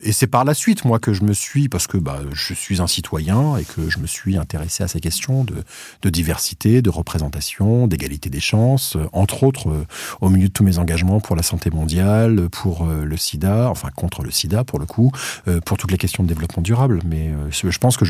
Et 0.00 0.12
c'est 0.12 0.28
par 0.28 0.44
la 0.44 0.54
suite, 0.54 0.84
moi, 0.84 1.00
que 1.00 1.12
je 1.12 1.24
me 1.24 1.32
suis, 1.32 1.68
parce 1.68 1.88
que 1.88 1.96
bah, 1.98 2.20
je 2.32 2.54
suis 2.54 2.80
un 2.80 2.86
citoyen 2.86 3.56
et 3.56 3.64
que 3.64 3.90
je 3.90 3.98
me 3.98 4.06
suis 4.06 4.36
intéressé 4.36 4.84
à 4.84 4.88
ces 4.88 5.00
questions 5.00 5.42
de, 5.42 5.56
de 6.02 6.10
diversité, 6.10 6.82
de 6.82 6.90
représentation, 6.90 7.88
d'égalité 7.88 8.30
des 8.30 8.38
chances, 8.40 8.94
euh, 8.94 9.08
entre 9.12 9.42
autres, 9.42 9.68
euh, 9.70 9.86
au 10.20 10.28
milieu 10.28 10.46
de 10.48 10.52
tous 10.52 10.62
mes 10.62 10.78
engagements 10.78 11.18
pour 11.18 11.34
la 11.34 11.42
santé 11.42 11.70
mondiale, 11.70 12.48
pour 12.50 12.86
euh, 12.86 13.04
le 13.04 13.16
sida, 13.16 13.68
enfin 13.70 13.88
contre 13.94 14.22
le 14.22 14.30
sida 14.30 14.62
pour 14.62 14.78
le 14.78 14.86
coup, 14.86 15.10
euh, 15.48 15.60
pour 15.60 15.76
toutes 15.76 15.90
les 15.90 15.98
questions 15.98 16.22
de 16.22 16.28
développement 16.28 16.62
durable. 16.62 17.00
Mais 17.04 17.32
je 17.50 17.78
pense 17.78 17.96
que 17.96 18.04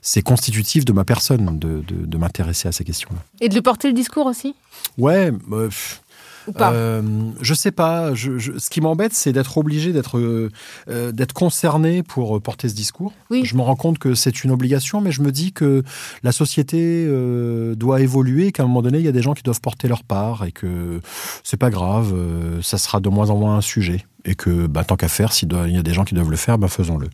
c'est 0.00 0.22
constitutif 0.22 0.84
de 0.86 0.92
ma 0.92 1.04
personne 1.04 1.58
de, 1.58 1.82
de- 1.86 2.06
de 2.06 2.16
m'intéresser 2.18 2.68
à 2.68 2.72
ces 2.72 2.84
questions-là. 2.84 3.18
Et 3.40 3.48
de 3.50 3.54
lui 3.54 3.62
porter 3.62 3.88
le 3.88 3.94
discours 3.94 4.26
aussi? 4.26 4.54
Ouais, 4.96 5.32
pff, 5.32 6.00
Ou 6.46 6.52
pas 6.52 6.72
euh, 6.72 7.02
je 7.40 7.54
sais 7.54 7.72
pas. 7.72 8.14
Je, 8.14 8.38
je- 8.38 8.58
ce 8.58 8.70
qui 8.70 8.80
m'embête, 8.80 9.12
c'est 9.14 9.32
d'être 9.32 9.58
obligé 9.58 9.92
d'être 9.92 10.18
euh, 10.18 10.50
euh, 10.88 11.12
d'être 11.12 11.32
concerné 11.32 12.02
pour 12.02 12.40
porter 12.40 12.68
ce 12.68 12.74
discours. 12.74 13.12
Oui. 13.30 13.44
Je 13.44 13.56
me 13.56 13.62
rends 13.62 13.76
compte 13.76 13.98
que 13.98 14.14
c'est 14.14 14.44
une 14.44 14.50
obligation, 14.50 15.00
mais 15.00 15.12
je 15.12 15.22
me 15.22 15.32
dis 15.32 15.52
que 15.52 15.82
la 16.22 16.32
société 16.32 17.04
euh, 17.08 17.74
doit 17.74 18.00
évoluer, 18.00 18.52
qu'à 18.52 18.62
un 18.62 18.66
moment 18.66 18.82
donné, 18.82 18.98
il 18.98 19.04
y 19.04 19.08
a 19.08 19.12
des 19.12 19.22
gens 19.22 19.34
qui 19.34 19.42
doivent 19.42 19.60
porter 19.60 19.88
leur 19.88 20.04
part 20.04 20.44
et 20.44 20.52
que 20.52 21.00
c'est 21.42 21.56
pas 21.56 21.70
grave, 21.70 22.14
ça 22.62 22.78
sera 22.78 23.00
de 23.00 23.08
moins 23.08 23.30
en 23.30 23.36
moins 23.36 23.56
un 23.56 23.60
sujet. 23.60 24.04
Et 24.24 24.34
que, 24.34 24.66
bah, 24.66 24.82
tant 24.84 24.96
qu'à 24.96 25.08
faire, 25.08 25.32
s'il 25.32 25.48
y 25.52 25.78
a 25.78 25.82
des 25.82 25.94
gens 25.94 26.04
qui 26.04 26.14
doivent 26.14 26.30
le 26.30 26.36
faire, 26.36 26.58
bah, 26.58 26.68
faisons-le. 26.68 27.08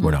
Voilà. 0.00 0.20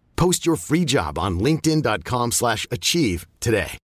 Post 0.21 0.45
your 0.45 0.55
free 0.55 0.85
job 0.85 1.17
on 1.17 1.39
linkedin.com/achieve 1.39 2.31
slash 2.31 2.67
achieve 2.69 3.25
today. 3.39 3.75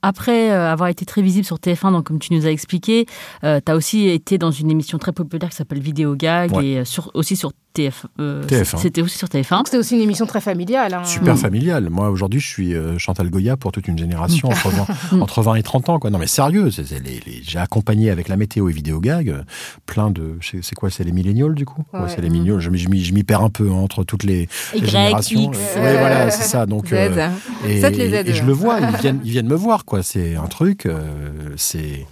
Après 0.00 0.50
euh, 0.50 0.72
avoir 0.72 0.88
été 0.88 1.04
très 1.04 1.20
visible 1.20 1.44
sur 1.44 1.58
TF1, 1.58 1.92
donc 1.92 2.06
comme 2.06 2.18
tu 2.18 2.32
nous 2.32 2.46
as 2.46 2.50
expliqué, 2.50 3.04
euh, 3.44 3.60
tu 3.62 3.70
as 3.70 3.76
aussi 3.76 4.08
été 4.08 4.38
dans 4.38 4.50
une 4.50 4.70
émission 4.70 4.96
très 4.96 5.12
populaire 5.12 5.50
qui 5.50 5.56
s'appelle 5.56 5.80
Vidéo 5.80 6.16
Gag 6.16 6.52
Ouais. 6.52 6.66
et 6.66 6.78
euh, 6.78 6.84
sur, 6.86 7.10
aussi 7.12 7.36
sur 7.36 7.52
TF, 7.78 8.06
euh, 8.18 8.42
TF1. 8.44 8.78
C'était 8.78 9.02
aussi 9.02 9.16
sur 9.18 9.28
TF1. 9.28 9.56
Donc 9.58 9.66
c'était 9.68 9.78
aussi 9.78 9.94
une 9.96 10.02
émission 10.02 10.26
très 10.26 10.40
familiale. 10.40 10.94
hein. 10.94 11.04
Super 11.04 11.38
familial. 11.38 11.88
Moi, 11.90 12.10
aujourd'hui, 12.10 12.40
je 12.40 12.46
suis 12.48 12.74
euh, 12.74 12.98
Chantal 12.98 13.30
Goya 13.30 13.56
pour 13.56 13.70
toute 13.72 13.86
une 13.88 13.98
génération 13.98 14.48
entre 14.48 14.70
20, 14.70 15.20
entre 15.20 15.42
20 15.42 15.54
et 15.54 15.62
30 15.62 15.88
ans. 15.88 15.98
Quoi. 15.98 16.10
Non, 16.10 16.18
mais 16.18 16.26
sérieux, 16.26 16.70
c'est- 16.70 16.84
c'est 16.84 16.98
les- 17.04 17.20
les- 17.26 17.42
j'ai 17.46 17.58
accompagné 17.58 18.10
avec 18.10 18.28
la 18.28 18.36
météo 18.36 18.68
et 18.68 18.72
vidéo 18.72 19.00
gag 19.00 19.30
euh, 19.30 19.42
plein 19.86 20.10
de. 20.10 20.38
C'est 20.42 20.62
c'est 20.64 20.74
quoi 20.74 20.90
C'est 20.90 21.04
les 21.04 21.12
millénials, 21.12 21.54
du 21.54 21.64
coup? 21.64 21.84
Ouais. 21.92 22.00
C'est 22.08 22.20
les 22.20 22.30
millénials. 22.30 22.58
Je, 22.60 22.70
m'y- 22.70 22.78
je 22.78 22.88
m'y 22.88 23.04
je 23.04 23.14
m'y 23.14 23.22
perds 23.24 23.42
un 23.42 23.50
peu 23.50 23.68
hein, 23.70 23.74
entre 23.74 24.02
toutes 24.04 24.24
les, 24.24 24.48
les 24.74 24.80
Y, 24.80 24.86
générations. 24.86 25.52
X. 25.52 25.58
Euh, 25.76 25.82
ouais, 25.82 25.98
voilà, 25.98 26.30
c'est 26.30 26.44
ça. 26.48 26.66
Donc, 26.66 26.88
Z. 26.88 26.92
euh, 26.94 27.28
et, 27.66 27.80
Faites 27.80 27.96
les 27.96 28.10
Z, 28.10 28.28
et 28.28 28.34
je 28.34 28.44
le 28.44 28.52
vois, 28.52 28.80
ils 28.80 28.96
viennent, 29.00 29.20
ils 29.24 29.30
viennent 29.30 29.46
me 29.48 29.54
voir, 29.54 29.84
quoi. 29.84 30.02
C'est 30.02 30.34
un 30.36 30.46
truc. 30.46 30.86
euh, 30.86 31.20
c'est 31.56 32.06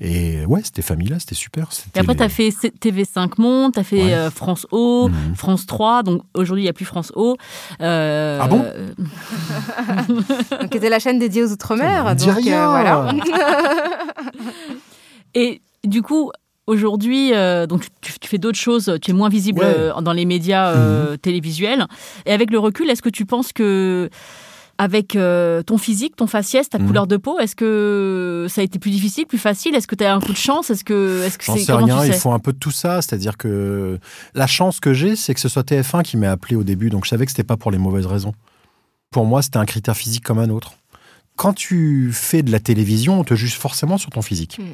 Et 0.00 0.44
ouais, 0.46 0.60
c'était 0.64 0.82
familial, 0.82 1.20
c'était 1.20 1.34
super. 1.34 1.68
Et 1.94 1.98
après, 2.00 2.12
les- 2.14 2.18
tu 2.18 2.22
as 2.24 2.28
fait 2.28 2.50
C- 2.50 2.72
TV5 2.80 3.38
Monde, 3.38 3.72
tu 3.74 3.80
as 3.80 3.84
fait 3.84 4.02
Ouais. 4.02 4.30
France 4.34 4.66
O, 4.70 5.08
Mhm. 5.12 5.34
France 5.36 5.66
3. 5.66 6.02
Donc 6.02 6.22
aujourd'hui, 6.34 6.62
il 6.62 6.66
n'y 6.66 6.70
a 6.70 6.72
plus 6.72 6.84
France 6.84 7.12
O. 7.14 7.36
Euh, 7.80 8.38
Ah 8.40 8.46
bon 8.48 8.64
Donc, 10.60 10.70
qui 10.70 10.76
était 10.76 10.88
la 10.90 10.98
chaîne 10.98 11.18
dédiée 11.18 11.42
aux 11.44 11.52
Outre-mer. 11.52 12.14
Donc, 12.16 12.28
euh, 12.28 12.32
rien. 12.34 12.66
voilà. 12.70 13.12
Et 15.34 15.62
du 15.84 16.02
coup, 16.02 16.30
aujourd'hui, 16.66 17.32
euh, 17.34 17.66
donc 17.66 17.86
tu, 18.00 18.12
tu 18.20 18.28
fais 18.28 18.38
d'autres 18.38 18.58
choses, 18.58 18.98
tu 19.02 19.10
es 19.10 19.14
moins 19.14 19.28
visible 19.28 19.60
Ouais. 19.60 19.66
euh, 19.76 20.00
dans 20.00 20.12
les 20.12 20.24
médias 20.24 20.68
euh, 20.72 21.16
télévisuels. 21.16 21.86
Et 22.26 22.32
avec 22.32 22.50
le 22.50 22.58
recul, 22.58 22.90
est-ce 22.90 23.02
que 23.02 23.08
tu 23.08 23.24
penses 23.26 23.52
que 23.52 24.10
avec 24.82 25.14
euh, 25.14 25.62
ton 25.62 25.78
physique, 25.78 26.16
ton 26.16 26.26
faciès, 26.26 26.68
ta 26.68 26.78
Mhm. 26.80 26.86
couleur 26.88 27.06
de 27.06 27.16
peau, 27.16 27.38
est-ce 27.38 27.54
que 27.54 28.46
ça 28.48 28.62
a 28.62 28.64
été 28.64 28.80
plus 28.80 28.90
difficile, 28.90 29.26
plus 29.26 29.38
facile? 29.38 29.76
Est-ce 29.76 29.86
que 29.86 29.94
tu 29.94 30.02
as 30.02 30.12
un 30.12 30.18
coup 30.20 30.32
de 30.32 30.36
chance? 30.36 30.70
Est-ce 30.70 30.82
que 30.82 31.22
est-ce 31.24 31.38
que 31.38 31.44
c'est 31.44 31.58
sais 31.60 31.72
rien, 31.72 32.00
tu 32.00 32.06
il 32.08 32.12
sais? 32.12 32.18
faut 32.18 32.32
un 32.32 32.40
peu 32.40 32.52
de 32.52 32.58
tout 32.58 32.72
ça. 32.72 33.00
C'est-à-dire 33.00 33.36
que 33.36 34.00
la 34.34 34.46
chance 34.48 34.80
que 34.80 34.92
j'ai, 34.92 35.14
c'est 35.14 35.34
que 35.34 35.40
ce 35.40 35.48
soit 35.48 35.62
TF1 35.62 36.02
qui 36.02 36.16
m'a 36.16 36.32
appelé 36.32 36.56
au 36.56 36.64
début, 36.64 36.90
donc 36.90 37.04
je 37.04 37.10
savais 37.10 37.24
que 37.26 37.30
c'était 37.30 37.44
pas 37.44 37.56
pour 37.56 37.70
les 37.70 37.78
mauvaises 37.78 38.06
raisons. 38.06 38.34
Pour 39.12 39.24
moi, 39.24 39.40
c'était 39.42 39.58
un 39.58 39.66
critère 39.66 39.96
physique 39.96 40.24
comme 40.24 40.40
un 40.40 40.48
autre. 40.50 40.72
Quand 41.36 41.52
tu 41.52 42.10
fais 42.12 42.42
de 42.42 42.50
la 42.50 42.58
télévision, 42.58 43.20
on 43.20 43.24
te 43.24 43.34
juge 43.34 43.54
forcément 43.54 43.98
sur 43.98 44.10
ton 44.10 44.22
physique, 44.22 44.58
Mm. 44.58 44.72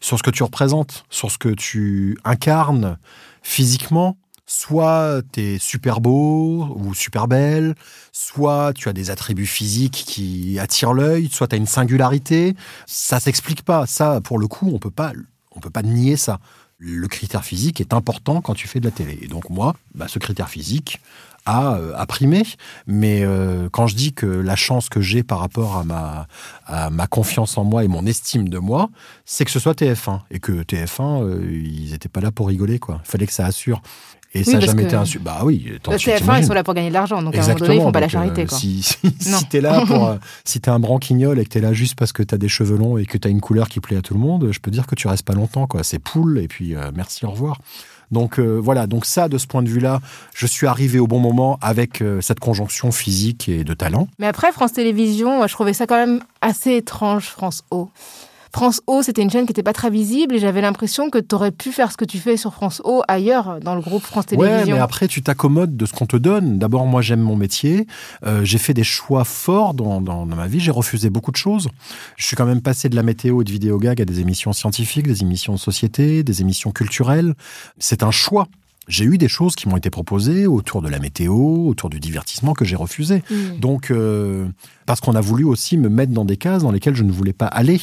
sur 0.00 0.18
ce 0.18 0.22
que 0.22 0.30
tu 0.30 0.42
représentes, 0.42 1.04
sur 1.08 1.30
ce 1.30 1.38
que 1.38 1.48
tu 1.48 2.18
incarnes 2.24 2.98
physiquement. 3.42 4.16
Soit 4.52 5.22
tu 5.30 5.40
es 5.40 5.58
super 5.60 6.00
beau 6.00 6.74
ou 6.74 6.92
super 6.92 7.28
belle, 7.28 7.76
soit 8.10 8.72
tu 8.74 8.88
as 8.88 8.92
des 8.92 9.12
attributs 9.12 9.46
physiques 9.46 10.02
qui 10.04 10.58
attirent 10.58 10.92
l'œil, 10.92 11.28
soit 11.30 11.46
tu 11.46 11.54
as 11.54 11.56
une 11.56 11.68
singularité. 11.68 12.56
Ça 12.84 13.20
s'explique 13.20 13.62
pas. 13.62 13.86
Ça, 13.86 14.20
pour 14.20 14.40
le 14.40 14.48
coup, 14.48 14.68
on 14.74 14.80
peut 14.80 14.90
pas, 14.90 15.12
on 15.52 15.60
peut 15.60 15.70
pas 15.70 15.84
nier 15.84 16.16
ça. 16.16 16.40
Le 16.78 17.06
critère 17.06 17.44
physique 17.44 17.80
est 17.80 17.94
important 17.94 18.40
quand 18.40 18.54
tu 18.54 18.66
fais 18.66 18.80
de 18.80 18.86
la 18.86 18.90
télé. 18.90 19.20
Et 19.22 19.28
donc 19.28 19.50
moi, 19.50 19.76
bah, 19.94 20.08
ce 20.08 20.18
critère 20.18 20.48
physique 20.48 21.00
a, 21.46 21.76
euh, 21.76 22.06
primé. 22.06 22.42
Mais 22.88 23.22
euh, 23.22 23.68
quand 23.70 23.86
je 23.86 23.94
dis 23.94 24.12
que 24.12 24.26
la 24.26 24.56
chance 24.56 24.88
que 24.88 25.00
j'ai 25.00 25.22
par 25.22 25.38
rapport 25.38 25.76
à 25.76 25.84
ma, 25.84 26.26
à 26.66 26.90
ma 26.90 27.06
confiance 27.06 27.56
en 27.56 27.62
moi 27.62 27.84
et 27.84 27.88
mon 27.88 28.04
estime 28.04 28.48
de 28.48 28.58
moi, 28.58 28.90
c'est 29.24 29.44
que 29.44 29.52
ce 29.52 29.60
soit 29.60 29.78
TF1. 29.78 30.22
Et 30.32 30.40
que 30.40 30.64
TF1, 30.64 31.22
euh, 31.22 31.62
ils 31.62 31.92
n'étaient 31.92 32.08
pas 32.08 32.20
là 32.20 32.32
pour 32.32 32.48
rigoler. 32.48 32.80
Il 32.88 32.94
fallait 33.04 33.28
que 33.28 33.32
ça 33.32 33.46
assure. 33.46 33.80
Et 34.32 34.44
ça 34.44 34.52
n'a 34.52 34.60
jamais 34.60 34.84
été 34.84 34.94
un 34.94 35.04
su- 35.04 35.18
Bah 35.18 35.40
oui, 35.44 35.72
tant 35.82 35.90
Le 35.92 35.98
tu 35.98 36.08
TF1, 36.08 36.18
t'imagines. 36.18 36.44
ils 36.44 36.46
sont 36.46 36.54
là 36.54 36.62
pour 36.62 36.74
gagner 36.74 36.88
de 36.88 36.94
l'argent, 36.94 37.20
donc 37.22 37.34
à 37.34 37.38
un 37.38 37.42
moment 37.48 37.54
donné, 37.58 37.74
ils 37.76 37.80
font 37.82 37.90
pas 37.92 37.98
la 38.00 38.06
donc, 38.06 38.14
euh, 38.14 38.18
charité. 38.18 38.46
quoi. 38.46 38.58
si 38.58 38.82
si, 38.82 38.96
si 39.18 39.48
t'es 39.48 39.60
là 39.60 39.84
pour, 39.84 40.06
euh, 40.08 40.16
si 40.44 40.60
t'es 40.60 40.70
un 40.70 40.78
branquignol 40.78 41.38
et 41.40 41.44
que 41.44 41.48
t'es 41.48 41.60
là 41.60 41.72
juste 41.72 41.96
parce 41.96 42.12
que 42.12 42.22
t'as 42.22 42.36
des 42.38 42.48
cheveux 42.48 42.76
longs 42.76 42.96
et 42.96 43.06
que 43.06 43.18
t'as 43.18 43.28
une 43.28 43.40
couleur 43.40 43.68
qui 43.68 43.80
plaît 43.80 43.96
à 43.96 44.02
tout 44.02 44.14
le 44.14 44.20
monde, 44.20 44.48
je 44.52 44.60
peux 44.60 44.70
dire 44.70 44.86
que 44.86 44.94
tu 44.94 45.08
restes 45.08 45.24
pas 45.26 45.34
longtemps, 45.34 45.66
quoi. 45.66 45.82
C'est 45.82 45.98
poule 45.98 46.38
et 46.38 46.46
puis 46.46 46.76
euh, 46.76 46.92
merci, 46.94 47.26
au 47.26 47.30
revoir. 47.30 47.58
Donc 48.12 48.38
euh, 48.40 48.58
voilà, 48.62 48.86
donc 48.88 49.04
ça, 49.04 49.28
de 49.28 49.36
ce 49.38 49.46
point 49.46 49.62
de 49.62 49.68
vue-là, 49.68 50.00
je 50.34 50.46
suis 50.46 50.66
arrivé 50.66 50.98
au 50.98 51.06
bon 51.06 51.18
moment 51.20 51.58
avec 51.62 52.00
euh, 52.02 52.20
cette 52.20 52.40
conjonction 52.40 52.90
physique 52.92 53.48
et 53.48 53.62
de 53.64 53.74
talent. 53.74 54.08
Mais 54.18 54.26
après, 54.26 54.50
France 54.52 54.72
Télévisions, 54.72 55.46
je 55.46 55.52
trouvais 55.52 55.72
ça 55.72 55.86
quand 55.86 55.94
même 55.96 56.20
assez 56.40 56.74
étrange, 56.76 57.24
France 57.26 57.62
O. 57.70 57.88
France 58.52 58.80
O, 58.86 59.02
c'était 59.02 59.22
une 59.22 59.30
chaîne 59.30 59.44
qui 59.44 59.50
n'était 59.50 59.62
pas 59.62 59.72
très 59.72 59.90
visible 59.90 60.34
et 60.34 60.38
j'avais 60.38 60.60
l'impression 60.60 61.08
que 61.08 61.18
tu 61.18 61.34
aurais 61.34 61.52
pu 61.52 61.70
faire 61.72 61.92
ce 61.92 61.96
que 61.96 62.04
tu 62.04 62.18
fais 62.18 62.36
sur 62.36 62.52
France 62.52 62.82
O 62.84 63.02
ailleurs, 63.06 63.60
dans 63.60 63.74
le 63.74 63.80
groupe 63.80 64.02
France 64.02 64.24
Ouais, 64.32 64.48
Télévisions. 64.48 64.74
mais 64.76 64.80
après, 64.82 65.08
tu 65.08 65.22
t'accommodes 65.22 65.76
de 65.76 65.86
ce 65.86 65.92
qu'on 65.92 66.06
te 66.06 66.16
donne. 66.16 66.58
D'abord, 66.58 66.86
moi, 66.86 67.00
j'aime 67.00 67.20
mon 67.20 67.36
métier. 67.36 67.86
Euh, 68.26 68.44
j'ai 68.44 68.58
fait 68.58 68.74
des 68.74 68.84
choix 68.84 69.24
forts 69.24 69.74
dans, 69.74 70.00
dans, 70.00 70.26
dans 70.26 70.36
ma 70.36 70.46
vie. 70.46 70.60
J'ai 70.60 70.72
refusé 70.72 71.10
beaucoup 71.10 71.30
de 71.30 71.36
choses. 71.36 71.68
Je 72.16 72.26
suis 72.26 72.36
quand 72.36 72.46
même 72.46 72.60
passé 72.60 72.88
de 72.88 72.96
la 72.96 73.02
météo 73.02 73.40
et 73.40 73.44
de 73.44 73.50
vidéo 73.52 73.78
gag 73.78 74.00
à 74.00 74.04
des 74.04 74.20
émissions 74.20 74.52
scientifiques, 74.52 75.06
des 75.06 75.22
émissions 75.22 75.52
de 75.54 75.58
société, 75.58 76.22
des 76.24 76.40
émissions 76.40 76.72
culturelles. 76.72 77.34
C'est 77.78 78.02
un 78.02 78.10
choix. 78.10 78.48
J'ai 78.88 79.04
eu 79.04 79.18
des 79.18 79.28
choses 79.28 79.54
qui 79.54 79.68
m'ont 79.68 79.76
été 79.76 79.88
proposées 79.88 80.48
autour 80.48 80.82
de 80.82 80.88
la 80.88 80.98
météo, 80.98 81.32
autour 81.32 81.90
du 81.90 82.00
divertissement 82.00 82.54
que 82.54 82.64
j'ai 82.64 82.74
refusé. 82.74 83.22
Mm. 83.30 83.60
Donc, 83.60 83.90
euh, 83.92 84.48
parce 84.90 85.00
qu'on 85.00 85.14
a 85.14 85.20
voulu 85.20 85.44
aussi 85.44 85.76
me 85.76 85.88
mettre 85.88 86.12
dans 86.12 86.24
des 86.24 86.36
cases 86.36 86.64
dans 86.64 86.72
lesquelles 86.72 86.96
je 86.96 87.04
ne 87.04 87.12
voulais 87.12 87.32
pas 87.32 87.46
aller. 87.46 87.80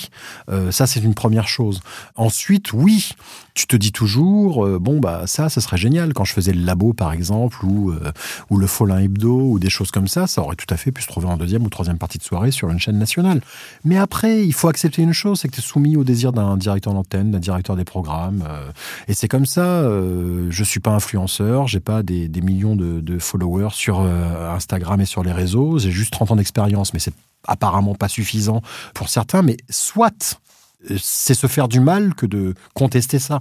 Euh, 0.51 0.71
ça, 0.71 0.87
c'est 0.87 0.99
une 0.99 1.13
première 1.13 1.47
chose. 1.47 1.79
Ensuite, 2.17 2.73
oui, 2.73 3.13
tu 3.53 3.65
te 3.65 3.77
dis 3.77 3.93
toujours, 3.93 4.65
euh, 4.65 4.77
bon, 4.77 4.99
bah 4.99 5.21
ça, 5.25 5.47
ça 5.47 5.61
serait 5.61 5.77
génial. 5.77 6.13
Quand 6.13 6.25
je 6.25 6.33
faisais 6.33 6.51
le 6.51 6.65
labo, 6.65 6.91
par 6.91 7.13
exemple, 7.13 7.65
ou, 7.65 7.91
euh, 7.91 8.11
ou 8.49 8.57
le 8.57 8.67
Folin 8.67 8.97
Hebdo, 8.97 9.39
ou 9.39 9.57
des 9.57 9.69
choses 9.69 9.89
comme 9.89 10.09
ça, 10.09 10.27
ça 10.27 10.41
aurait 10.41 10.57
tout 10.57 10.65
à 10.69 10.75
fait 10.75 10.91
pu 10.91 11.01
se 11.01 11.07
trouver 11.07 11.27
en 11.27 11.37
deuxième 11.37 11.63
ou 11.63 11.69
troisième 11.69 11.97
partie 11.97 12.17
de 12.17 12.23
soirée 12.23 12.51
sur 12.51 12.69
une 12.69 12.77
chaîne 12.77 12.99
nationale. 12.99 13.39
Mais 13.85 13.97
après, 13.97 14.45
il 14.45 14.51
faut 14.51 14.67
accepter 14.67 15.01
une 15.01 15.13
chose, 15.13 15.39
c'est 15.39 15.47
que 15.47 15.55
tu 15.55 15.61
es 15.61 15.63
soumis 15.63 15.95
au 15.95 16.03
désir 16.03 16.33
d'un 16.33 16.57
directeur 16.57 16.93
d'antenne, 16.93 17.31
d'un 17.31 17.39
directeur 17.39 17.77
des 17.77 17.85
programmes. 17.85 18.43
et 19.07 19.13
c'est 19.13 19.29
comme 19.29 19.45
ça, 19.45 19.89
je 20.49 20.63
suis 20.65 20.81
pas 20.81 20.91
influenceur, 20.91 21.69
j'ai 21.69 21.79
pas 21.79 22.03
des, 22.03 22.29
millions 22.41 22.75
de, 22.75 23.17
followers 23.17 23.71
sur 23.71 24.01
Instagram 24.01 24.99
et 24.99 25.05
sur 25.05 25.23
les 25.23 25.31
réseaux, 25.31 25.79
j'ai 25.79 25.91
juste 25.91 26.11
30 26.11 26.31
ans 26.31 26.35
d'expérience, 26.35 26.93
mais 26.97 26.99
c'est 26.99 27.13
apparemment 27.47 27.93
pas 27.93 28.07
suffisant 28.07 28.63
pour 28.95 29.09
certains, 29.09 29.43
mais 29.43 29.57
soit 29.69 30.39
euh, 30.89 30.97
c'est 30.99 31.35
se 31.35 31.45
faire 31.45 31.67
du 31.67 31.79
mal 31.79 32.15
que 32.15 32.25
de 32.25 32.55
contester 32.73 33.19
ça. 33.19 33.39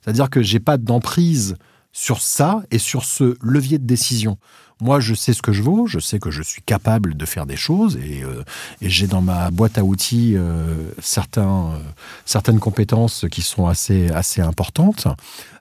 C'est-à-dire 0.00 0.30
que 0.30 0.40
j'ai 0.40 0.60
pas 0.60 0.78
d'emprise 0.78 1.56
sur 1.92 2.22
ça 2.22 2.62
et 2.70 2.78
sur 2.78 3.04
ce 3.04 3.36
levier 3.42 3.78
de 3.78 3.86
décision. 3.86 4.38
Moi, 4.80 4.98
je 5.00 5.14
sais 5.14 5.34
ce 5.34 5.42
que 5.42 5.52
je 5.52 5.62
vaux, 5.62 5.86
je 5.86 5.98
sais 5.98 6.18
que 6.18 6.30
je 6.30 6.42
suis 6.42 6.62
capable 6.62 7.16
de 7.16 7.26
faire 7.26 7.44
des 7.44 7.56
choses 7.56 7.96
et, 7.96 8.22
euh, 8.22 8.42
j'ai 8.80 9.06
dans 9.06 9.22
ma 9.22 9.50
boîte 9.50 9.76
à 9.76 9.84
outils 9.84 10.34
euh, 10.36 10.90
certains, 10.98 11.78
certaines 12.24 12.60
compétences 12.60 13.26
qui 13.30 13.42
sont 13.42 13.66
assez, 13.66 14.10
assez 14.10 14.40
importantes. 14.40 15.06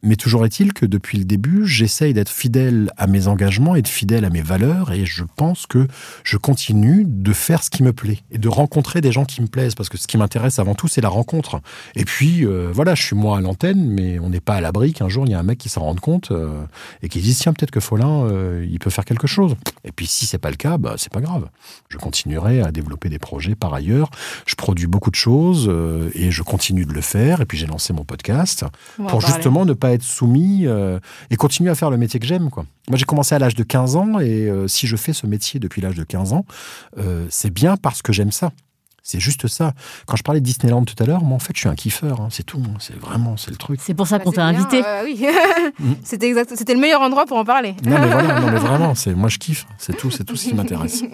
Mais 0.06 0.16
toujours 0.16 0.46
est-il 0.46 0.72
que 0.72 0.86
depuis 0.86 1.18
le 1.18 1.26
début, 1.26 1.66
j'essaye 1.66 2.14
d'être 2.14 2.30
fidèle 2.30 2.92
à 2.96 3.08
mes 3.08 3.28
engagements 3.28 3.76
et 3.76 3.82
de 3.82 3.88
fidèle 3.88 4.24
à 4.24 4.30
mes 4.30 4.44
valeurs 4.44 4.92
et 4.92 5.04
je 5.04 5.24
pense 5.36 5.66
que 5.66 5.88
je 6.24 6.38
continue 6.38 7.04
de 7.08 7.34
faire 7.34 7.64
ce 7.64 7.72
qui 7.72 7.82
me 7.82 7.92
plaît 7.92 8.20
et 8.30 8.38
de 8.38 8.48
rencontrer 8.48 9.02
des 9.02 9.12
gens 9.12 9.26
qui 9.26 9.42
me 9.42 9.48
plaisent 9.48 9.74
parce 9.74 9.90
que 9.90 9.98
ce 9.98 10.06
qui 10.06 10.20
m'intéresse 10.20 10.60
avant 10.60 10.76
tout, 10.76 10.88
c'est 10.88 11.02
la 11.02 11.10
rencontre. 11.10 11.60
Et 11.96 12.06
puis, 12.06 12.46
euh, 12.46 12.70
voilà, 12.72 12.94
je 12.94 13.02
suis 13.02 13.16
moi 13.16 13.40
à 13.40 13.42
l'antenne, 13.42 13.84
mais 13.90 14.20
on 14.20 14.30
n'est 14.30 14.42
pas 14.42 14.54
à 14.54 14.62
l'abri 14.62 14.94
qu'un 14.94 15.10
jour, 15.10 15.26
il 15.26 15.32
y 15.32 15.34
a 15.34 15.40
un 15.40 15.44
mec 15.44 15.58
qui 15.58 15.70
s'en 15.70 15.82
rende 15.82 16.00
compte 16.00 16.30
euh, 16.30 16.64
et 17.02 17.10
qui 17.10 17.20
dise, 17.20 17.40
tiens, 17.40 17.54
peut-être 17.54 17.72
que 17.72 17.80
Folin, 17.80 18.26
euh, 18.26 18.64
il 18.70 18.78
peut 18.78 18.92
faire 18.92 19.06
quelque 19.06 19.26
chose. 19.26 19.56
Et 19.86 19.92
puis, 19.92 20.06
si 20.06 20.28
c'est 20.28 20.38
pas 20.38 20.52
le 20.52 20.56
cas, 20.56 20.78
bah, 20.78 20.96
c'est 20.98 21.12
pas 21.12 21.22
grave. 21.22 21.50
Je 21.90 21.98
continuerai 21.98 22.62
à 22.62 22.72
développer 22.72 23.10
des 23.10 23.20
projets 23.20 23.56
par 23.56 23.74
ailleurs. 23.74 24.12
Je 24.46 24.54
produis 24.54 24.88
beaucoup 24.88 25.10
de 25.10 25.16
choses 25.16 25.72
et 26.14 26.30
je 26.30 26.44
continue 26.44 26.86
de 26.86 26.94
le 26.94 27.02
faire. 27.02 27.42
Et 27.42 27.46
puis, 27.46 27.58
j'ai 27.58 27.68
lancé 27.68 27.92
mon 27.92 28.04
podcast 28.04 28.66
pour 28.98 29.08
parler. 29.08 29.26
justement 29.26 29.66
ne 29.66 29.74
pas 29.74 29.95
être 29.96 30.04
soumis 30.04 30.68
euh, 30.68 31.00
et 31.32 31.36
continuer 31.36 31.70
à 31.72 31.76
faire 31.76 31.90
le 31.90 31.98
métier 31.98 32.20
que 32.20 32.26
j'aime. 32.28 32.50
Quoi. 32.50 32.66
Moi, 32.90 32.98
j'ai 32.98 33.06
commencé 33.06 33.34
à 33.36 33.40
l'âge 33.40 33.56
de 33.56 33.64
15 33.64 33.96
ans 33.96 34.20
et 34.20 34.48
euh, 34.50 34.68
si 34.68 34.88
je 34.88 34.96
fais 34.96 35.14
ce 35.14 35.26
métier 35.28 35.60
depuis 35.60 35.82
l'âge 35.82 35.96
de 35.96 36.04
15 36.04 36.34
ans, 36.34 36.46
euh, 36.98 37.26
c'est 37.30 37.52
bien 37.52 37.78
parce 37.78 38.02
que 38.02 38.14
j'aime 38.14 38.32
ça. 38.32 38.52
C'est 39.08 39.20
juste 39.20 39.46
ça. 39.48 39.74
Quand 40.08 40.16
je 40.16 40.24
parlais 40.24 40.40
de 40.40 40.46
Disneyland 40.46 40.84
tout 40.84 40.96
à 40.98 41.06
l'heure, 41.06 41.24
moi, 41.24 41.36
en 41.36 41.40
fait, 41.40 41.52
je 41.54 41.60
suis 41.60 41.70
un 41.70 41.76
kiffeur. 41.76 42.22
hein, 42.22 42.30
c'est 42.32 42.42
tout. 42.44 42.64
C'est 42.80 42.96
vraiment, 43.00 43.38
c'est 43.38 43.52
le 43.52 43.58
truc. 43.58 43.80
C'est 43.84 43.94
pour 43.94 44.08
ça 44.08 44.18
Bah, 44.18 44.24
qu'on 44.24 44.32
t'a 44.32 44.46
invité. 44.46 44.84
euh, 44.84 45.04
oui. 45.04 45.24
Mm. 45.80 45.94
C'était 46.04 46.28
exact. 46.28 46.54
C'était 46.56 46.74
le 46.74 46.80
meilleur 46.80 47.02
endroit 47.02 47.26
pour 47.26 47.38
en 47.38 47.44
parler. 47.46 47.76
Non, 47.84 48.00
mais 48.00 48.08
voilà, 48.10 48.40
non, 48.40 48.50
mais 48.52 48.58
vraiment, 48.60 48.96
c'est, 48.96 49.14
moi, 49.14 49.30
je 49.30 49.38
kiffe. 49.38 49.68
C'est 49.78 49.96
tout, 49.98 50.10
c'est 50.10 50.24
tout 50.24 50.36
ce 50.36 50.48
qui 50.48 50.54
m'intéresse. 50.56 51.04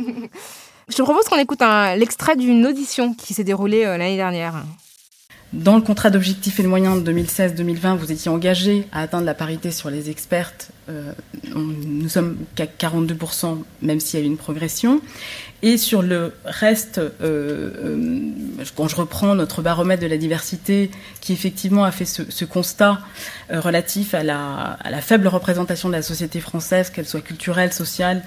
Je 0.90 0.96
te 0.96 1.02
propose 1.04 1.26
qu'on 1.26 1.38
écoute 1.40 1.62
un- 1.62 1.96
l'extrait 1.96 2.36
d'une 2.36 2.66
audition 2.66 3.14
qui 3.14 3.34
s'est 3.34 3.44
déroulée 3.46 3.86
euh, 3.86 3.98
l'année 3.98 4.18
dernière. 4.18 4.64
Dans 5.54 5.76
le 5.76 5.82
contrat 5.82 6.10
d'objectifs 6.10 6.62
et 6.62 6.64
de 6.64 6.70
moyens 6.70 7.04
de 7.04 7.12
2016-2020, 7.12 7.98
vous 7.98 8.10
étiez 8.10 8.32
engagé 8.32 8.88
à 8.94 9.02
atteindre 9.02 9.26
la 9.26 9.34
parité 9.34 9.72
sur 9.72 9.90
les 9.90 10.10
expertes. 10.10 10.70
Euh, 10.90 11.12
nous 11.54 12.08
sommes 12.08 12.38
qu'à 12.56 12.68
42%, 12.68 13.62
même 13.82 14.00
s'il 14.00 14.20
y 14.22 14.24
a 14.24 14.26
eu 14.26 14.30
une 14.30 14.38
progression. 14.38 15.02
Et 15.62 15.76
sur 15.76 16.04
le 16.04 16.34
reste, 16.46 17.00
euh, 17.00 17.10
euh, 17.22 18.08
quand 18.78 18.88
je 18.88 18.96
reprends 18.96 19.36
notre 19.36 19.62
baromètre 19.62 20.02
de 20.02 20.08
la 20.08 20.18
diversité, 20.18 20.90
qui 21.20 21.34
effectivement 21.34 21.84
a 21.84 21.92
fait 21.92 22.06
ce, 22.06 22.46
constat 22.46 23.02
relatif 23.50 24.14
à 24.14 24.24
la, 24.24 25.02
faible 25.02 25.28
représentation 25.28 25.90
de 25.90 25.96
la 25.96 26.02
société 26.02 26.40
française, 26.40 26.90
qu'elle 26.92 27.06
soit 27.06 27.20
culturelle, 27.20 27.74
sociale, 27.74 28.24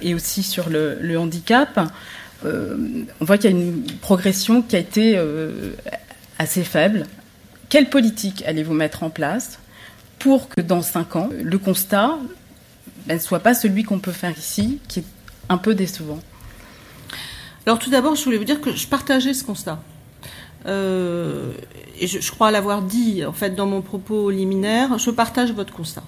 et 0.00 0.14
aussi 0.14 0.44
sur 0.44 0.70
le, 0.70 1.18
handicap, 1.18 1.80
on 2.44 3.24
voit 3.24 3.36
qu'il 3.36 3.50
y 3.50 3.54
a 3.54 3.56
une 3.56 3.84
progression 4.00 4.62
qui 4.62 4.76
a 4.76 4.78
été 4.78 5.18
assez 6.42 6.64
faible. 6.64 7.06
Quelle 7.68 7.88
politique 7.88 8.44
allez-vous 8.46 8.74
mettre 8.74 9.02
en 9.02 9.10
place 9.10 9.58
pour 10.18 10.48
que 10.48 10.60
dans 10.60 10.82
cinq 10.82 11.16
ans, 11.16 11.30
le 11.32 11.58
constat 11.58 12.18
ben, 13.06 13.14
ne 13.14 13.18
soit 13.18 13.40
pas 13.40 13.54
celui 13.54 13.84
qu'on 13.84 13.98
peut 13.98 14.12
faire 14.12 14.36
ici, 14.36 14.78
qui 14.88 15.00
est 15.00 15.04
un 15.48 15.56
peu 15.56 15.74
décevant? 15.74 16.18
Alors 17.64 17.78
tout 17.78 17.90
d'abord, 17.90 18.16
je 18.16 18.24
voulais 18.24 18.38
vous 18.38 18.44
dire 18.44 18.60
que 18.60 18.74
je 18.74 18.86
partageais 18.86 19.34
ce 19.34 19.44
constat. 19.44 19.80
Euh, 20.66 21.52
et 21.98 22.06
je, 22.06 22.30
crois 22.30 22.50
l'avoir 22.50 22.82
dit 22.82 23.24
en 23.24 23.32
fait 23.32 23.50
dans 23.50 23.66
mon 23.66 23.82
propos 23.82 24.30
liminaire, 24.30 24.98
je 24.98 25.10
partage 25.10 25.52
votre 25.52 25.72
constat. 25.72 26.04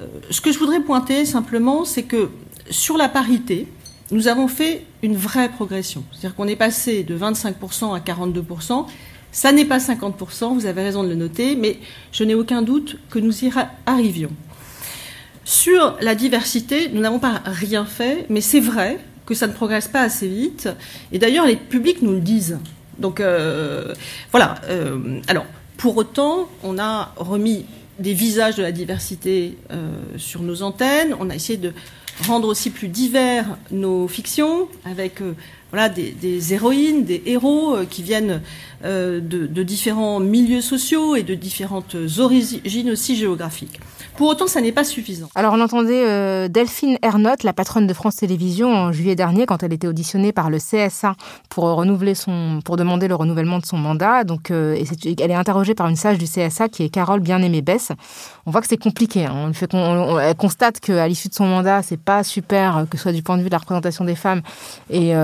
Euh, 0.00 0.06
ce 0.30 0.40
que 0.40 0.52
je 0.52 0.58
voudrais 0.58 0.80
pointer 0.80 1.24
simplement, 1.26 1.84
c'est 1.84 2.04
que 2.04 2.30
sur 2.70 2.96
la 2.96 3.08
parité, 3.08 3.68
nous 4.10 4.28
avons 4.28 4.48
fait 4.48 4.84
une 5.02 5.16
vraie 5.16 5.48
progression. 5.48 6.04
C'est-à-dire 6.10 6.34
qu'on 6.34 6.48
est 6.48 6.56
passé 6.56 7.04
de 7.04 7.16
25% 7.16 7.94
à 7.94 8.00
42%. 8.00 8.86
Ça 9.32 9.52
n'est 9.52 9.64
pas 9.64 9.78
50%, 9.78 10.54
vous 10.54 10.66
avez 10.66 10.82
raison 10.82 11.04
de 11.04 11.08
le 11.08 11.14
noter, 11.14 11.54
mais 11.54 11.78
je 12.12 12.24
n'ai 12.24 12.34
aucun 12.34 12.62
doute 12.62 12.96
que 13.10 13.18
nous 13.18 13.44
y 13.44 13.50
arrivions. 13.86 14.30
Sur 15.44 15.96
la 16.00 16.14
diversité, 16.14 16.90
nous 16.92 17.00
n'avons 17.00 17.18
pas 17.18 17.40
rien 17.44 17.84
fait, 17.84 18.26
mais 18.28 18.40
c'est 18.40 18.60
vrai 18.60 18.98
que 19.26 19.34
ça 19.34 19.46
ne 19.46 19.52
progresse 19.52 19.88
pas 19.88 20.02
assez 20.02 20.28
vite. 20.28 20.68
Et 21.12 21.18
d'ailleurs, 21.18 21.46
les 21.46 21.56
publics 21.56 22.02
nous 22.02 22.12
le 22.12 22.20
disent. 22.20 22.58
Donc 22.98 23.20
euh, 23.20 23.94
voilà. 24.32 24.56
euh, 24.68 25.20
alors, 25.28 25.46
pour 25.76 25.96
autant, 25.96 26.48
on 26.62 26.78
a 26.78 27.12
remis 27.16 27.64
des 27.98 28.12
visages 28.12 28.56
de 28.56 28.62
la 28.62 28.72
diversité 28.72 29.56
euh, 29.70 29.90
sur 30.16 30.42
nos 30.42 30.62
antennes. 30.62 31.16
On 31.20 31.30
a 31.30 31.34
essayé 31.34 31.58
de 31.58 31.72
rendre 32.26 32.48
aussi 32.48 32.70
plus 32.70 32.88
divers 32.88 33.46
nos 33.70 34.08
fictions 34.08 34.68
avec 34.84 35.20
voilà 35.70 35.88
des, 35.88 36.52
héroïnes, 36.52 37.04
des 37.04 37.22
héros 37.26 37.76
euh, 37.76 37.86
qui 37.88 38.02
viennent 38.02 38.42
euh, 38.84 39.20
de, 39.20 39.62
différents 39.62 40.20
milieux 40.20 40.60
sociaux 40.60 41.14
et 41.14 41.22
de 41.22 41.34
différentes 41.34 41.96
origines 42.18 42.90
aussi 42.90 43.14
géographiques. 43.14 43.80
Pour 44.16 44.28
autant, 44.28 44.46
ça 44.46 44.60
n'est 44.60 44.72
pas 44.72 44.84
suffisant. 44.84 45.28
Alors 45.34 45.54
on 45.54 45.60
entendait 45.60 46.04
euh, 46.06 46.48
Delphine 46.48 46.98
Ernotte, 47.02 47.42
la 47.42 47.52
patronne 47.52 47.86
de 47.86 47.94
France 47.94 48.16
Télévisions, 48.16 48.72
en 48.74 48.92
juillet 48.92 49.14
dernier, 49.14 49.46
quand 49.46 49.62
elle 49.62 49.72
était 49.72 49.86
auditionnée 49.86 50.32
par 50.32 50.50
le 50.50 50.58
CSA 50.58 51.14
pour 51.48 51.84
demander 51.84 53.08
le 53.08 53.14
renouvellement 53.14 53.58
de 53.58 53.66
son 53.66 53.78
mandat. 53.78 54.24
Donc, 54.24 54.50
elle 54.50 54.80
est 55.30 55.34
interrogée 55.34 55.74
par 55.74 55.88
une 55.88 55.96
sage 55.96 56.18
du 56.18 56.26
CSA 56.26 56.68
qui 56.68 56.82
est 56.82 56.88
Carole 56.88 57.20
Bien-Aimée 57.20 57.62
Bess. 57.62 57.92
On 58.46 58.50
voit 58.50 58.60
que 58.60 58.66
c'est 58.66 58.76
compliqué. 58.76 59.26
hein. 59.26 59.52
On 59.72 60.18
elle 60.18 60.34
constate 60.34 60.80
qu'à 60.80 61.06
l'issue 61.06 61.28
de 61.28 61.34
son 61.34 61.46
mandat, 61.46 61.82
c'est 61.82 62.00
pas 62.00 62.24
super, 62.24 62.86
que 62.90 62.96
ce 62.96 63.04
soit 63.04 63.12
du 63.12 63.22
point 63.22 63.36
de 63.36 63.42
vue 63.42 63.48
de 63.48 63.54
la 63.54 63.58
représentation 63.58 64.04
des 64.04 64.16
femmes 64.16 64.42
et 64.90 65.14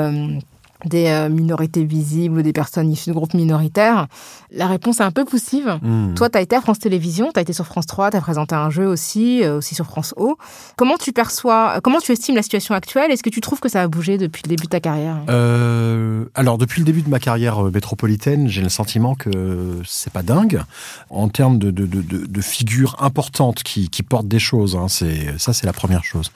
des 0.85 1.07
euh, 1.07 1.29
minorités 1.29 1.85
visibles 1.85 2.39
ou 2.39 2.43
des 2.43 2.53
personnes 2.53 2.91
issues 2.91 3.11
de 3.11 3.14
groupes 3.14 3.35
minoritaires 3.35 4.07
La 4.51 4.66
réponse 4.66 5.01
est 5.01 5.05
un 5.05 5.11
peu 5.11 5.24
poussive. 5.24 5.79
Hmm. 5.83 6.14
Toi, 6.14 6.29
tu 6.29 6.39
as 6.39 6.41
été 6.41 6.57
à 6.57 6.61
France 6.61 6.79
Télévisions, 6.79 7.31
tu 7.33 7.39
as 7.39 7.43
été 7.43 7.53
sur 7.53 7.66
France 7.66 7.87
3, 7.87 8.11
tu 8.11 8.16
as 8.16 8.20
présenté 8.20 8.55
un 8.55 8.70
jeu 8.70 8.87
aussi, 8.87 9.43
euh, 9.43 9.59
aussi 9.59 9.74
sur 9.74 9.87
France 9.87 10.14
O. 10.16 10.37
Comment 10.77 10.97
tu 10.97 11.12
perçois, 11.12 11.81
comment 11.83 12.01
tu 12.01 12.12
estimes 12.12 12.35
la 12.35 12.43
situation 12.43 12.74
actuelle? 12.74 13.11
Est-ce 13.11 13.22
que 13.22 13.31
tu 13.31 13.41
trouves 13.41 13.61
que 13.61 13.68
ça 13.68 13.83
a 13.83 13.89
bougé 13.89 14.18
depuis 14.18 14.43
le 14.45 14.49
début 14.51 14.64
de 14.64 14.70
ta 14.70 14.81
carrière? 14.81 15.16
Euh, 15.29 16.24
alors, 16.35 16.59
depuis 16.59 16.81
le 16.81 16.87
début 16.87 17.03
de 17.03 17.09
ma 17.09 17.18
carrière 17.18 17.66
euh, 17.66 17.70
métropolitaine, 17.70 18.49
j'ai 18.49 18.62
le 18.62 18.68
sentiment 18.68 19.14
que 19.14 19.81
c'est 19.85 20.12
pas 20.12 20.22
dingue. 20.22 20.62
En 21.11 21.29
termes 21.29 21.59
de, 21.59 21.70
de, 21.70 21.87
de, 21.87 22.41
figures 22.41 22.97
importantes 23.01 23.62
qui, 23.62 23.89
qui 23.89 24.03
portent 24.03 24.29
des 24.29 24.39
choses, 24.39 24.77
hein, 24.77 24.89
ça, 24.89 25.53
c'est 25.53 25.66
la 25.66 25.72
première 25.72 26.05
chose. 26.05 26.31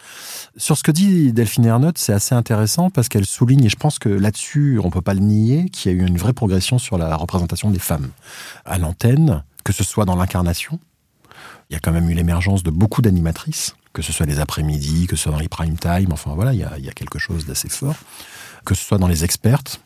Sur 0.57 0.77
ce 0.77 0.83
que 0.83 0.91
dit 0.91 1.33
Delphine 1.33 1.67
Ernotte, 1.67 1.99
c'est 1.99 2.13
assez 2.13 2.35
intéressant 2.35 2.91
parce 2.91 3.09
qu'elle 3.09 3.27
souligne, 3.27 3.65
et 3.65 3.69
je 3.69 3.77
pense 3.77 3.99
que 3.99 4.09
là-dessus, 4.09 4.81
on 4.83 4.91
peut 4.91 5.01
pas 5.01 5.15
le 5.15 5.21
nier, 5.21 5.69
qu'il 5.71 5.93
y 5.93 5.95
a 5.95 5.99
eu 5.99 6.05
une 6.05 6.19
vraie 6.19 6.33
progression 6.33 6.79
sur 6.79 6.99
la 6.99 7.15
représentation 7.15 7.71
des 7.71 7.79
femmes 7.79 8.11
à 8.65 8.79
l'antenne, 8.79 9.45
que 9.65 9.73
ce 9.73 9.85
soit 9.85 10.05
dans 10.05 10.17
l'incarnation. 10.17 10.81
Il 11.69 11.75
y 11.75 11.77
a 11.77 11.81
quand 11.81 11.93
même 11.93 12.11
eu 12.11 12.15
l'émergence 12.15 12.65
de 12.65 12.71
beaucoup 12.71 13.01
d'animatrices, 13.01 13.77
que 13.93 14.03
ce 14.03 14.13
soit 14.13 14.27
les 14.27 14.41
après-midi, 14.41 15.07
que 15.07 15.15
ce 15.15 15.25
soit 15.25 15.33
dans 15.33 15.39
les 15.39 15.49
prime 15.49 15.79
time, 15.79 16.13
enfin 16.13 16.35
voilà, 16.35 16.53
il 16.53 16.59
y 16.59 16.65
a, 16.65 16.93
quelque 16.93 17.21
chose 17.21 17.47
d'assez 17.47 17.69
fort. 17.69 17.97
Que 18.65 18.75
ce 18.75 18.85
soit 18.85 18.99
dans 18.99 19.09
les 19.09 19.25
expertes, 19.25 19.81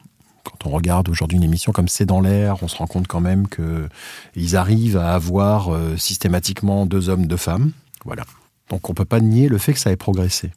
quand 0.44 0.66
on 0.66 0.70
regarde 0.70 1.08
aujourd'hui 1.10 1.36
une 1.36 1.44
émission 1.44 1.72
comme 1.72 1.88
C'est 1.88 2.06
dans 2.06 2.20
l'air, 2.20 2.62
on 2.62 2.68
se 2.68 2.76
rend 2.76 2.86
compte 2.86 3.06
quand 3.06 3.20
même 3.20 3.48
que 3.48 3.88
ils 4.34 4.56
arrivent 4.56 4.96
à 4.96 5.14
avoir 5.14 5.72
euh, 5.72 5.96
systématiquement 5.96 6.86
deux 6.86 7.10
hommes, 7.10 7.26
deux 7.26 7.36
femmes. 7.36 7.72
Voilà. 8.04 8.24
Donc 8.70 8.88
on 8.88 8.94
peut 8.94 9.04
pas 9.04 9.20
nier 9.20 9.48
le 9.48 9.58
fait 9.58 9.72
que 9.72 9.78
ça 9.78 9.90
ait 9.90 9.96
progressé. 9.96 10.52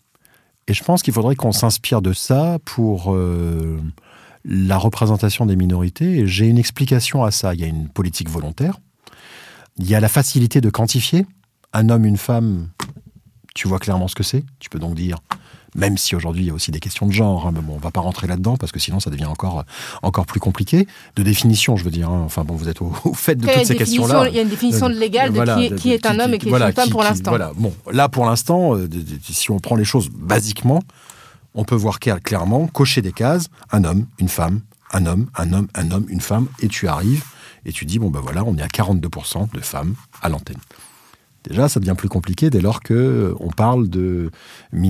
Et 0.68 0.74
je 0.74 0.84
pense 0.84 1.02
qu'il 1.02 1.14
faudrait 1.14 1.36
qu'on 1.36 1.52
s'inspire 1.52 2.02
de 2.02 2.14
ça 2.14 2.60
pour 2.66 3.14
euh, 3.14 3.80
la 4.44 4.78
représentation 4.78 5.46
des 5.46 5.56
minorités. 5.56 6.20
Et 6.20 6.28
j'ai 6.28 6.48
une 6.48 6.58
explication 6.58 7.24
à 7.24 7.32
ça. 7.32 7.54
Il 7.54 7.62
y 7.62 7.64
a 7.64 7.68
une 7.68 7.88
politique 7.88 8.30
volontaire. 8.30 8.80
Il 9.78 9.88
y 9.90 9.96
a 9.96 10.00
la 10.00 10.10
facilité 10.10 10.60
de 10.60 10.70
quantifier. 10.70 11.26
Un 11.74 11.90
homme, 11.90 12.06
une 12.06 12.18
femme, 12.18 12.70
tu 13.56 13.68
vois 13.68 13.80
clairement 13.80 14.08
ce 14.08 14.16
que 14.16 14.24
c'est. 14.24 14.44
Tu 14.60 14.70
peux 14.70 14.80
donc 14.80 14.96
dire, 14.96 15.20
même 15.78 15.98
si 15.98 16.16
aujourd'hui 16.16 16.44
il 16.44 16.48
y 16.48 16.50
a 16.50 16.54
aussi 16.54 16.72
des 16.72 16.80
questions 16.82 17.06
de 17.06 17.12
genre, 17.14 17.48
hein, 17.48 17.52
mais 17.54 17.62
bon, 17.62 17.76
on 17.76 17.80
va 17.80 17.92
pas 17.92 18.02
rentrer 18.02 18.28
là-dedans 18.28 18.58
parce 18.58 18.72
que 18.74 18.80
sinon 18.80 19.00
ça 19.00 19.10
devient 19.10 19.26
encore, 19.28 19.64
encore 20.02 20.26
plus 20.26 20.40
compliqué. 20.40 20.88
De 21.16 21.24
définition, 21.24 21.78
je 21.78 21.84
veux 21.86 21.92
dire. 21.92 22.10
hein. 22.10 22.24
Enfin 22.26 22.44
bon, 22.44 22.56
vous 22.56 22.68
êtes 22.68 22.82
au, 22.82 22.92
au 23.06 23.14
fait 23.14 23.36
de 23.36 23.46
toutes 23.46 23.66
ces 23.68 23.74
questions-là. 23.78 24.28
Il 24.30 24.36
y 24.36 24.40
a 24.40 24.42
une 24.42 24.50
définition 24.50 24.88
légale 24.90 25.30
de 25.30 25.36
Voilà, 25.36 25.56
qui 25.56 25.64
est, 25.66 25.70
de- 25.70 25.76
qui 25.78 25.92
est 25.94 26.06
un 26.06 26.20
homme 26.20 26.34
et 26.34 26.38
qui 26.40 26.48
est 26.48 26.50
une 26.50 26.74
femme 26.74 26.86
qui- 26.86 26.92
pour 26.92 27.04
l'instant. 27.04 27.32
Voilà. 27.32 27.52
Bon, 27.56 27.74
là 27.92 28.10
pour 28.10 28.26
l'instant, 28.26 28.76
euh, 28.76 28.90
si 29.24 29.52
on 29.52 29.60
prend 29.60 29.76
les 29.76 29.86
choses 29.86 30.10
basiquement, 30.10 30.82
on 31.54 31.64
peut 31.64 31.76
voir 31.76 32.00
clair- 32.00 32.22
clairement 32.22 32.68
cocher 32.68 33.02
des 33.02 33.12
cases 33.14 33.48
un 33.72 33.84
homme, 33.84 34.08
une 34.20 34.30
femme, 34.30 34.62
un 34.94 35.06
homme, 35.06 35.28
un 35.36 35.54
homme, 35.54 35.68
un 35.76 35.92
homme, 35.92 36.06
une 36.10 36.22
femme, 36.22 36.48
et 36.60 36.68
tu 36.68 36.88
arrives 36.88 37.24
et 37.66 37.72
tu 37.72 37.86
dis 37.86 38.00
bon 38.00 38.10
ben 38.10 38.20
voilà, 38.22 38.44
on 38.46 38.56
est 38.58 38.62
à 38.62 38.68
42% 38.68 39.48
de 39.54 39.60
femmes 39.60 39.96
à 40.22 40.30
l'antenne. 40.30 40.58
Déjà, 41.44 41.70
ça 41.70 41.80
devient 41.80 41.96
plus 41.98 42.10
compliqué 42.10 42.50
dès 42.50 42.60
lors 42.62 42.82
que 42.82 42.94
euh, 42.94 43.34
on 43.40 43.50
parle 43.52 43.90
de 43.90 44.32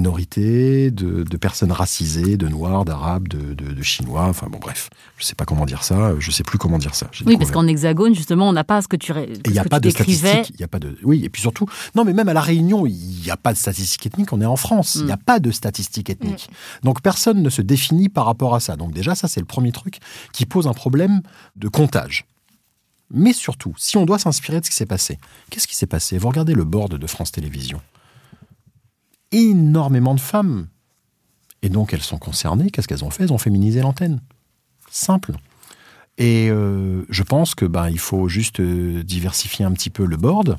minorités, 0.01 0.91
de, 0.91 1.23
de 1.23 1.37
personnes 1.37 1.71
racisées, 1.71 2.37
de 2.37 2.47
noirs, 2.47 2.85
d'arabes, 2.85 3.27
de, 3.27 3.53
de- 3.53 3.73
de 3.73 3.83
chinois. 3.83 4.25
Enfin 4.27 4.47
bon, 4.49 4.57
bref, 4.59 4.89
je 5.17 5.25
sais 5.25 5.35
pas 5.35 5.45
comment 5.45 5.65
dire 5.65 5.83
ça. 5.83 6.13
Je 6.19 6.31
sais 6.31 6.43
plus 6.43 6.57
comment 6.57 6.77
dire 6.77 6.95
ça. 6.95 7.09
Oui, 7.25 7.37
parce 7.37 7.51
qu'en 7.51 7.67
hexagone, 7.67 8.15
justement, 8.15 8.47
on 8.49 8.53
n'a 8.53 8.63
pas 8.63 8.81
ce 8.81 8.87
que 8.87 8.95
tu, 8.95 9.11
il 9.45 9.51
n'y 9.51 9.59
a 9.59 9.63
pas 9.65 9.79
de 9.79 9.89
statistiques. 9.89 10.49
Il 10.55 10.59
y 10.59 10.63
a 10.63 10.67
pas 10.67 10.79
de. 10.79 10.97
Oui, 11.03 11.23
et 11.23 11.29
puis 11.29 11.41
surtout, 11.41 11.65
non, 11.95 12.05
mais 12.05 12.13
même 12.13 12.29
à 12.29 12.33
la 12.33 12.41
Réunion, 12.41 12.85
il 12.85 13.21
n'y 13.23 13.29
a 13.31 13.37
pas 13.37 13.53
de 13.53 13.57
statistiques 13.57 14.05
ethniques. 14.07 14.31
On 14.33 14.41
est 14.41 14.45
en 14.45 14.55
France. 14.55 14.95
Il 14.99 15.05
n'y 15.05 15.11
a 15.11 15.17
pas 15.17 15.39
de 15.39 15.51
statistiques 15.51 16.09
ethniques. 16.09 16.49
Donc 16.83 17.01
personne 17.01 17.41
ne 17.41 17.49
se 17.49 17.61
définit 17.61 18.09
par 18.09 18.25
rapport 18.25 18.55
à 18.55 18.59
ça. 18.59 18.75
Donc 18.75 18.93
déjà, 18.93 19.15
ça 19.15 19.27
c'est 19.27 19.39
le 19.39 19.45
premier 19.45 19.71
truc 19.71 19.99
qui 20.33 20.45
pose 20.45 20.67
un 20.67 20.73
problème 20.73 21.21
de 21.55 21.67
comptage. 21.67 22.25
Mais 23.09 23.33
surtout, 23.33 23.73
si 23.77 23.97
on 23.97 24.05
doit 24.05 24.19
s'inspirer 24.19 24.59
de 24.59 24.65
ce 24.65 24.69
qui 24.69 24.75
s'est 24.75 24.85
passé, 24.85 25.17
qu'est-ce 25.49 25.67
qui 25.67 25.75
s'est 25.75 25.87
passé? 25.87 26.17
Vous 26.17 26.27
regardez 26.27 26.53
le 26.53 26.63
board 26.63 26.95
de 26.95 27.07
France 27.07 27.31
Télévisions. 27.31 27.81
Énormément 29.31 30.13
de 30.13 30.19
femmes. 30.19 30.67
Et 31.61 31.69
donc 31.69 31.93
elles 31.93 32.03
sont 32.03 32.17
concernées. 32.17 32.69
Qu'est-ce 32.69 32.87
qu'elles 32.87 33.03
ont 33.03 33.09
fait? 33.09 33.23
Elles 33.23 33.33
ont 33.33 33.37
féminisé 33.37 33.81
l'antenne. 33.81 34.21
Simple. 34.89 35.33
Et 36.17 36.49
euh, 36.49 37.05
je 37.09 37.23
pense 37.23 37.55
que 37.55 37.65
ben 37.65 37.89
il 37.89 37.99
faut 37.99 38.27
juste 38.27 38.59
euh, 38.59 39.03
diversifier 39.03 39.65
un 39.65 39.71
petit 39.71 39.89
peu 39.89 40.05
le 40.05 40.17
board 40.17 40.57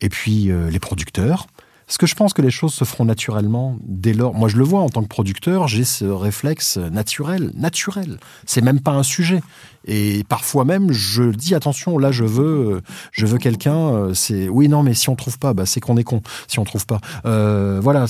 et 0.00 0.08
puis 0.08 0.50
euh, 0.50 0.70
les 0.70 0.78
producteurs. 0.78 1.46
Parce 1.88 1.96
que 1.96 2.06
je 2.06 2.14
pense 2.14 2.34
que 2.34 2.42
les 2.42 2.50
choses 2.50 2.74
se 2.74 2.84
feront 2.84 3.06
naturellement 3.06 3.78
dès 3.82 4.12
lors. 4.12 4.34
Moi, 4.34 4.50
je 4.50 4.58
le 4.58 4.64
vois 4.64 4.80
en 4.80 4.90
tant 4.90 5.02
que 5.02 5.08
producteur, 5.08 5.68
j'ai 5.68 5.84
ce 5.84 6.04
réflexe 6.04 6.76
naturel, 6.76 7.50
naturel. 7.54 8.20
C'est 8.44 8.60
même 8.60 8.80
pas 8.80 8.90
un 8.92 9.02
sujet. 9.02 9.40
Et 9.86 10.22
parfois 10.28 10.66
même, 10.66 10.92
je 10.92 11.22
dis 11.22 11.54
attention, 11.54 11.96
là, 11.96 12.12
je 12.12 12.24
veux, 12.24 12.82
je 13.10 13.24
veux 13.24 13.38
quelqu'un. 13.38 13.88
euh, 13.88 14.12
C'est 14.12 14.50
oui, 14.50 14.68
non, 14.68 14.82
mais 14.82 14.92
si 14.92 15.08
on 15.08 15.16
trouve 15.16 15.38
pas, 15.38 15.54
bah, 15.54 15.64
c'est 15.64 15.80
qu'on 15.80 15.96
est 15.96 16.04
con. 16.04 16.20
Si 16.46 16.58
on 16.58 16.64
trouve 16.64 16.84
pas, 16.84 17.00
Euh, 17.24 17.80
voilà, 17.82 18.04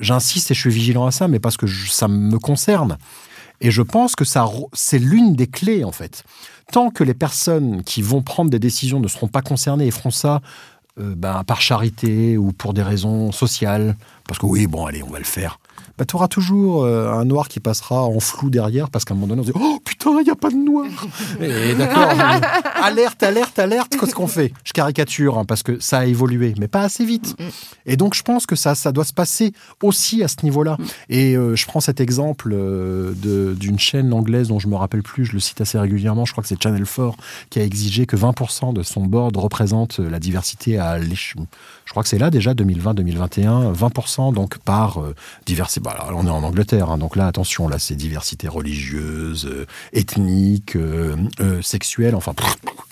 j'insiste 0.00 0.50
et 0.50 0.54
je 0.54 0.60
suis 0.60 0.70
vigilant 0.70 1.06
à 1.06 1.12
ça, 1.12 1.28
mais 1.28 1.38
parce 1.38 1.56
que 1.56 1.68
ça 1.68 2.08
me 2.08 2.38
concerne. 2.40 2.98
Et 3.60 3.70
je 3.70 3.82
pense 3.82 4.16
que 4.16 4.24
ça, 4.24 4.44
c'est 4.72 4.98
l'une 4.98 5.34
des 5.34 5.46
clés, 5.46 5.84
en 5.84 5.92
fait. 5.92 6.24
Tant 6.72 6.90
que 6.90 7.04
les 7.04 7.14
personnes 7.14 7.84
qui 7.84 8.02
vont 8.02 8.22
prendre 8.22 8.50
des 8.50 8.58
décisions 8.58 8.98
ne 8.98 9.06
seront 9.06 9.28
pas 9.28 9.40
concernées 9.40 9.86
et 9.86 9.90
feront 9.92 10.10
ça 10.10 10.40
euh, 10.98 11.14
ben, 11.16 11.44
par 11.44 11.60
charité 11.60 12.38
ou 12.38 12.52
pour 12.52 12.74
des 12.74 12.82
raisons 12.82 13.32
sociales, 13.32 13.96
parce 14.26 14.38
que 14.38 14.46
oui, 14.46 14.66
bon, 14.66 14.86
allez, 14.86 15.02
on 15.02 15.10
va 15.10 15.18
le 15.18 15.24
faire. 15.24 15.58
Bah, 15.98 16.04
tu 16.04 16.16
auras 16.16 16.28
toujours 16.28 16.84
euh, 16.84 17.12
un 17.12 17.24
noir 17.24 17.48
qui 17.48 17.60
passera 17.60 18.02
en 18.02 18.20
flou 18.20 18.50
derrière 18.50 18.90
parce 18.90 19.04
qu'à 19.04 19.14
un 19.14 19.16
moment 19.16 19.28
donné, 19.28 19.40
on 19.40 19.44
se 19.44 19.52
dit 19.52 19.58
Oh 19.60 19.78
putain, 19.98 20.18
il 20.20 20.24
n'y 20.24 20.30
a 20.30 20.34
pas 20.34 20.50
de 20.50 20.56
noir 20.56 20.86
Et 21.40 21.74
D'accord, 21.74 22.12
mais 22.16 22.46
alerte, 22.82 23.22
alerte, 23.22 23.58
alerte, 23.58 23.96
qu'est-ce 23.98 24.14
qu'on 24.14 24.26
fait? 24.26 24.52
Je 24.64 24.72
caricature 24.72 25.38
hein, 25.38 25.44
parce 25.44 25.62
que 25.62 25.78
ça 25.80 25.98
a 25.98 26.04
évolué, 26.06 26.54
mais 26.58 26.68
pas 26.68 26.82
assez 26.82 27.04
vite. 27.04 27.36
Et 27.86 27.96
donc, 27.96 28.14
je 28.14 28.22
pense 28.22 28.46
que 28.46 28.56
ça, 28.56 28.74
ça 28.74 28.92
doit 28.92 29.04
se 29.04 29.12
passer 29.12 29.52
aussi 29.82 30.22
à 30.22 30.28
ce 30.28 30.36
niveau-là. 30.42 30.76
Et 31.08 31.36
euh, 31.36 31.56
je 31.56 31.66
prends 31.66 31.80
cet 31.80 32.00
exemple 32.00 32.50
euh, 32.52 33.12
de- 33.16 33.54
d'une 33.58 33.78
chaîne 33.78 34.12
anglaise 34.12 34.48
dont 34.48 34.58
je 34.58 34.68
me 34.68 34.76
rappelle 34.76 35.02
plus, 35.02 35.24
je 35.24 35.32
le 35.32 35.40
cite 35.40 35.60
assez 35.60 35.78
régulièrement, 35.78 36.24
je 36.24 36.32
crois 36.32 36.42
que 36.42 36.48
c'est 36.48 36.62
Channel 36.62 36.84
4 36.84 37.14
qui 37.50 37.58
a 37.60 37.64
exigé 37.64 38.06
que 38.06 38.16
20% 38.16 38.72
de 38.72 38.82
son 38.82 39.04
board 39.06 39.36
représente 39.36 39.98
la 39.98 40.18
diversité 40.18 40.78
à 40.78 40.98
l'échelon. 40.98 41.46
Je 41.84 41.90
crois 41.92 42.02
que 42.02 42.08
c'est 42.08 42.18
là 42.18 42.30
déjà 42.30 42.52
2020-2021, 42.54 43.72
20% 43.72 44.32
donc 44.34 44.58
par 44.58 45.00
euh, 45.00 45.14
diversité. 45.46 45.80
Bah, 45.80 46.08
on 46.14 46.26
est 46.26 46.30
en 46.30 46.42
Angleterre, 46.42 46.90
hein, 46.90 46.98
donc 46.98 47.16
là 47.16 47.26
attention, 47.26 47.68
là 47.68 47.78
c'est 47.78 47.94
diversité 47.94 48.48
religieuse, 48.48 49.48
euh, 49.96 50.00
ethnique, 50.00 50.76
euh, 50.76 51.16
euh, 51.40 51.62
sexuelle, 51.62 52.14
enfin 52.14 52.34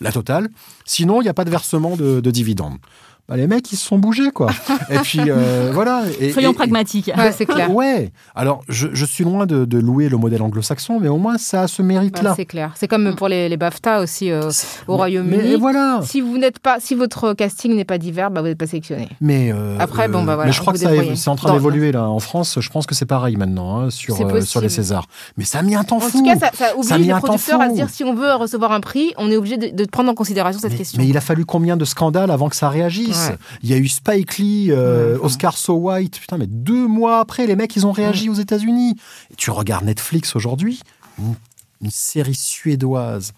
la 0.01 0.13
totale. 0.13 0.49
Sinon, 0.85 1.21
il 1.21 1.25
n'y 1.25 1.31
a 1.31 1.35
pas 1.35 1.45
de 1.45 1.51
versement 1.51 1.97
de, 1.97 2.21
de 2.21 2.31
dividendes. 2.31 2.79
Bah, 3.27 3.37
les 3.39 3.47
mecs, 3.47 3.73
ils 3.73 3.77
se 3.77 3.87
sont 3.87 3.99
bougés, 3.99 4.31
quoi. 4.33 4.51
et 4.91 4.99
puis, 4.99 5.21
euh, 5.29 5.71
voilà. 5.75 6.03
Et, 6.21 6.31
Soyons 6.31 6.51
et- 6.53 6.55
pragmatiques. 6.55 7.11
Ouais, 7.17 7.33
c'est 7.33 7.47
clair. 7.47 7.71
Ouais. 7.75 8.13
Alors, 8.35 8.61
je, 8.69 8.89
je 8.93 9.05
suis 9.07 9.25
loin 9.25 9.47
de, 9.47 9.65
de 9.65 9.79
louer 9.79 10.11
le 10.11 10.19
modèle 10.19 10.43
anglo-saxon, 10.43 11.01
mais 11.01 11.09
au 11.09 11.17
moins, 11.17 11.39
ça 11.39 11.63
a 11.63 11.67
ce 11.69 11.81
Ouais, 11.81 11.89
mérite-là. 11.89 12.35
c'est 12.37 12.45
clair. 12.45 12.73
C'est 12.77 12.87
comme 12.87 13.15
pour 13.15 13.29
les, 13.29 13.49
les 13.49 13.57
BAFTA 13.57 14.01
aussi 14.03 14.31
euh, 14.31 14.51
au 14.89 14.97
Royaume-Uni. 14.97 15.43
Mais 15.43 15.57
voilà. 15.57 16.01
Si 16.05 16.21
vous 16.21 16.37
n'êtes 16.37 16.59
pas, 16.59 16.77
si 16.81 16.95
votre 16.95 17.33
casting 17.33 17.75
n'est 17.75 17.85
pas 17.87 17.97
divers, 17.97 18.31
bah, 18.31 18.43
vous 18.43 18.49
n'êtes 18.49 18.59
pas 18.59 18.67
sélectionné. 18.67 19.09
Mais 19.23 19.51
euh, 19.55 19.79
Après, 19.81 20.07
bon, 20.09 20.23
bah, 20.25 20.35
voilà, 20.35 20.49
mais 20.49 20.53
je 20.53 20.61
crois 20.61 20.75
que 20.75 20.79
ça 20.79 20.91
c'est 21.15 21.29
en 21.31 21.37
train 21.37 21.49
Dans- 21.49 21.55
d'évoluer 21.55 21.93
là 21.93 22.09
en 22.09 22.21
France. 22.21 22.59
Je 22.61 22.69
pense 22.69 22.85
que 22.87 22.95
c'est 22.95 23.07
pareil 23.07 23.37
maintenant 23.37 23.81
hein, 23.81 23.91
sur 23.91 24.21
euh, 24.21 24.41
sur 24.43 24.61
les. 24.61 24.69
Césars. 24.69 25.07
Mais 25.39 25.45
ça 25.45 25.61
a 25.61 25.63
mis 25.63 25.75
un 25.75 25.85
temps 25.85 25.97
En 25.97 26.01
fou. 26.01 26.19
tout 26.19 26.25
cas, 26.25 26.35
ça, 26.39 26.51
ça 26.53 26.67
Ça 26.67 26.67
a 26.73 26.75
oblige 26.77 26.93
mis 26.99 27.05
les 27.07 27.11
un 27.13 27.21
temps 27.21 27.29
producteurs 27.29 27.61
à 27.63 27.71
se 27.71 27.75
dire 27.75 27.89
si 27.89 28.05
on 28.05 28.15
veut 28.15 28.35
recevoir 28.35 28.73
un 28.73 28.81
prix, 28.81 29.15
on 29.17 29.31
est 29.31 29.37
obligé 29.37 29.57
de, 29.57 29.69
de 29.75 29.89
prendre 29.89 30.11
en 30.11 30.15
considération 30.15 30.61
cette 30.61 30.73
mais, 30.73 30.79
question. 30.79 31.01
mais 31.01 31.09
il 31.09 31.17
a 31.17 31.21
fallu 31.23 31.45
combien 31.47 31.77
de 31.79 31.85
scandales 31.87 32.31
avant 32.31 32.49
que 32.51 32.57
ça 32.57 32.69
réagisse? 32.69 33.14
Ouais. 33.15 33.37
Il 33.63 33.71
y 33.71 33.75
a 33.75 33.77
eu 33.77 33.89
Spike 33.89 34.39
Lee, 34.39 34.69
euh, 34.71 35.17
Ouais. 35.19 35.25
Oscar 35.25 35.57
So 35.57 35.75
White. 35.75 36.19
Putain, 36.21 36.39
mais 36.39 36.47
deux 36.47 36.87
mois 36.87 37.21
après, 37.21 37.47
les 37.47 37.57
mecs, 37.57 37.75
ils 37.77 37.87
ont 37.87 37.93
réagi 37.93 38.29
aux 38.29 38.35
États-Unis. 38.35 38.97
Et 39.31 39.35
tu 39.37 39.51
regardes 39.51 39.85
Netflix 39.85 40.35
aujourd'hui, 40.37 40.81
une, 41.19 41.35
une 41.83 41.91
série 41.91 42.35
suédoise. 42.35 43.33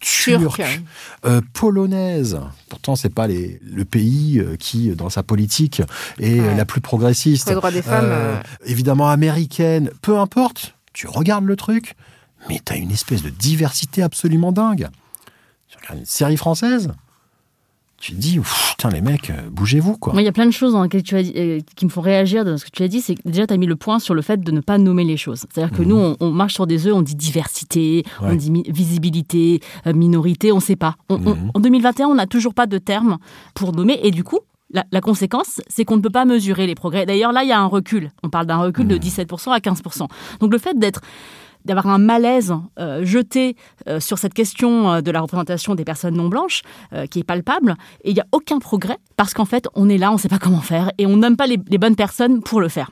Turque, 0.00 0.60
euh, 1.24 1.40
polonaise. 1.52 2.40
Pourtant, 2.68 2.96
c'est 2.96 3.08
pas 3.14 3.28
les, 3.28 3.60
le 3.62 3.84
pays 3.84 4.40
euh, 4.40 4.56
qui, 4.56 4.88
dans 4.96 5.10
sa 5.10 5.22
politique, 5.22 5.80
est 6.18 6.40
Ouais. 6.40 6.56
la 6.56 6.64
plus 6.64 6.80
progressiste. 6.80 7.48
Les 7.48 7.54
droits 7.54 7.70
des 7.70 7.82
femmes, 7.82 8.06
Euh, 8.06 8.34
euh, 8.34 8.42
Évidemment 8.66 9.08
américaine. 9.10 9.90
Peu 10.02 10.18
importe. 10.18 10.74
Tu 10.92 11.06
regardes 11.06 11.44
le 11.44 11.54
truc, 11.54 11.94
mais 12.48 12.60
t'as 12.64 12.76
une 12.76 12.90
espèce 12.90 13.22
de 13.22 13.30
diversité 13.30 14.02
absolument 14.02 14.50
dingue. 14.50 14.88
Tu 15.68 15.76
regardes 15.80 16.00
une 16.00 16.04
série 16.06 16.36
française, 16.36 16.90
tu 18.02 18.12
te 18.12 18.18
dis, 18.18 18.38
putain, 18.40 18.88
les 18.90 19.00
mecs, 19.00 19.30
euh, 19.30 19.48
bougez-vous, 19.50 19.96
quoi. 19.96 20.12
Moi, 20.12 20.22
il 20.22 20.24
y 20.24 20.28
a 20.28 20.32
plein 20.32 20.46
de 20.46 20.50
choses 20.50 20.72
dans 20.72 20.82
lesquelles 20.82 21.04
tu 21.04 21.14
as 21.16 21.22
dit- 21.22 21.32
euh, 21.36 21.60
qui 21.76 21.84
me 21.84 21.90
font 21.90 22.00
réagir 22.00 22.44
dans 22.44 22.58
ce 22.58 22.64
que 22.64 22.70
tu 22.72 22.82
as 22.82 22.88
dit. 22.88 23.00
C'est 23.00 23.14
que 23.14 23.20
déjà, 23.24 23.46
tu 23.46 23.54
as 23.54 23.56
mis 23.56 23.66
le 23.66 23.76
point 23.76 24.00
sur 24.00 24.12
le 24.14 24.22
fait 24.22 24.40
de 24.40 24.50
ne 24.50 24.60
pas 24.60 24.76
nommer 24.76 25.04
les 25.04 25.16
choses. 25.16 25.44
C'est-à-dire 25.52 25.76
que 25.76 25.82
nous, 25.84 25.94
on, 25.96 26.16
on 26.18 26.30
marche 26.32 26.54
sur 26.54 26.66
des 26.66 26.88
œufs, 26.88 26.94
on 26.94 27.02
dit 27.02 27.14
diversité, 27.14 28.02
on 28.20 28.32
Mhm. 28.32 28.36
Dit 28.36 28.62
visibilité, 28.68 29.60
euh, 29.86 29.92
minorité, 29.92 30.50
on 30.52 30.56
ne 30.56 30.60
sait 30.60 30.74
pas. 30.76 30.96
On- 31.08 31.14
on- 31.14 31.34
Mhm. 31.36 31.50
en 31.54 31.60
2021, 31.60 32.08
on 32.08 32.14
n'a 32.16 32.26
toujours 32.26 32.54
pas 32.54 32.66
de 32.66 32.78
terme 32.78 33.18
pour 33.54 33.72
nommer. 33.72 34.00
Et 34.02 34.10
du 34.10 34.24
coup, 34.24 34.40
la, 34.72 34.84
la 34.90 35.00
conséquence, 35.00 35.60
c'est 35.68 35.84
qu'on 35.84 35.96
ne 35.96 36.02
peut 36.02 36.10
pas 36.10 36.24
mesurer 36.24 36.66
les 36.66 36.74
progrès. 36.74 37.06
D'ailleurs, 37.06 37.32
là, 37.32 37.42
il 37.44 37.48
y 37.48 37.52
a 37.52 37.60
un 37.60 37.66
recul. 37.66 38.10
On 38.24 38.30
parle 38.30 38.46
d'un 38.46 38.56
recul 38.56 38.88
de 38.88 38.94
Mhm. 38.94 39.00
17% 39.00 39.52
à 39.52 39.60
15%. 39.60 40.08
Donc, 40.40 40.50
le 40.52 40.58
fait 40.58 40.76
d'être 40.78 41.02
d'avoir 41.64 41.86
un 41.88 41.98
malaise 41.98 42.54
euh, 42.78 43.04
jeté 43.04 43.56
euh, 43.88 44.00
sur 44.00 44.18
cette 44.18 44.34
question 44.34 45.00
de 45.00 45.10
la 45.10 45.20
représentation 45.20 45.74
des 45.74 45.84
personnes 45.84 46.16
non 46.16 46.28
blanches, 46.28 46.62
qui 47.10 47.20
est 47.20 47.24
palpable, 47.24 47.76
et 48.04 48.10
il 48.10 48.14
n'y 48.14 48.20
a 48.20 48.26
aucun 48.32 48.58
progrès, 48.58 48.98
parce 49.16 49.34
qu'en 49.34 49.44
fait, 49.44 49.68
on 49.74 49.88
est 49.88 49.98
là, 49.98 50.10
on 50.10 50.14
ne 50.14 50.18
sait 50.18 50.28
pas 50.28 50.38
comment 50.38 50.60
faire, 50.60 50.90
et 50.98 51.06
on 51.06 51.16
nomme 51.16 51.36
pas 51.36 51.46
les 51.46 51.56
bonnes 51.56 51.96
personnes 51.96 52.42
pour 52.42 52.60
le 52.60 52.68
faire. 52.68 52.90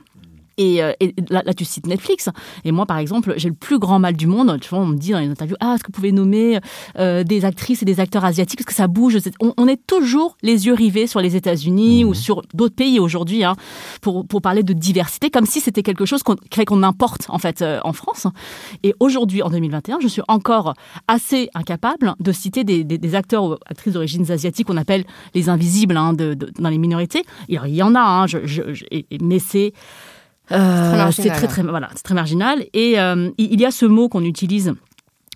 Et, 0.57 0.83
euh, 0.83 0.93
là, 1.29 1.53
tu 1.55 1.65
cites 1.65 1.87
Netflix. 1.87 2.29
Et 2.63 2.71
moi, 2.71 2.85
par 2.85 2.97
exemple, 2.97 3.33
j'ai 3.37 3.49
le 3.49 3.55
plus 3.55 3.79
grand 3.79 3.99
mal 3.99 4.15
du 4.15 4.27
monde. 4.27 4.57
Tu 4.61 4.69
vois, 4.69 4.79
on 4.79 4.85
me 4.85 4.97
dit 4.97 5.11
dans 5.11 5.19
les 5.19 5.29
interviews, 5.29 5.55
ah, 5.59 5.73
est-ce 5.75 5.83
que 5.83 5.87
vous 5.87 5.93
pouvez 5.93 6.11
nommer 6.11 6.59
euh, 6.97 7.23
des 7.23 7.45
actrices 7.45 7.81
et 7.81 7.85
des 7.85 7.99
acteurs 7.99 8.25
asiatiques 8.25 8.59
Parce 8.59 8.67
que 8.67 8.73
ça 8.73 8.87
bouge? 8.87 9.17
On, 9.39 9.67
est 9.67 9.79
toujours 9.87 10.37
les 10.41 10.65
yeux 10.65 10.73
rivés 10.73 11.07
sur 11.07 11.21
les 11.21 11.35
États-Unis 11.35 12.03
ou 12.03 12.09
mhm. 12.09 12.15
sur 12.15 12.41
d'autres 12.53 12.75
pays 12.75 12.99
aujourd'hui 12.99 13.43
hein, 13.43 13.55
pour, 14.01 14.25
pour 14.25 14.41
parler 14.41 14.63
de 14.63 14.73
diversité, 14.73 15.29
comme 15.29 15.45
si 15.45 15.61
c'était 15.61 15.83
quelque 15.83 16.05
chose 16.05 16.23
qu'on 16.23 16.35
qu'on 16.67 16.83
importe 16.83 17.25
en 17.29 17.39
fait 17.39 17.61
euh, 17.61 17.79
en 17.83 17.93
France. 17.93 18.27
Et 18.83 18.93
aujourd'hui, 18.99 19.41
en 19.41 19.49
2021, 19.49 19.99
je 20.01 20.07
suis 20.07 20.21
encore 20.27 20.73
assez 21.07 21.49
incapable 21.53 22.13
de 22.19 22.31
citer 22.31 22.63
des, 22.63 22.83
des, 22.83 23.15
acteurs 23.15 23.43
ou 23.43 23.55
actrices 23.65 23.93
d'origine 23.93 24.29
asiatique 24.31 24.67
qu'on 24.67 24.77
appelle 24.77 25.05
les 25.33 25.49
invisibles 25.49 25.97
hein, 25.97 26.13
de, 26.13 26.33
dans 26.33 26.69
les 26.69 26.77
minorités. 26.77 27.23
il 27.49 27.59
y 27.67 27.83
en 27.83 27.95
a, 27.95 27.99
hein, 27.99 28.27
je, 28.27 28.45
je, 28.45 28.61
mais 29.21 29.39
c'est 29.39 29.73
c'est 31.11 31.29
très, 31.29 31.47
très, 31.47 31.63
voilà, 31.63 31.89
c'est 31.95 32.03
très 32.03 32.15
marginal. 32.15 32.65
Et 32.73 32.99
euh, 32.99 33.29
il 33.37 33.59
y 33.59 33.65
a 33.65 33.71
ce 33.71 33.85
mot 33.85 34.09
qu'on 34.09 34.23
utilise 34.23 34.73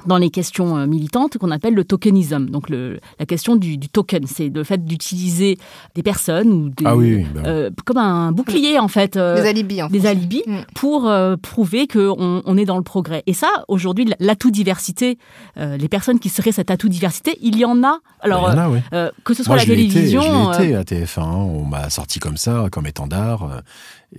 dans 0.06 0.18
les 0.18 0.30
questions 0.30 0.78
euh, 0.78 0.88
militantes 0.88 1.38
qu'on 1.38 1.52
appelle 1.52 1.74
le 1.74 1.86
tokenisme. 1.86 2.48
Donc 2.48 2.70
le, 2.70 3.00
la 3.18 3.26
question 3.26 3.56
du, 3.56 3.80
token, 3.80 4.28
c'est 4.28 4.50
le 4.50 4.66
fait 4.66 4.84
d'utiliser 4.84 5.58
des 5.96 6.04
personnes 6.04 6.52
ou 6.52 6.70
des, 6.70 6.84
ah 6.86 6.98
oui, 6.98 7.26
bah 7.34 7.42
euh, 7.46 7.70
comme 7.86 7.98
un 7.98 8.34
bouclier 8.34 8.78
en 8.78 8.90
fait, 8.90 9.14
des 9.14 9.48
alibis, 9.48 9.82
en 9.82 9.88
des 9.88 10.06
alibis 10.06 10.44
mm. 10.46 10.58
pour 10.76 11.10
prouver 11.42 11.88
qu'on 11.88 12.42
on 12.46 12.58
est 12.58 12.66
dans 12.66 12.78
le 12.78 12.84
progrès. 12.84 13.24
Et 13.26 13.34
ça, 13.34 13.48
aujourd'hui, 13.70 14.06
l'atout 14.20 14.52
diversité, 14.52 15.18
les 15.56 15.88
personnes 15.88 16.20
qui 16.20 16.28
seraient 16.28 16.52
cet 16.52 16.72
atout 16.72 16.90
diversité, 16.90 17.38
il 17.42 17.58
y 17.58 17.64
en 17.64 17.82
a. 17.84 18.00
Alors 18.20 18.54
bah, 18.54 18.70
oui. 18.70 18.80
que 19.24 19.34
ce 19.34 19.44
soit 19.44 19.56
la 19.56 19.64
télévision, 19.64 20.52
été, 20.52 20.66
été 20.66 20.76
à 20.76 20.84
TF1, 20.84 21.24
on 21.24 21.64
m'a 21.64 21.90
sorti 21.90 22.20
comme 22.20 22.38
ça, 22.38 22.68
comme 22.70 22.86
étendard. 22.86 23.62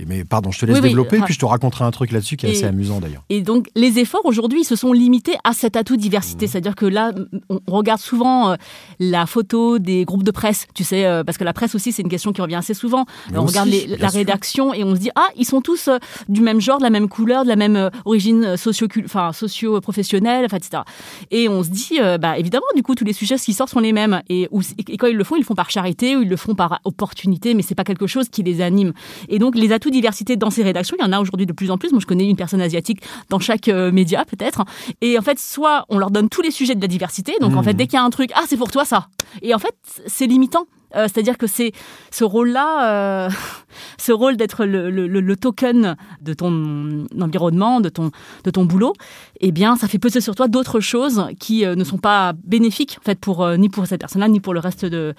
Mais 0.06 0.24
pardon, 0.24 0.50
je 0.50 0.58
te 0.58 0.66
laisse 0.66 0.80
développer, 0.80 1.20
puis 1.20 1.32
je 1.32 1.38
te 1.38 1.46
raconterai 1.46 1.84
un 1.84 1.90
truc 1.90 2.12
là-dessus 2.12 2.36
qui 2.36 2.46
est 2.46 2.50
assez 2.50 2.64
amusant 2.64 3.00
d'ailleurs. 3.00 3.24
Et 3.30 3.40
donc, 3.40 3.68
les 3.74 3.98
efforts 3.98 4.24
aujourd'hui 4.24 4.64
se 4.64 4.76
sont 4.76 4.92
limités 4.92 5.36
à 5.44 5.52
cet 5.52 5.76
atout 5.76 5.96
diversité. 5.96 6.46
Mmh. 6.46 6.48
C'est-à-dire 6.48 6.76
que 6.76 6.86
là, 6.86 7.12
on 7.48 7.60
regarde 7.72 8.00
souvent 8.00 8.50
euh, 8.50 8.56
la 8.98 9.26
photo 9.26 9.78
des 9.78 10.04
groupes 10.04 10.22
de 10.22 10.30
presse, 10.30 10.66
tu 10.74 10.84
sais, 10.84 11.06
euh, 11.06 11.24
parce 11.24 11.38
que 11.38 11.44
la 11.44 11.52
presse 11.52 11.74
aussi, 11.74 11.92
c'est 11.92 12.02
une 12.02 12.08
question 12.08 12.32
qui 12.32 12.42
revient 12.42 12.56
assez 12.56 12.74
souvent. 12.74 13.06
on 13.34 13.44
regarde 13.44 13.70
la 13.98 14.08
rédaction 14.08 14.74
et 14.74 14.84
on 14.84 14.94
se 14.94 15.00
dit, 15.00 15.10
ah, 15.14 15.28
ils 15.36 15.46
sont 15.46 15.60
tous 15.60 15.88
euh, 15.88 15.98
du 16.28 16.40
même 16.40 16.60
genre, 16.60 16.78
de 16.78 16.82
la 16.82 16.90
même 16.90 17.08
couleur, 17.08 17.44
de 17.44 17.48
la 17.48 17.56
même 17.56 17.90
origine 18.04 18.56
socio, 18.56 18.88
enfin, 19.04 19.32
socio-professionnelle, 19.32 20.44
etc. 20.44 20.82
Et 21.30 21.48
on 21.48 21.62
se 21.62 21.70
dit, 21.70 21.98
bah, 22.20 22.38
évidemment, 22.38 22.66
du 22.74 22.82
coup, 22.82 22.94
tous 22.94 23.04
les 23.04 23.12
sujets 23.12 23.36
qui 23.36 23.52
sortent 23.52 23.70
sont 23.70 23.80
les 23.80 23.92
mêmes. 23.92 24.22
Et, 24.28 24.48
et, 24.88 24.96
quand 24.96 25.06
ils 25.06 25.16
le 25.16 25.24
font, 25.24 25.36
ils 25.36 25.40
le 25.40 25.44
font 25.44 25.54
par 25.54 25.70
charité 25.70 26.16
ou 26.16 26.22
ils 26.22 26.28
le 26.28 26.36
font 26.36 26.54
par 26.54 26.80
opportunité, 26.84 27.54
mais 27.54 27.62
c'est 27.62 27.74
pas 27.74 27.84
quelque 27.84 28.06
chose 28.06 28.28
qui 28.28 28.42
les 28.42 28.60
anime. 28.60 28.92
Et 29.28 29.38
donc, 29.38 29.56
les 29.56 29.72
atouts 29.72 29.85
diversité 29.90 30.36
dans 30.36 30.50
ces 30.50 30.62
rédactions. 30.62 30.96
Il 30.98 31.04
y 31.04 31.06
en 31.06 31.12
a 31.12 31.20
aujourd'hui 31.20 31.46
de 31.46 31.52
plus 31.52 31.70
en 31.70 31.78
plus. 31.78 31.90
Moi, 31.90 32.00
je 32.00 32.06
connais 32.06 32.28
une 32.28 32.36
personne 32.36 32.60
asiatique 32.60 33.02
dans 33.28 33.38
chaque 33.38 33.68
euh, 33.68 33.92
média, 33.92 34.24
peut-être. 34.24 34.64
Et 35.00 35.18
en 35.18 35.22
fait, 35.22 35.38
soit 35.38 35.84
on 35.88 35.98
leur 35.98 36.10
donne 36.10 36.28
tous 36.28 36.42
les 36.42 36.50
sujets 36.50 36.74
de 36.74 36.80
la 36.80 36.88
diversité. 36.88 37.34
Donc, 37.40 37.56
en 37.56 37.62
fait, 37.62 37.72
mmh. 37.72 37.76
dès 37.76 37.86
qu'il 37.86 37.98
y 37.98 38.00
a 38.00 38.04
un 38.04 38.10
truc, 38.10 38.30
ah, 38.34 38.44
c'est 38.46 38.56
pour 38.56 38.70
toi 38.70 38.84
ça. 38.84 39.08
Et 39.42 39.54
en 39.54 39.58
fait, 39.58 39.76
c'est 40.06 40.26
limitant. 40.26 40.66
Euh, 40.94 41.08
c'est-à-dire 41.12 41.36
que 41.36 41.46
c'est 41.46 41.72
ce 42.10 42.24
rôle-là, 42.24 43.26
euh, 43.26 43.30
ce 43.98 44.12
rôle 44.12 44.36
d'être 44.36 44.64
le, 44.64 45.34
token 45.34 45.96
de 46.22 46.32
ton 46.32 47.06
environnement, 47.20 47.80
de 47.80 47.88
ton, 47.88 48.12
de 48.44 48.50
ton 48.50 48.64
boulot, 48.64 48.94
eh 49.40 49.52
bien, 49.52 49.76
ça 49.76 49.88
fait 49.88 49.98
peser 49.98 50.20
sur 50.20 50.34
toi 50.34 50.48
d'autres 50.48 50.80
choses 50.80 51.26
qui 51.40 51.66
ne 51.66 51.84
sont 51.84 51.98
pas 51.98 52.32
bénéfiques, 52.44 52.98
en 53.00 53.04
fait, 53.04 53.18
pour, 53.18 53.46
ni 53.58 53.68
pour 53.68 53.86
cette 53.86 54.00
personne-là, 54.00 54.28
ni 54.28 54.40
pour 54.40 54.54
le 54.54 54.60
reste 54.60 54.86
de, 54.86 55.14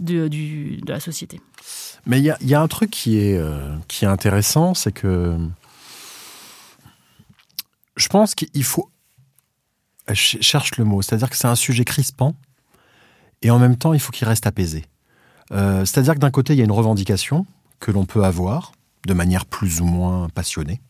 de, 0.00 0.28
du, 0.28 0.78
de 0.84 0.92
la 0.92 1.00
société. 1.00 1.40
Mais 2.06 2.20
il 2.20 2.36
y 2.42 2.54
a, 2.54 2.60
un 2.60 2.68
truc 2.68 2.90
qui 2.90 3.18
est, 3.18 3.36
euh, 3.36 3.76
qui 3.88 4.04
est 4.04 4.08
intéressant, 4.08 4.74
c'est 4.74 4.92
que 4.92 5.38
je 7.96 8.08
pense 8.08 8.34
qu'il 8.34 8.64
faut. 8.64 8.90
Je 10.08 10.36
cherche 10.40 10.76
le 10.76 10.84
mot, 10.84 11.00
c'est-à-dire 11.00 11.30
que 11.30 11.36
c'est 11.36 11.48
un 11.48 11.54
sujet 11.54 11.84
crispant 11.84 12.34
et 13.40 13.50
en 13.50 13.58
même 13.58 13.76
temps, 13.76 13.94
il 13.94 14.00
faut 14.00 14.12
qu'il 14.12 14.26
reste 14.26 14.46
apaisé. 14.46 14.84
Euh, 15.52 15.84
c'est-à-dire 15.84 16.14
que 16.14 16.18
d'un 16.18 16.30
côté, 16.30 16.54
il 16.54 16.58
y 16.58 16.62
a 16.62 16.64
une 16.64 16.72
revendication 16.72 17.46
que 17.78 17.90
l'on 17.90 18.04
peut 18.04 18.24
avoir 18.24 18.72
de 19.06 19.14
manière 19.14 19.46
plus 19.46 19.80
ou 19.80 19.84
moins 19.84 20.28
passionnée. 20.28 20.80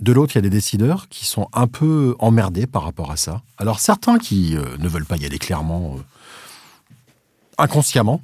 De 0.00 0.12
l'autre, 0.12 0.34
il 0.34 0.38
y 0.38 0.40
a 0.40 0.42
des 0.42 0.50
décideurs 0.50 1.08
qui 1.08 1.26
sont 1.26 1.48
un 1.52 1.66
peu 1.66 2.14
emmerdés 2.18 2.66
par 2.66 2.84
rapport 2.84 3.10
à 3.10 3.16
ça. 3.16 3.42
Alors 3.58 3.80
certains 3.80 4.18
qui 4.18 4.56
euh, 4.56 4.76
ne 4.78 4.88
veulent 4.88 5.06
pas 5.06 5.16
y 5.16 5.26
aller 5.26 5.38
clairement, 5.38 5.96
inconsciemment, 7.58 8.22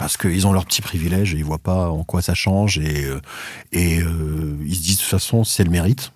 parce 0.00 0.16
qu'ils 0.16 0.46
ont 0.46 0.54
leurs 0.54 0.64
petits 0.64 0.80
privilèges 0.80 1.34
et 1.34 1.36
ils 1.36 1.44
voient 1.44 1.58
pas 1.58 1.90
en 1.90 2.04
quoi 2.04 2.22
ça 2.22 2.32
change 2.32 2.78
et, 2.78 3.04
euh, 3.04 3.20
et 3.70 4.00
euh, 4.00 4.56
ils 4.64 4.74
se 4.74 4.80
disent 4.80 4.96
de 4.96 5.02
toute 5.02 5.10
façon 5.10 5.44
c'est 5.44 5.62
le 5.62 5.70
mérite. 5.70 6.12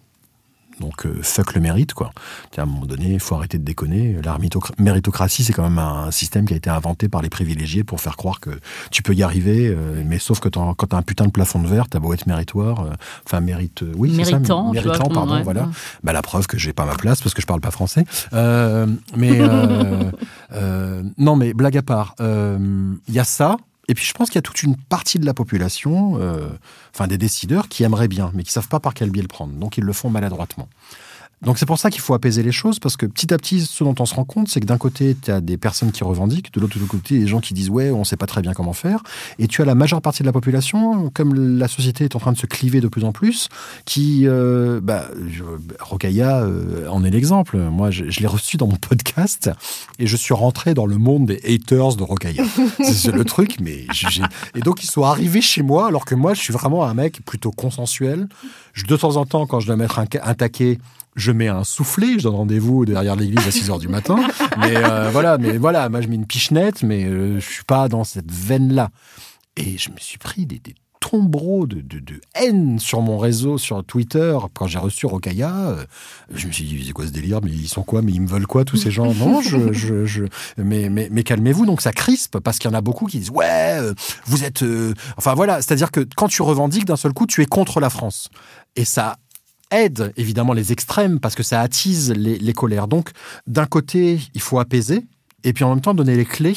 Donc 0.81 1.05
euh, 1.05 1.21
fuck 1.23 1.55
le 1.55 1.61
mérite 1.61 1.93
quoi. 1.93 2.11
à 2.57 2.63
un 2.63 2.65
moment 2.65 2.87
donné, 2.87 3.13
il 3.13 3.21
faut 3.21 3.35
arrêter 3.35 3.59
de 3.59 3.63
déconner. 3.63 4.17
La 4.25 4.39
méritocratie, 4.79 5.45
c'est 5.45 5.53
quand 5.53 5.63
même 5.63 5.79
un 5.79 6.11
système 6.11 6.47
qui 6.47 6.55
a 6.55 6.57
été 6.57 6.71
inventé 6.71 7.11
par 7.11 7.21
les 7.21 7.29
privilégiés 7.29 7.85
pour 7.85 8.01
faire 8.01 8.17
croire 8.17 8.41
que 8.41 8.51
tu 8.91 9.03
peux 9.03 9.13
y 9.13 9.23
arriver, 9.23 9.77
mais 10.05 10.19
sauf 10.19 10.41
que 10.41 10.49
quand 10.49 10.75
t'as 10.75 10.97
un 10.97 11.03
putain 11.03 11.27
de 11.27 11.31
plafond 11.31 11.61
de 11.61 11.69
verre, 11.69 11.87
t'as 11.89 12.01
beau 12.01 12.13
être 12.15 12.27
méritoire, 12.27 12.89
enfin 13.25 13.41
mérite, 13.41 13.85
oui, 13.95 14.11
méritant, 14.11 14.73
ça, 14.73 14.73
méritant, 14.73 15.11
pardon, 15.11 15.43
voilà. 15.45 15.69
Bah, 16.03 16.13
la 16.13 16.23
preuve 16.23 16.49
que 16.49 16.59
j'ai 16.59 16.73
pas 16.73 16.87
ma 16.87 16.95
place 16.95 17.23
parce 17.23 17.35
que 17.35 17.43
je 17.43 17.47
parle 17.47 17.61
pas 17.61 17.71
français. 17.71 18.05
mais 18.33 19.39
non, 21.19 21.37
mais 21.37 21.55
blague 21.55 21.77
à 21.77 21.83
part, 21.83 22.17
il 22.19 23.15
y 23.15 23.21
a 23.21 23.25
ça. 23.25 23.59
Et 23.89 23.95
puis 23.95 24.05
je 24.05 24.13
pense 24.13 24.29
qu'il 24.29 24.37
y 24.37 24.39
a 24.39 24.43
toute 24.43 24.63
une 24.63 24.77
partie 24.77 25.19
de 25.19 25.27
la 25.27 25.35
population, 25.35 26.19
euh, 26.19 26.49
enfin 26.95 27.07
des 27.07 27.19
décideurs, 27.19 27.69
qui 27.69 27.85
aimeraient 27.85 28.09
bien, 28.09 28.31
mais 28.35 28.43
qui 28.43 28.53
savent 28.53 28.69
pas 28.69 28.81
par 28.81 28.95
quel 28.95 29.11
biais 29.11 29.23
le 29.23 29.29
prendre. 29.29 29.53
Donc 29.55 29.77
ils 29.77 29.85
le 29.85 29.93
font 29.93 30.11
maladroitement. 30.11 30.69
Donc 31.43 31.59
c'est 31.59 31.67
pour 31.67 31.79
ça 31.79 31.91
qu'il 31.91 32.01
faut 32.01 32.15
apaiser 32.15 32.43
les 32.43 32.53
choses, 32.53 32.79
parce 32.79 32.97
que 32.97 33.07
petit 33.07 33.33
à 33.35 33.37
petit, 33.37 33.61
ce 33.61 33.85
dont 33.85 33.95
on 33.99 34.07
se 34.07 34.15
rend 34.15 34.25
compte, 34.25 34.49
c'est 34.49 34.61
que 34.61 34.67
d'un 34.67 34.79
côté, 34.79 35.17
tu 35.21 35.31
as 35.31 35.41
des 35.41 35.57
personnes 35.57 35.93
qui 35.93 36.05
revendiquent, 36.05 36.53
de 36.55 36.61
l'autre 36.61 36.79
côté, 36.87 37.19
des 37.19 37.27
gens 37.27 37.41
qui 37.41 37.55
disent 37.55 37.71
ouais, 37.71 37.91
on 37.91 38.05
sait 38.05 38.17
pas 38.17 38.27
très 38.27 38.41
bien 38.41 38.55
comment 38.55 38.73
faire, 38.73 39.03
et 39.39 39.47
tu 39.47 39.61
as 39.61 39.65
la 39.65 39.75
majeure 39.75 40.01
partie 40.01 40.23
de 40.23 40.27
la 40.27 40.33
population, 40.33 41.11
comme 41.11 41.35
la 41.59 41.69
société 41.69 42.05
est 42.05 42.17
en 42.17 42.19
train 42.19 42.33
de 42.33 42.39
se 42.39 42.47
cliver 42.47 42.81
de 42.81 42.89
plus 42.89 43.05
en 43.05 43.13
plus, 43.13 43.49
qui, 43.85 44.23
euh, 44.27 44.81
bah, 44.83 45.09
Rokaya 45.81 46.41
euh, 46.41 46.89
en 46.89 47.05
est 47.05 47.11
l'exemple. 47.11 47.59
Moi, 47.59 47.91
je, 47.91 48.05
l'ai 48.05 48.27
reçu 48.27 48.57
dans 48.57 48.67
mon 48.67 48.77
podcast, 48.77 49.51
et 49.99 50.07
je 50.07 50.17
suis 50.17 50.35
rentré 50.35 50.75
dans 50.75 50.87
le 50.87 50.97
monde 50.97 51.27
des 51.27 51.41
haters 51.45 51.97
de 51.97 52.03
Rokaya. 52.03 52.45
c'est 52.83 53.13
le 53.13 53.25
truc, 53.25 53.57
mais 53.61 53.87
et 54.55 54.61
donc 54.61 54.83
ils 54.83 54.89
sont 54.89 55.03
arrivés 55.03 55.41
chez 55.41 55.63
moi, 55.63 55.89
alors 55.89 56.05
que 56.05 56.15
moi, 56.15 56.35
je 56.35 56.41
suis 56.41 56.53
vraiment 56.53 56.85
un 56.85 56.95
mec 56.95 57.25
plutôt 57.25 57.51
consensuel. 57.51 58.29
Je, 58.73 58.87
de 58.87 58.97
temps 58.97 59.17
en 59.17 59.27
temps, 59.27 59.47
quand 59.47 59.61
je 59.61 59.67
dois 59.67 59.77
mettre 59.77 59.99
un, 59.99 60.07
un 60.23 60.35
taquet, 60.35 60.79
je 61.15 61.33
mets 61.33 61.49
un 61.49 61.65
soufflet, 61.65 62.19
je 62.19 62.25
donne 62.25 62.35
rendez-vous 62.35 62.85
derrière 62.85 63.17
l'église 63.17 63.47
à 63.47 63.51
6 63.51 63.71
heures 63.71 63.79
du 63.79 63.89
matin. 63.89 64.17
Mais 64.59 64.77
euh, 64.77 65.11
voilà, 65.11 65.39
mais 65.39 65.59
voilà, 65.59 65.89
moi 65.89 66.01
je 66.01 66.09
mets 66.09 66.17
une 66.17 66.27
pichenette, 66.27 66.83
mais 66.83 67.05
euh, 67.05 67.39
je 67.41 67.49
suis 67.49 67.65
pas 67.65 67.89
dans 67.89 68.05
cette 68.05 68.31
veine-là. 68.31 68.91
Et 69.57 69.79
je 69.79 69.91
me 69.91 69.99
suis 69.99 70.19
pris 70.19 70.47
des, 70.47 70.61
tombereaux 70.99 71.67
de, 71.67 71.83
de, 71.83 72.21
haine 72.35 72.79
sur 72.79 73.03
mon 73.03 73.19
réseau, 73.19 73.59
sur 73.59 73.85
Twitter, 73.85 74.37
quand 74.55 74.67
j'ai 74.67 74.79
reçu 74.79 75.07
Rokaya. 75.07 75.55
Euh, 75.55 75.85
je 76.35 76.47
me 76.47 76.53
suis 76.53 76.65
dit, 76.65 76.83
c'est 76.87 76.93
quoi 76.93 77.07
ce 77.07 77.13
délire? 77.13 77.41
Mais 77.43 77.51
ils 77.51 77.69
sont 77.69 77.83
quoi? 77.83 78.01
Mais 78.01 78.11
ils 78.11 78.23
me 78.23 78.27
veulent 78.27 78.47
quoi, 78.47 78.65
tous 78.65 78.79
ces 78.79 78.91
gens? 78.91 79.13
Non, 79.15 79.43
je, 79.43 79.73
je, 79.73 80.07
je, 80.07 80.25
mais, 80.57 80.89
mais, 80.89 81.09
mais 81.13 81.23
calmez-vous. 81.23 81.67
Donc 81.67 81.83
ça 81.83 81.93
crispe, 81.93 82.39
parce 82.41 82.59
qu'il 82.59 82.71
y 82.71 82.75
en 82.75 82.77
a 82.77 82.81
beaucoup 82.81 83.07
qui 83.07 83.19
disent, 83.19 83.31
ouais, 83.31 83.79
vous 84.25 84.45
êtes... 84.45 84.65
Enfin 85.19 85.35
voilà, 85.35 85.61
c'est-à-dire 85.61 85.93
que 85.93 86.01
quand 86.17 86.29
tu 86.29 86.43
revendiques 86.43 86.87
d'un 86.87 86.97
seul 86.97 87.13
coup, 87.13 87.27
tu 87.27 87.43
es 87.43 87.47
contre 87.47 87.81
la 87.81 87.91
France. 87.91 88.31
Et 88.77 88.85
ça 88.85 89.17
aide 89.71 90.13
évidemment 90.17 90.53
les 90.53 90.73
extrêmes 90.73 91.21
parce 91.21 91.35
que 91.35 91.43
ça 91.43 91.61
attise 91.61 92.13
les, 92.13 92.53
colères. 92.53 92.89
Donc, 92.89 93.11
d'un 93.47 93.67
côté, 93.67 94.21
il 94.35 94.41
faut 94.41 94.59
apaiser 94.59 95.05
et 95.43 95.53
puis 95.53 95.65
en 95.65 95.71
même 95.71 95.81
temps 95.81 95.95
donner 95.95 96.17
les 96.17 96.25
clés 96.25 96.57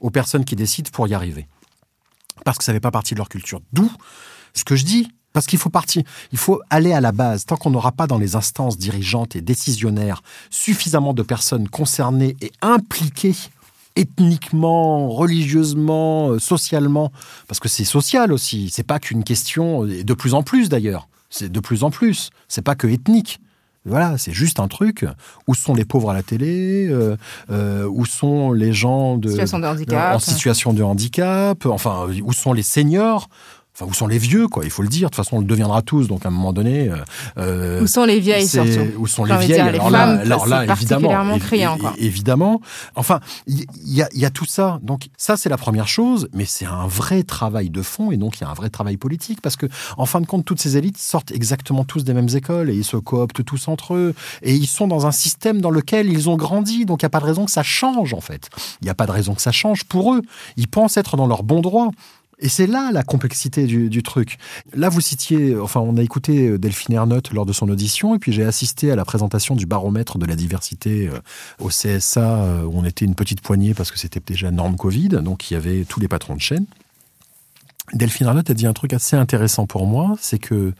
aux 0.00 0.10
personnes 0.10 0.44
qui 0.44 0.56
décident 0.56 0.90
pour 0.92 1.08
y 1.08 1.14
arriver. 1.14 1.46
Parce 2.44 2.58
que 2.58 2.64
ça 2.64 2.72
ne 2.72 2.76
fait 2.76 2.80
pas 2.80 2.90
partie 2.90 3.14
de 3.14 3.18
leur 3.18 3.28
culture. 3.28 3.60
D'où 3.72 3.90
ce 4.54 4.64
que 4.64 4.76
je 4.76 4.84
dis. 4.84 5.08
Parce 5.32 5.46
qu'il 5.46 5.58
faut 5.58 5.68
partir, 5.68 6.04
il 6.30 6.38
faut 6.38 6.60
aller 6.70 6.92
à 6.92 7.00
la 7.00 7.10
base. 7.10 7.44
Tant 7.44 7.56
qu'on 7.56 7.70
n'aura 7.70 7.90
pas 7.90 8.06
dans 8.06 8.18
les 8.18 8.36
instances 8.36 8.78
dirigeantes 8.78 9.34
et 9.34 9.40
décisionnaires 9.40 10.22
suffisamment 10.48 11.12
de 11.12 11.24
personnes 11.24 11.68
concernées 11.68 12.36
et 12.40 12.52
impliquées 12.62 13.34
ethniquement, 13.96 15.08
religieusement, 15.08 16.30
euh, 16.30 16.38
socialement, 16.38 17.10
parce 17.48 17.58
que 17.58 17.68
c'est 17.68 17.84
social 17.84 18.32
aussi. 18.32 18.70
C'est 18.70 18.84
pas 18.84 19.00
qu'une 19.00 19.24
question, 19.24 19.86
et 19.86 20.04
de 20.04 20.14
plus 20.14 20.34
en 20.34 20.44
plus 20.44 20.68
d'ailleurs. 20.68 21.08
C'est 21.34 21.50
de 21.50 21.58
plus 21.58 21.82
en 21.82 21.90
plus. 21.90 22.30
C'est 22.46 22.62
pas 22.62 22.76
que 22.76 22.86
ethnique. 22.86 23.40
Voilà, 23.84 24.16
c'est 24.18 24.32
juste 24.32 24.60
un 24.60 24.68
truc. 24.68 25.04
Où 25.48 25.54
sont 25.54 25.74
les 25.74 25.84
pauvres 25.84 26.10
à 26.10 26.14
la 26.14 26.22
télé 26.22 26.86
euh, 26.88 27.16
euh, 27.50 27.86
Où 27.86 28.06
sont 28.06 28.52
les 28.52 28.72
gens 28.72 29.18
de, 29.18 29.28
situation 29.28 29.58
de 29.58 29.66
handicap. 29.66 30.14
en 30.14 30.18
situation 30.20 30.72
de 30.72 30.82
handicap 30.84 31.66
Enfin, 31.66 32.06
où 32.22 32.32
sont 32.32 32.52
les 32.52 32.62
seniors 32.62 33.28
Enfin, 33.76 33.90
où 33.90 33.94
sont 33.94 34.06
les 34.06 34.18
vieux, 34.18 34.46
quoi 34.46 34.64
Il 34.64 34.70
faut 34.70 34.82
le 34.82 34.88
dire. 34.88 35.08
De 35.10 35.14
toute 35.14 35.24
façon, 35.24 35.36
on 35.36 35.40
le 35.40 35.46
deviendra 35.46 35.82
tous. 35.82 36.06
Donc, 36.06 36.24
à 36.24 36.28
un 36.28 36.30
moment 36.30 36.52
donné, 36.52 36.90
euh, 37.38 37.82
où 37.82 37.86
sont 37.88 38.04
les 38.04 38.20
vieilles 38.20 38.46
surtout 38.46 38.92
Où 38.98 39.06
sont 39.08 39.24
les 39.24 39.36
vieilles 39.38 39.54
dire, 39.56 39.64
les 39.72 39.78
Alors 39.78 39.90
femmes, 39.90 40.16
là, 40.16 40.20
alors 40.22 40.46
là, 40.46 40.64
évidemment, 40.64 41.38
criant, 41.40 41.76
quoi. 41.78 41.92
évidemment. 41.98 42.60
Enfin, 42.94 43.18
il 43.48 43.64
y, 43.84 44.00
a- 44.02 44.08
il 44.12 44.20
y 44.20 44.24
a 44.24 44.30
tout 44.30 44.44
ça. 44.44 44.78
Donc, 44.82 45.08
ça, 45.16 45.36
c'est 45.36 45.48
la 45.48 45.56
première 45.56 45.88
chose. 45.88 46.28
Mais 46.32 46.44
c'est 46.44 46.66
un 46.66 46.86
vrai 46.86 47.24
travail 47.24 47.70
de 47.70 47.82
fond, 47.82 48.12
et 48.12 48.16
donc 48.16 48.38
il 48.38 48.42
y 48.42 48.44
a 48.44 48.48
un 48.48 48.54
vrai 48.54 48.70
travail 48.70 48.96
politique, 48.96 49.40
parce 49.40 49.56
que, 49.56 49.66
en 49.98 50.06
fin 50.06 50.20
de 50.20 50.26
compte, 50.26 50.44
toutes 50.44 50.60
ces 50.60 50.76
élites 50.76 50.98
sortent 50.98 51.32
exactement 51.32 51.84
tous 51.84 52.04
des 52.04 52.14
mêmes 52.14 52.28
écoles 52.34 52.70
et 52.70 52.74
ils 52.74 52.84
se 52.84 52.96
cooptent 52.96 53.44
tous 53.44 53.66
entre 53.68 53.94
eux, 53.94 54.14
et 54.42 54.54
ils 54.54 54.66
sont 54.68 54.86
dans 54.86 55.06
un 55.06 55.12
système 55.12 55.60
dans 55.60 55.70
lequel 55.70 56.08
ils 56.12 56.28
ont 56.30 56.36
grandi. 56.36 56.84
Donc, 56.84 57.02
il 57.02 57.04
n'y 57.04 57.08
a 57.08 57.10
pas 57.10 57.20
de 57.20 57.24
raison 57.26 57.44
que 57.44 57.50
ça 57.50 57.62
change, 57.64 58.14
en 58.14 58.20
fait. 58.20 58.50
Il 58.82 58.84
n'y 58.84 58.90
a 58.90 58.94
pas 58.94 59.06
de 59.06 59.12
raison 59.12 59.34
que 59.34 59.42
ça 59.42 59.52
change 59.52 59.82
pour 59.84 60.14
eux. 60.14 60.22
Ils 60.56 60.68
pensent 60.68 60.96
être 60.96 61.16
dans 61.16 61.26
leur 61.26 61.42
bon 61.42 61.60
droit. 61.60 61.90
Et 62.38 62.48
c'est 62.48 62.66
là 62.66 62.90
la 62.92 63.02
complexité 63.02 63.66
du, 63.66 64.02
truc. 64.02 64.38
Là, 64.74 64.88
vous 64.88 65.00
citiez, 65.00 65.58
enfin, 65.58 65.80
on 65.80 65.96
a 65.96 66.02
écouté 66.02 66.58
Delphine 66.58 66.94
Ernotte 66.94 67.32
lors 67.32 67.46
de 67.46 67.52
son 67.52 67.68
audition, 67.68 68.14
et 68.14 68.18
puis 68.18 68.32
j'ai 68.32 68.44
assisté 68.44 68.90
à 68.90 68.96
la 68.96 69.04
présentation 69.04 69.54
du 69.54 69.66
baromètre 69.66 70.18
de 70.18 70.26
la 70.26 70.36
diversité 70.36 71.08
euh, 71.08 71.18
au 71.60 71.68
CSA, 71.68 72.44
euh, 72.44 72.62
où 72.64 72.78
on 72.78 72.84
était 72.84 73.04
une 73.04 73.14
petite 73.14 73.40
poignée 73.40 73.74
parce 73.74 73.90
que 73.90 73.98
c'était 73.98 74.20
déjà 74.20 74.50
norme 74.50 74.76
Covid, 74.76 75.08
donc 75.08 75.50
il 75.50 75.54
y 75.54 75.56
avait 75.56 75.84
tous 75.84 76.00
les 76.00 76.08
patrons 76.08 76.34
de 76.34 76.40
chaîne. 76.40 76.66
Delphine 77.92 78.26
Ernotte 78.26 78.50
a 78.50 78.54
dit 78.54 78.66
un 78.66 78.72
truc 78.72 78.92
assez 78.92 79.16
intéressant 79.16 79.66
pour 79.66 79.86
moi, 79.86 80.16
c'est 80.20 80.38
que 80.38 80.72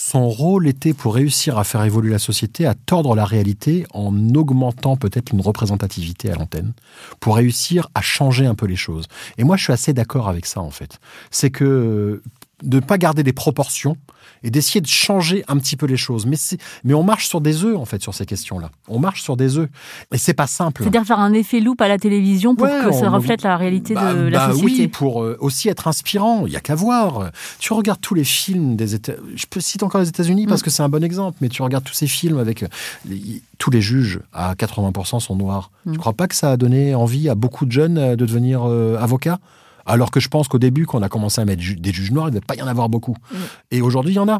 son 0.00 0.28
rôle 0.28 0.68
était 0.68 0.94
pour 0.94 1.16
réussir 1.16 1.58
à 1.58 1.64
faire 1.64 1.82
évoluer 1.82 2.12
la 2.12 2.20
société, 2.20 2.66
à 2.66 2.74
tordre 2.74 3.16
la 3.16 3.24
réalité 3.24 3.84
en 3.92 4.14
augmentant 4.36 4.96
peut-être 4.96 5.32
une 5.32 5.40
représentativité 5.40 6.30
à 6.30 6.36
l'antenne, 6.36 6.72
pour 7.18 7.34
réussir 7.34 7.90
à 7.96 8.00
changer 8.00 8.46
un 8.46 8.54
peu 8.54 8.66
les 8.66 8.76
choses. 8.76 9.06
Et 9.38 9.44
moi, 9.44 9.56
je 9.56 9.64
suis 9.64 9.72
assez 9.72 9.92
d'accord 9.92 10.28
avec 10.28 10.46
ça, 10.46 10.60
en 10.60 10.70
fait. 10.70 11.00
C'est 11.32 11.50
que 11.50 12.22
de 12.62 12.76
ne 12.76 12.80
pas 12.80 12.98
garder 12.98 13.22
des 13.22 13.32
proportions 13.32 13.96
et 14.42 14.50
d'essayer 14.50 14.80
de 14.80 14.86
changer 14.86 15.44
un 15.48 15.56
petit 15.58 15.76
peu 15.76 15.86
les 15.86 15.96
choses. 15.96 16.26
Mais, 16.26 16.36
mais 16.84 16.94
on 16.94 17.02
marche 17.02 17.26
sur 17.28 17.40
des 17.40 17.64
œufs, 17.64 17.76
en 17.76 17.84
fait, 17.84 18.00
sur 18.02 18.14
ces 18.14 18.24
questions-là. 18.26 18.70
On 18.88 18.98
marche 19.00 19.22
sur 19.22 19.36
des 19.36 19.58
œufs. 19.58 19.68
Et 20.12 20.18
c'est 20.18 20.34
pas 20.34 20.46
simple. 20.46 20.82
C'est-à-dire 20.82 21.04
faire 21.04 21.18
un 21.18 21.32
effet 21.32 21.58
loupe 21.60 21.80
à 21.80 21.88
la 21.88 21.98
télévision 21.98 22.54
pour 22.54 22.66
Ouais, 22.66 22.84
que 22.84 22.92
ça 22.92 23.08
on- 23.08 23.12
reflète 23.14 23.42
la 23.42 23.56
réalité 23.56 23.94
Bah- 23.94 24.14
de 24.14 24.28
la 24.28 24.48
bah 24.48 24.52
société. 24.52 24.82
oui, 24.82 24.88
pour 24.88 25.22
euh, 25.22 25.36
aussi 25.40 25.68
être 25.68 25.88
inspirant. 25.88 26.46
Il 26.46 26.52
y 26.52 26.56
a 26.56 26.60
qu'à 26.60 26.74
voir. 26.76 27.30
Tu 27.58 27.72
regardes 27.72 28.00
tous 28.00 28.14
les 28.14 28.24
films 28.24 28.76
des 28.76 28.94
États. 28.94 29.14
Je 29.34 29.46
peux 29.50 29.60
citer 29.60 29.84
encore 29.84 30.00
les 30.00 30.08
États-Unis 30.08 30.46
Mm. 30.46 30.48
parce 30.48 30.62
que 30.62 30.70
c'est 30.70 30.82
un 30.82 30.88
bon 30.88 31.02
exemple. 31.02 31.38
Mais 31.40 31.48
tu 31.48 31.62
regardes 31.62 31.84
tous 31.84 31.94
ces 31.94 32.06
films 32.06 32.38
avec 32.38 32.62
euh, 32.62 32.68
les- 33.08 33.42
tous 33.58 33.70
les 33.70 33.80
juges 33.80 34.20
à 34.32 34.54
80% 34.54 35.18
sont 35.20 35.34
noirs. 35.36 35.70
Mm. 35.86 35.92
Tu 35.92 35.98
crois 35.98 36.12
pas 36.12 36.28
que 36.28 36.34
ça 36.36 36.52
a 36.52 36.56
donné 36.56 36.94
envie 36.94 37.28
à 37.28 37.34
beaucoup 37.34 37.66
de 37.66 37.72
jeunes 37.72 37.98
euh, 37.98 38.14
de 38.16 38.24
devenir 38.24 38.62
euh, 38.68 38.96
avocats? 39.00 39.38
Alors 39.88 40.10
que 40.10 40.20
je 40.20 40.28
pense 40.28 40.46
qu'au 40.48 40.58
début, 40.58 40.86
quand 40.86 40.98
on 40.98 41.02
a 41.02 41.08
commencé 41.08 41.40
à 41.40 41.44
mettre 41.44 41.62
ju- 41.62 41.76
des 41.76 41.92
juges 41.92 42.12
noirs, 42.12 42.26
il 42.28 42.30
ne 42.30 42.36
devait 42.36 42.46
pas 42.46 42.54
y 42.56 42.62
en 42.62 42.66
avoir 42.68 42.88
beaucoup. 42.88 43.16
Mm. 43.32 43.36
Et 43.72 43.80
aujourd'hui, 43.82 44.12
il 44.12 44.16
y 44.16 44.20
en 44.20 44.28
a. 44.28 44.38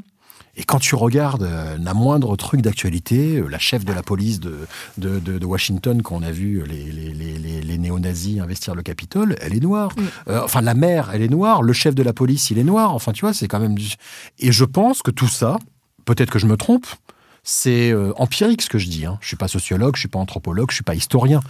Et 0.56 0.64
quand 0.64 0.78
tu 0.80 0.94
regardes 0.96 1.44
euh, 1.44 1.76
la 1.80 1.94
moindre 1.94 2.34
truc 2.36 2.62
d'actualité, 2.62 3.36
euh, 3.36 3.46
la 3.48 3.58
chef 3.60 3.84
de 3.84 3.92
la 3.92 4.02
police 4.02 4.40
de, 4.40 4.58
de, 4.96 5.20
de- 5.20 5.38
de 5.38 5.46
Washington, 5.46 6.02
qu'on 6.02 6.22
a 6.22 6.30
vu 6.32 6.60
euh, 6.60 6.64
les, 6.66 6.84
les, 6.90 7.12
les, 7.14 7.38
les- 7.38 7.60
les 7.60 7.78
néo-nazis 7.78 8.40
investir 8.40 8.74
le 8.74 8.82
Capitole, 8.82 9.36
elle 9.40 9.54
est 9.54 9.60
noire. 9.62 9.90
Euh, 10.28 10.40
enfin, 10.42 10.60
la 10.60 10.74
mère, 10.74 11.10
elle 11.12 11.22
est 11.22 11.28
noire. 11.28 11.62
Le 11.62 11.72
chef 11.72 11.94
de 11.94 12.02
la 12.02 12.12
police, 12.12 12.50
il 12.50 12.58
est 12.58 12.64
noir. 12.64 12.92
Enfin, 12.94 13.12
tu 13.12 13.20
vois, 13.20 13.32
c'est 13.34 13.46
quand 13.46 13.60
même... 13.60 13.76
Et 14.40 14.50
je 14.50 14.64
pense 14.64 15.02
que 15.02 15.12
tout 15.12 15.28
ça, 15.28 15.58
peut-être 16.06 16.30
que 16.30 16.38
je 16.40 16.46
me 16.46 16.56
trompe, 16.56 16.86
c'est 17.50 17.92
euh, 17.92 18.12
empirique 18.16 18.60
ce 18.60 18.68
que 18.68 18.76
je 18.76 18.88
dis. 18.88 19.06
Hein. 19.06 19.16
Je 19.22 19.28
suis 19.28 19.36
pas 19.36 19.48
sociologue, 19.48 19.96
je 19.96 20.00
suis 20.00 20.08
pas 20.08 20.18
anthropologue, 20.18 20.70
je 20.70 20.74
suis 20.74 20.84
pas 20.84 20.94
historien. 20.94 21.40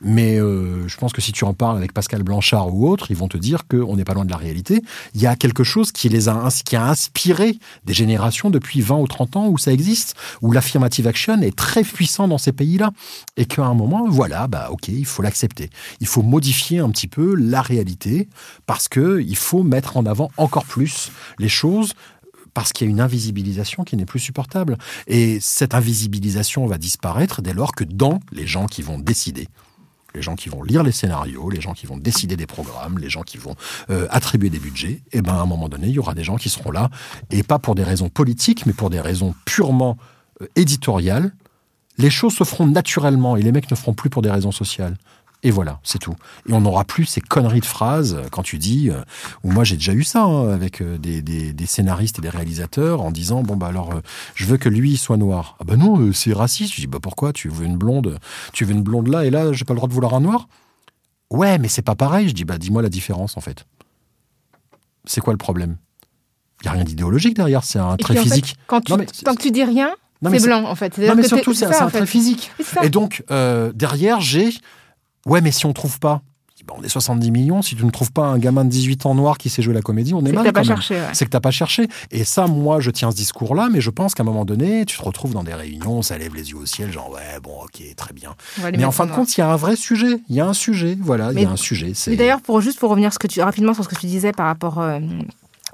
Mais 0.00 0.38
euh, 0.38 0.86
je 0.86 0.96
pense 0.96 1.12
que 1.12 1.20
si 1.20 1.32
tu 1.32 1.42
en 1.42 1.52
parles 1.52 1.76
avec 1.76 1.92
Pascal 1.92 2.22
Blanchard 2.22 2.72
ou 2.72 2.88
autres, 2.88 3.10
ils 3.10 3.16
vont 3.16 3.26
te 3.26 3.36
dire 3.36 3.66
qu'on 3.66 3.96
n'est 3.96 4.04
pas 4.04 4.14
loin 4.14 4.24
de 4.24 4.30
la 4.30 4.36
réalité. 4.36 4.80
Il 5.14 5.20
y 5.20 5.26
a 5.26 5.34
quelque 5.34 5.64
chose 5.64 5.90
qui 5.90 6.08
les 6.08 6.28
a, 6.28 6.48
qui 6.64 6.76
a 6.76 6.84
inspiré 6.86 7.58
des 7.84 7.92
générations 7.92 8.50
depuis 8.50 8.80
20 8.82 8.98
ou 8.98 9.08
30 9.08 9.34
ans 9.34 9.48
où 9.48 9.58
ça 9.58 9.72
existe, 9.72 10.14
où 10.42 10.52
l'affirmative 10.52 11.08
action 11.08 11.42
est 11.42 11.56
très 11.56 11.82
puissant 11.82 12.28
dans 12.28 12.38
ces 12.38 12.52
pays-là. 12.52 12.92
Et 13.36 13.44
qu'à 13.44 13.64
un 13.64 13.74
moment, 13.74 14.06
voilà, 14.08 14.46
bah 14.46 14.68
ok, 14.70 14.86
il 14.86 15.06
faut 15.06 15.22
l'accepter. 15.22 15.70
Il 15.98 16.06
faut 16.06 16.22
modifier 16.22 16.78
un 16.78 16.90
petit 16.90 17.08
peu 17.08 17.34
la 17.34 17.62
réalité 17.62 18.28
parce 18.66 18.86
que 18.86 19.20
il 19.20 19.36
faut 19.36 19.64
mettre 19.64 19.96
en 19.96 20.06
avant 20.06 20.30
encore 20.36 20.66
plus 20.66 21.10
les 21.40 21.48
choses 21.48 21.94
parce 22.54 22.72
qu'il 22.72 22.86
y 22.86 22.90
a 22.90 22.90
une 22.90 23.00
invisibilisation 23.00 23.84
qui 23.84 23.96
n'est 23.96 24.06
plus 24.06 24.20
supportable. 24.20 24.76
Et 25.06 25.38
cette 25.40 25.74
invisibilisation 25.74 26.66
va 26.66 26.78
disparaître 26.78 27.42
dès 27.42 27.52
lors 27.52 27.74
que 27.74 27.84
dans 27.84 28.20
les 28.32 28.46
gens 28.46 28.66
qui 28.66 28.82
vont 28.82 28.98
décider, 28.98 29.48
les 30.14 30.22
gens 30.22 30.36
qui 30.36 30.48
vont 30.48 30.62
lire 30.62 30.82
les 30.82 30.92
scénarios, 30.92 31.50
les 31.50 31.60
gens 31.60 31.74
qui 31.74 31.86
vont 31.86 31.96
décider 31.96 32.36
des 32.36 32.46
programmes, 32.46 32.98
les 32.98 33.10
gens 33.10 33.22
qui 33.22 33.38
vont 33.38 33.54
euh, 33.90 34.06
attribuer 34.10 34.50
des 34.50 34.58
budgets, 34.58 35.02
et 35.12 35.22
ben 35.22 35.34
à 35.34 35.40
un 35.40 35.46
moment 35.46 35.68
donné, 35.68 35.88
il 35.88 35.94
y 35.94 35.98
aura 35.98 36.14
des 36.14 36.24
gens 36.24 36.36
qui 36.36 36.48
seront 36.48 36.70
là, 36.70 36.90
et 37.30 37.42
pas 37.42 37.58
pour 37.58 37.74
des 37.74 37.84
raisons 37.84 38.08
politiques, 38.08 38.66
mais 38.66 38.72
pour 38.72 38.90
des 38.90 39.00
raisons 39.00 39.34
purement 39.44 39.96
euh, 40.42 40.46
éditoriales. 40.56 41.32
Les 41.98 42.10
choses 42.10 42.34
se 42.34 42.44
feront 42.44 42.66
naturellement, 42.66 43.36
et 43.36 43.42
les 43.42 43.52
mecs 43.52 43.70
ne 43.70 43.76
feront 43.76 43.94
plus 43.94 44.08
pour 44.08 44.22
des 44.22 44.30
raisons 44.30 44.52
sociales. 44.52 44.96
Et 45.44 45.52
voilà, 45.52 45.78
c'est 45.84 46.00
tout. 46.00 46.16
Et 46.48 46.52
on 46.52 46.60
n'aura 46.62 46.84
plus 46.84 47.04
ces 47.04 47.20
conneries 47.20 47.60
de 47.60 47.64
phrases 47.64 48.14
euh, 48.14 48.24
quand 48.28 48.42
tu 48.42 48.58
dis, 48.58 48.90
euh, 48.90 49.02
ou 49.44 49.52
moi 49.52 49.62
j'ai 49.62 49.76
déjà 49.76 49.92
eu 49.92 50.02
ça 50.02 50.24
hein, 50.24 50.48
avec 50.50 50.80
euh, 50.82 50.98
des, 50.98 51.22
des- 51.22 51.52
des 51.52 51.66
scénaristes 51.66 52.18
et 52.18 52.22
des 52.22 52.28
réalisateurs 52.28 53.02
en 53.02 53.12
disant 53.12 53.42
bon 53.44 53.54
bah 53.56 53.68
alors 53.68 53.92
euh, 53.92 54.00
je 54.34 54.46
veux 54.46 54.56
que 54.56 54.68
lui 54.68 54.96
soit 54.96 55.16
noir. 55.16 55.56
Ah 55.60 55.64
bah 55.64 55.76
non, 55.76 56.00
euh, 56.00 56.12
c'est 56.12 56.32
raciste. 56.32 56.74
Je 56.74 56.80
dis 56.80 56.86
bah 56.88 56.98
pourquoi? 57.00 57.32
Tu 57.32 57.48
veux 57.48 57.66
une 57.66 57.76
blonde, 57.76 58.18
tu 58.52 58.64
veux 58.64 58.72
une 58.72 58.82
blonde 58.82 59.06
là 59.06 59.24
et 59.24 59.30
là 59.30 59.52
j'ai 59.52 59.64
pas 59.64 59.74
le 59.74 59.78
droit 59.78 59.88
de 59.88 59.94
vouloir 59.94 60.14
un 60.14 60.20
noir? 60.20 60.48
Ouais, 61.30 61.58
mais 61.58 61.68
c'est 61.68 61.82
pas 61.82 61.94
pareil. 61.94 62.28
Je 62.28 62.34
dis 62.34 62.44
bah 62.44 62.58
dis-moi 62.58 62.82
la 62.82 62.88
différence 62.88 63.36
en 63.36 63.40
fait. 63.40 63.64
C'est 65.04 65.20
quoi 65.20 65.32
le 65.32 65.38
problème? 65.38 65.76
Il 66.62 66.66
y 66.66 66.68
a 66.68 66.72
rien 66.72 66.82
d'idéologique 66.84 67.36
derrière, 67.36 67.62
c'est 67.62 67.78
un 67.78 67.94
Et 67.94 68.02
trait 68.02 68.14
fait, 68.16 68.22
physique. 68.22 68.56
quand 68.66 68.80
tu, 68.80 68.90
Non, 68.90 68.98
mais- 68.98 69.06
tant 69.06 69.34
que 69.36 69.42
tu 69.42 69.52
dis 69.52 69.62
rien, 69.62 69.90
c'est 70.20 70.42
blanc 70.42 70.64
en 70.64 70.74
fait. 70.74 70.98
Non 70.98 71.14
mais 71.14 71.22
surtout 71.28 71.54
c'est 71.54 71.66
ça, 71.66 71.72
c'est 71.74 71.82
en 71.82 71.86
un 71.86 71.90
fait. 71.90 71.98
trait 71.98 72.06
physique. 72.06 72.50
Et 72.82 72.90
donc, 72.90 73.22
derrière, 73.74 74.20
j'ai. 74.20 74.50
Ouais, 75.28 75.40
mais 75.40 75.52
si 75.52 75.66
on 75.66 75.72
trouve 75.72 75.98
pas. 76.00 76.22
Bah, 76.66 76.74
on 76.76 76.82
est 76.82 76.88
70 76.88 77.30
millions. 77.30 77.62
Si 77.62 77.76
tu 77.76 77.84
ne 77.86 77.90
trouves 77.90 78.12
pas 78.12 78.26
un 78.26 78.38
gamin 78.38 78.62
de 78.64 78.68
18 78.68 79.06
ans 79.06 79.14
noir 79.14 79.38
qui 79.38 79.48
sait 79.48 79.62
jouer 79.62 79.72
la 79.72 79.80
comédie, 79.80 80.12
on 80.12 80.20
est, 80.20 80.24
C'est 80.26 80.30
que 80.32 80.34
mal. 80.36 80.44
t'as 80.44 80.52
pas 80.52 80.60
quand 80.62 80.68
même. 80.68 80.76
cherché, 80.76 80.94
ouais. 80.96 81.08
C'est 81.14 81.24
que 81.24 81.30
t'as 81.30 81.40
pas 81.40 81.50
cherché. 81.50 81.88
Et 82.10 82.24
ça, 82.24 82.46
moi, 82.46 82.78
je 82.80 82.90
tiens 82.90 83.10
ce 83.10 83.16
discours-là, 83.16 83.68
mais 83.72 83.80
je 83.80 83.88
pense 83.88 84.14
qu'à 84.14 84.22
un 84.22 84.26
moment 84.26 84.44
donné, 84.44 84.84
tu 84.84 84.98
te 84.98 85.02
retrouves 85.02 85.32
dans 85.32 85.44
des 85.44 85.54
réunions, 85.54 86.02
ça 86.02 86.18
lève 86.18 86.34
les 86.34 86.50
yeux 86.50 86.56
au 86.58 86.66
ciel, 86.66 86.92
genre, 86.92 87.10
ouais, 87.10 87.40
bon, 87.42 87.54
ok, 87.62 87.82
très 87.96 88.12
bien. 88.12 88.34
Mais 88.76 88.84
en 88.84 88.90
fin 88.90 89.06
de 89.06 89.12
compte, 89.12 89.34
il 89.36 89.40
y 89.40 89.44
a 89.44 89.50
un 89.50 89.56
vrai 89.56 89.76
sujet. 89.76 90.20
Il 90.28 90.36
y 90.36 90.40
a 90.40 90.46
un 90.46 90.52
sujet. 90.52 90.98
Voilà, 91.00 91.32
il 91.32 91.40
y 91.40 91.44
a 91.46 91.50
un 91.50 91.56
sujet. 91.56 91.92
C'est 91.94 92.10
Mais 92.10 92.16
d'ailleurs, 92.18 92.42
pour 92.42 92.60
juste 92.60 92.78
pour 92.78 92.90
revenir 92.90 93.14
ce 93.14 93.18
que 93.18 93.28
tu, 93.28 93.40
rapidement 93.40 93.72
sur 93.72 93.84
ce 93.84 93.88
que 93.88 93.98
tu 93.98 94.06
disais 94.06 94.32
par 94.32 94.46
rapport 94.46 94.78
euh, 94.80 94.98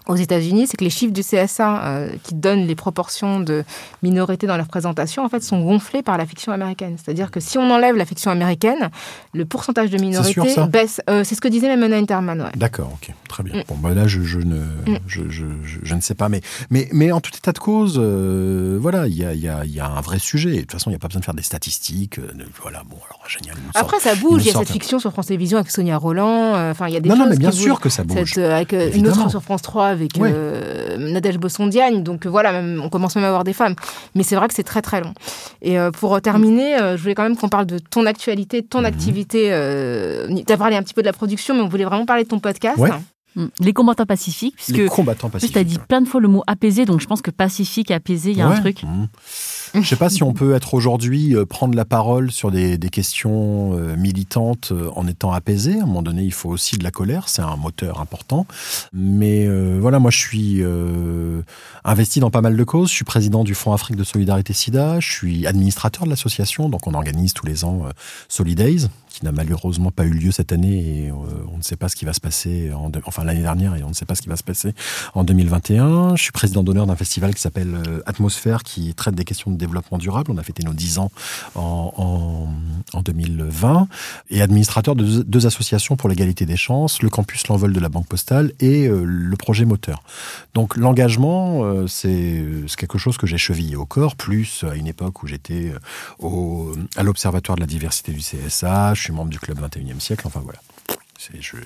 aux 0.07 0.16
États-Unis, 0.16 0.66
c'est 0.66 0.76
que 0.76 0.84
les 0.84 0.90
chiffres 0.90 1.12
du 1.14 1.22
CSA 1.22 1.82
euh, 1.84 2.09
qui 2.24 2.34
donnent 2.34 2.66
les 2.66 2.74
proportions 2.74 3.40
de 3.40 3.64
minorités 4.02 4.46
dans 4.46 4.57
leur 4.59 4.66
présentation, 4.68 5.24
en 5.24 5.28
fait, 5.30 5.42
sont 5.42 5.61
gonflés 5.62 6.02
par 6.02 6.18
la 6.18 6.26
fiction 6.26 6.52
américaine. 6.52 6.96
C'est-à-dire 7.02 7.30
que 7.30 7.40
si 7.40 7.57
on 7.57 7.70
enlève 7.70 7.96
la 7.96 8.05
fiction 8.05 8.30
américaine, 8.30 8.90
le 9.32 9.44
pourcentage 9.46 9.88
de 9.90 9.98
minorités 9.98 10.48
sûr, 10.50 10.66
baisse. 10.68 11.00
Euh, 11.09 11.24
c'est 11.24 11.34
ce 11.34 11.40
que 11.40 11.48
disait 11.48 11.68
même 11.68 11.82
Anna 11.82 11.96
Interman. 11.96 12.42
Ouais. 12.42 12.50
D'accord, 12.57 12.90
ok, 12.94 13.14
très 13.28 13.42
bien. 13.42 13.61
Mm. 13.61 13.64
Bon, 13.68 13.76
bah 13.76 13.94
là, 13.94 14.07
je, 14.07 14.20
je 14.22 14.40
ne, 14.40 14.61
je, 15.07 15.22
je, 15.30 15.46
je, 15.64 15.78
je 15.82 15.94
ne 15.94 16.00
sais 16.02 16.14
pas, 16.14 16.28
mais, 16.28 16.42
mais, 16.68 16.88
mais 16.92 17.11
en 17.11 17.20
tout 17.20 17.30
état 17.34 17.52
de 17.52 17.59
cause, 17.59 17.96
euh, 17.98 18.78
voilà, 18.80 19.07
il 19.07 19.14
y 19.16 19.24
a, 19.24 19.32
y, 19.32 19.48
a, 19.48 19.64
y 19.64 19.80
a 19.80 19.86
un 19.86 20.00
vrai 20.02 20.18
sujet. 20.18 20.50
Et 20.50 20.57
de 20.57 20.61
toute 20.61 20.72
façon, 20.72 20.90
il 20.90 20.92
n'y 20.92 20.96
a 20.96 21.00
pas 21.00 21.09
besoin 21.09 21.20
de 21.20 21.24
faire 21.24 21.34
des 21.34 21.42
statistiques. 21.42 22.20
de- 22.20 22.44
voilà, 22.61 22.82
bon, 22.88 22.96
alors 23.09 23.22
génial. 23.26 23.57
Après, 23.74 23.98
ça 24.00 24.14
bouge. 24.16 24.42
Il 24.44 24.48
y 24.48 24.55
a 24.55 24.59
cette 24.59 24.70
fiction 24.70 24.98
sur 24.98 25.12
France 25.12 25.26
Télévisions 25.28 25.57
avec 25.59 25.70
Sonia 25.70 25.96
Roland. 25.96 26.70
Enfin, 26.70 26.88
il 26.88 26.94
y 26.94 26.96
a 26.96 27.00
des 27.00 27.09
Non, 27.09 27.14
choses 27.16 27.24
non, 27.24 27.30
mais 27.30 27.38
bien 27.38 27.50
qui 27.50 27.57
sûr 27.57 27.74
bougent. 27.76 27.80
que 27.82 27.88
ça 27.88 28.05
bouge. 28.05 28.32
Cette, 28.34 28.44
avec 28.44 28.72
une 28.94 29.09
autre 29.09 29.30
sur 29.30 29.42
France 29.42 29.62
3 29.62 29.93
avec 29.95 30.16
Ouais. 30.18 30.30
euh, 30.32 30.97
Nadège 30.99 31.38
Bossondiagne. 31.38 32.03
Donc 32.03 32.26
euh, 32.26 32.28
voilà, 32.28 32.53
même, 32.53 32.80
on 32.84 32.88
commence 32.88 33.16
même 33.16 33.24
à 33.24 33.28
avoir 33.28 33.45
des 33.45 33.53
femmes. 33.55 33.74
Mais 34.14 34.22
c'est 34.22 34.36
vrai 34.36 34.49
que 34.49 34.55
c'est 34.55 34.62
très 34.62 34.82
très 34.82 35.01
long. 35.01 35.14
Et 35.62 35.78
euh, 35.78 35.90
pour 35.90 36.14
euh, 36.14 36.20
terminer, 36.20 36.76
euh, 36.80 36.97
je 36.97 37.03
voulais 37.03 37.14
quand 37.14 37.22
même 37.22 37.36
qu'on 37.36 37.49
parle 37.49 37.66
de 37.66 37.78
ton 37.78 38.07
actualité, 38.07 38.62
de 38.62 38.66
ton 38.66 38.80
Mhm. 38.80 38.84
activité. 38.86 39.49
Euh, 39.51 40.28
tu 40.47 40.53
as 40.53 40.57
parlé 40.57 40.76
un 40.76 40.82
petit 40.82 40.95
peu 40.95 41.03
de 41.03 41.07
la 41.07 41.12
production, 41.12 41.55
mais 41.55 41.61
on 41.62 41.68
voulait 41.68 41.84
vraiment 41.84 42.07
parler 42.07 42.24
de 42.24 42.28
ton 42.28 42.38
podcast. 42.40 42.78
Ouais. 42.78 42.90
Mm. 43.36 43.47
Les 43.59 43.72
combattants 43.72 44.07
pacifiques, 44.07 44.55
puisque 44.55 44.76
les 44.76 44.86
combattants 44.86 45.26
en 45.26 45.30
plus, 45.30 45.40
pacifiques. 45.40 45.55
tu 45.55 45.59
as 45.59 45.64
dit 45.64 45.78
plein 45.88 46.01
de 46.01 46.07
fois 46.07 46.20
le 46.20 46.28
mot 46.28 46.45
apaisé, 46.47 46.84
donc 46.84 47.01
je 47.01 47.07
pense 47.07 47.20
que 47.20 47.32
pacifique, 47.32 47.90
apaisé, 47.90 48.30
il 48.30 48.38
y 48.38 48.42
a 48.42 48.47
un 48.47 48.61
truc. 48.61 48.84
Mhm. 48.84 49.09
Je 49.75 49.89
sais 49.89 49.97
pas 49.97 50.09
si 50.09 50.22
on 50.22 50.33
peut 50.33 50.55
être 50.55 50.75
aujourd'hui 50.75 51.35
euh, 51.35 51.45
prendre 51.45 51.75
la 51.75 51.85
parole 51.85 52.31
sur 52.31 52.53
des, 52.53 52.79
des 52.79 52.91
questions 52.91 53.77
euh, 53.77 53.97
militantes 53.97 54.70
euh, 54.70 54.89
en 54.95 55.09
étant 55.09 55.33
apaisé. 55.33 55.81
À 55.81 55.83
un 55.83 55.87
moment 55.87 56.03
donné, 56.03 56.22
il 56.22 56.33
faut 56.33 56.49
aussi 56.49 56.79
de 56.79 56.85
la 56.85 56.93
colère, 56.93 57.29
c'est 57.29 57.43
un 57.43 57.57
moteur 57.57 58.01
important. 58.01 58.47
Mais 58.93 59.47
euh, 59.49 59.79
voilà, 59.81 59.99
moi 59.99 60.12
je 60.12 60.18
suis 60.18 60.62
euh, 60.62 61.43
investi 61.85 62.20
dans 62.20 62.31
pas 62.31 62.41
mal 62.41 62.57
de 62.57 62.64
causes. 62.64 62.91
Je 62.91 62.95
suis 62.95 63.05
président 63.05 63.43
du 63.43 63.57
Fonds 63.57 63.72
Afrique 63.72 63.97
de 63.97 64.05
Solidarité 64.05 64.53
SIDA. 64.53 65.01
Je 65.01 65.11
suis 65.11 65.45
administrateur 65.45 66.05
de 66.05 66.11
l'association, 66.11 66.68
donc 66.68 66.87
on 66.87 66.95
organise 66.95 67.35
tous 67.35 67.47
les 67.47 67.64
ans 67.64 67.83
euh, 67.85 67.91
Solidays, 68.29 68.87
qui 69.14 69.24
n'a 69.24 69.30
malheureusement 69.30 69.92
pas 69.92 70.04
eu 70.04 70.10
lieu 70.10 70.32
cette 70.32 70.50
année 70.50 71.04
et 71.06 71.12
on 71.12 71.56
ne 71.56 71.62
sait 71.62 71.76
pas 71.76 71.88
ce 71.88 71.94
qui 71.94 72.04
va 72.04 72.12
se 72.12 72.20
passer, 72.20 72.72
en 72.72 72.90
enfin 73.06 73.22
l'année 73.22 73.42
dernière 73.42 73.76
et 73.76 73.84
on 73.84 73.88
ne 73.90 73.94
sait 73.94 74.06
pas 74.06 74.16
ce 74.16 74.22
qui 74.22 74.28
va 74.28 74.36
se 74.36 74.42
passer 74.42 74.74
en 75.14 75.22
2021. 75.22 76.16
Je 76.16 76.22
suis 76.22 76.32
président 76.32 76.64
d'honneur 76.64 76.86
d'un 76.86 76.96
festival 76.96 77.32
qui 77.32 77.40
s'appelle 77.40 77.78
Atmosphère 78.06 78.64
qui 78.64 78.92
traite 78.94 79.14
des 79.14 79.24
questions 79.24 79.52
de 79.52 79.56
développement 79.56 79.98
durable. 79.98 80.32
On 80.32 80.36
a 80.36 80.42
fêté 80.42 80.64
nos 80.64 80.72
10 80.72 80.98
ans 80.98 81.12
en, 81.54 82.48
en, 82.92 83.02
2020 83.02 83.86
et 84.30 84.42
administrateur 84.42 84.96
de 84.96 85.22
deux, 85.22 85.46
associations 85.46 85.94
pour 85.94 86.08
l'égalité 86.08 86.44
des 86.44 86.56
chances, 86.56 87.00
le 87.00 87.08
campus 87.08 87.46
L'Envol 87.46 87.72
de 87.72 87.80
la 87.80 87.88
Banque 87.88 88.08
Postale 88.08 88.52
et 88.58 88.88
le 88.88 89.36
projet 89.36 89.64
Moteur. 89.64 90.02
Donc 90.54 90.76
l'engagement, 90.76 91.86
c'est 91.86 92.44
quelque 92.76 92.98
chose 92.98 93.16
que 93.16 93.28
j'ai 93.28 93.38
chevillé 93.38 93.76
au 93.76 93.86
corps, 93.86 94.16
plus 94.16 94.64
à 94.68 94.74
une 94.74 94.88
époque 94.88 95.22
où 95.22 95.28
j'étais 95.28 95.72
à 96.96 97.02
l'Observatoire 97.04 97.54
de 97.56 97.60
la 97.60 97.68
diversité 97.68 98.10
du 98.10 98.20
CSA, 98.20 98.94
suis 99.05 99.12
membre 99.12 99.30
du 99.30 99.38
club 99.38 99.59
21e 99.61 100.00
siècle, 100.00 100.26
enfin 100.26 100.40
voilà. 100.42 100.59
Je, 101.40 101.57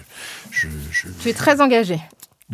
je, 0.53 1.09
Tu 1.20 1.30
es 1.30 1.32
très 1.32 1.61
engagé. 1.61 1.99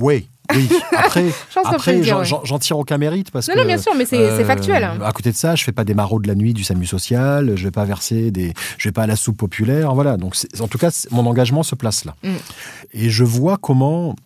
Oui, 0.01 0.26
oui. 0.55 0.68
Après, 0.93 1.26
après 1.64 2.03
j'en 2.03 2.59
tire 2.59 2.78
aucun 2.78 2.99
mérite 2.99 3.30
parce 3.30 3.49
non, 3.49 3.55
que. 3.55 3.61
Non, 3.61 3.66
bien 3.66 3.78
sûr, 3.78 3.95
mais 3.95 4.05
c'est 4.05 4.18
euh, 4.18 4.45
factuel. 4.45 4.85
À 4.85 5.12
côté 5.12 5.30
de 5.30 5.37
ça, 5.37 5.55
je 5.55 5.62
fais 5.62 5.72
pas 5.72 5.85
des 5.85 5.95
maraudes 5.95 6.22
de 6.22 6.28
la 6.28 6.35
nuit 6.35 6.53
du 6.53 6.64
SAMU 6.64 6.87
social, 6.87 7.53
je 7.57 7.64
vais 7.64 7.70
pas 7.70 7.85
verser 7.85 8.30
des, 8.30 8.55
je 8.76 8.89
vais 8.89 8.93
pas 8.93 9.05
à 9.05 9.07
la 9.07 9.16
soupe 9.16 9.37
populaire, 9.37 9.95
voilà. 9.95 10.16
Donc, 10.16 10.37
en 10.61 10.68
tout 10.68 10.78
cas, 10.78 10.91
mon 11.11 11.26
engagement 11.26 11.62
se 11.62 11.74
place 11.74 12.05
là. 12.05 12.16
Mm. 12.22 12.35
Et 12.95 13.11
je 13.11 13.24
vois 13.24 13.57
comment 13.57 14.16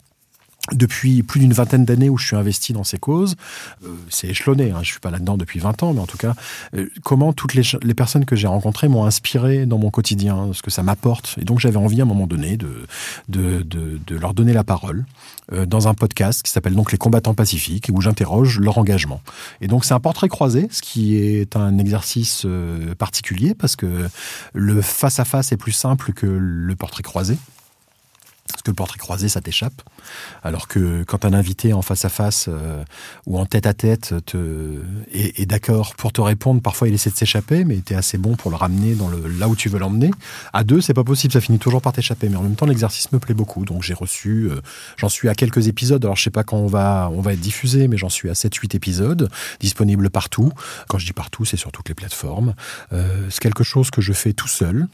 depuis 0.72 1.22
plus 1.22 1.40
d'une 1.40 1.52
vingtaine 1.52 1.84
d'années 1.84 2.08
où 2.08 2.18
je 2.18 2.26
suis 2.26 2.36
investi 2.36 2.72
dans 2.72 2.84
ces 2.84 2.98
causes, 2.98 3.36
euh, 3.84 3.88
c'est 4.10 4.28
échelonné, 4.28 4.70
hein, 4.70 4.80
je 4.82 4.90
suis 4.90 5.00
pas 5.00 5.10
là-dedans 5.10 5.36
depuis 5.36 5.60
20 5.60 5.82
ans, 5.82 5.92
mais 5.94 6.00
en 6.00 6.06
tout 6.06 6.18
cas, 6.18 6.34
euh, 6.74 6.88
comment 7.04 7.32
toutes 7.32 7.54
les, 7.54 7.94
personnes 7.94 8.24
que 8.24 8.36
j'ai 8.36 8.46
rencontrées 8.46 8.88
m'ont 8.88 9.04
inspiré 9.04 9.66
dans 9.66 9.78
mon 9.78 9.90
quotidien, 9.90 10.50
ce 10.52 10.62
que 10.62 10.70
ça 10.70 10.82
m'apporte. 10.82 11.36
Et 11.40 11.44
donc 11.44 11.58
j'avais 11.58 11.78
envie 11.78 12.00
à 12.00 12.04
un 12.04 12.06
moment 12.06 12.26
donné 12.26 12.56
de, 12.56 12.86
leur 14.10 14.34
donner 14.34 14.52
la 14.52 14.64
parole 14.64 15.04
euh, 15.52 15.66
dans 15.66 15.88
un 15.88 15.94
podcast 15.94 16.42
qui 16.42 16.52
s'appelle 16.52 16.74
donc 16.74 16.92
Les 16.92 16.98
combattants 16.98 17.34
pacifiques, 17.34 17.90
où 17.92 18.00
j'interroge 18.00 18.60
leur 18.60 18.78
engagement. 18.78 19.20
Et 19.60 19.68
donc 19.68 19.84
c'est 19.84 19.94
un 19.94 20.00
portrait 20.00 20.28
croisé, 20.28 20.68
ce 20.70 20.82
qui 20.82 21.16
est 21.16 21.56
un 21.56 21.78
exercice 21.78 22.46
particulier, 22.98 23.54
parce 23.54 23.76
que 23.76 24.08
le 24.52 24.82
face-à-face 24.82 25.48
-face 25.48 25.54
est 25.54 25.56
plus 25.56 25.72
simple 25.72 26.12
que 26.12 26.26
le 26.26 26.76
portrait 26.76 27.02
croisé. 27.02 27.36
Parce 28.49 28.62
que 28.62 28.70
le 28.70 28.74
portrait 28.74 28.99
croisé, 28.99 29.28
ça 29.28 29.40
t'échappe. 29.40 29.82
Alors 30.42 30.68
que 30.68 31.05
quand 31.05 31.24
un 31.24 31.32
invité 31.32 31.72
en 31.72 31.82
face 31.82 32.05
à 32.05 32.09
face 32.09 32.46
euh, 32.49 32.82
ou 33.26 33.38
en 33.38 33.46
tête 33.46 33.66
à 33.66 33.74
tête 33.74 34.14
te, 34.24 34.80
est, 35.12 35.46
d'accord 35.46 35.94
pour 35.96 36.12
te 36.12 36.20
répondre, 36.20 36.61
parfois 36.62 36.88
il 36.88 36.94
essaie 36.94 37.11
de 37.11 37.16
s'échapper, 37.16 37.64
mais 37.64 37.80
tu 37.84 37.92
es 37.92 37.96
assez 37.96 38.18
bon 38.18 38.36
pour 38.36 38.51
le 38.51 38.57
ramener 38.57 38.94
dans 38.94 39.09
le, 39.09 39.28
là 39.28 39.49
où 39.49 39.57
tu 39.57 39.68
veux 39.68 39.78
l'emmener. 39.78 40.11
À 40.53 40.64
deux, 40.64 40.80
c'est 40.80 40.94
pas 40.94 41.05
possible, 41.05 41.32
ça 41.32 41.40
finit 41.40 41.59
toujours 41.59 41.82
par 41.82 41.92
t'échapper. 41.92 42.28
Mais 42.28 42.36
en 42.36 42.42
même 42.42 42.57
temps, 42.57 42.66
l'exercice 42.66 43.12
me 43.12 43.18
plaît 43.18 43.34
beaucoup. 43.34 43.64
Donc 43.64 43.82
j'ai 43.82 43.94
reçu, 43.94 44.49
euh, 44.51 44.61
j'en 44.96 45.09
suis 45.09 45.28
à 45.28 45.34
quelques 45.34 45.68
épisodes. 45.68 46.05
Alors 46.05 46.16
je 46.16 46.22
sais 46.22 46.30
pas 46.30 46.44
quand 46.44 46.59
on 46.59 46.66
va, 46.66 47.11
on 47.12 47.20
va 47.20 47.34
être 47.34 47.40
diffusé, 47.40 47.88
mais 47.88 47.96
j'en 47.96 48.09
suis 48.09 48.30
à 48.30 48.32
7-8 48.32 48.76
épisodes, 48.76 49.30
disponibles 49.61 50.11
partout. 50.11 50.53
Quand 50.88 50.99
je 50.99 51.07
dis 51.07 51.12
partout, 51.12 51.44
c'est 51.44 51.57
sur 51.57 51.72
toutes 51.72 51.88
les 51.88 51.94
plateformes. 51.94 52.55
Euh, 52.92 53.26
c'est 53.30 53.40
quelque 53.40 53.64
chose 53.64 53.90
que 53.90 54.01
je 54.01 54.12
fais 54.12 54.32
tout 54.32 54.49
seul 54.49 54.88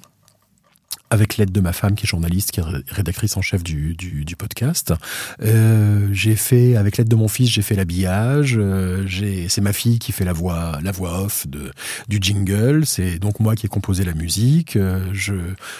avec 1.14 1.36
l'aide 1.36 1.52
de 1.52 1.60
ma 1.60 1.72
femme 1.72 1.94
qui 1.94 2.06
est 2.06 2.08
journaliste, 2.08 2.50
qui 2.50 2.60
est 2.60 2.64
rédactrice 2.90 3.36
en 3.36 3.40
chef 3.40 3.62
du, 3.62 3.94
du, 3.94 4.36
podcast. 4.36 4.92
Euh, 5.42 6.08
j'ai 6.12 6.34
fait, 6.34 6.76
avec 6.76 6.96
l'aide 6.96 7.08
de 7.08 7.14
mon 7.14 7.28
fils, 7.28 7.48
j'ai 7.48 7.62
fait 7.62 7.76
l'habillage. 7.76 8.56
Euh, 8.58 9.06
c'est 9.48 9.60
ma 9.60 9.72
fille 9.72 10.00
qui 10.00 10.10
fait 10.10 10.24
la 10.24 10.32
voix, 10.32 10.78
la 10.82 10.90
voix 10.90 11.22
off 11.22 11.46
de, 11.46 11.70
du 12.08 12.18
jingle. 12.20 12.84
C'est 12.84 13.20
donc 13.20 13.38
moi 13.38 13.54
qui 13.54 13.66
ai 13.66 13.68
composé 13.68 14.04
la 14.04 14.12
musique. 14.12 14.74
Euh, 14.74 15.04
je, 15.12 15.34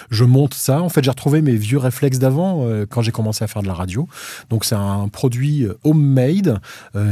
je 0.09 0.23
monte 0.23 0.53
ça. 0.53 0.81
En 0.81 0.87
fait, 0.87 1.03
j'ai 1.03 1.09
retrouvé 1.09 1.41
mes 1.41 1.57
vieux 1.57 1.79
réflexes 1.79 2.19
d'avant 2.19 2.65
quand 2.89 3.01
j'ai 3.01 3.11
commencé 3.11 3.43
à 3.43 3.47
faire 3.47 3.61
de 3.61 3.67
la 3.67 3.73
radio. 3.73 4.07
Donc 4.49 4.63
c'est 4.63 4.75
un 4.75 5.09
produit 5.09 5.67
homemade. 5.83 6.61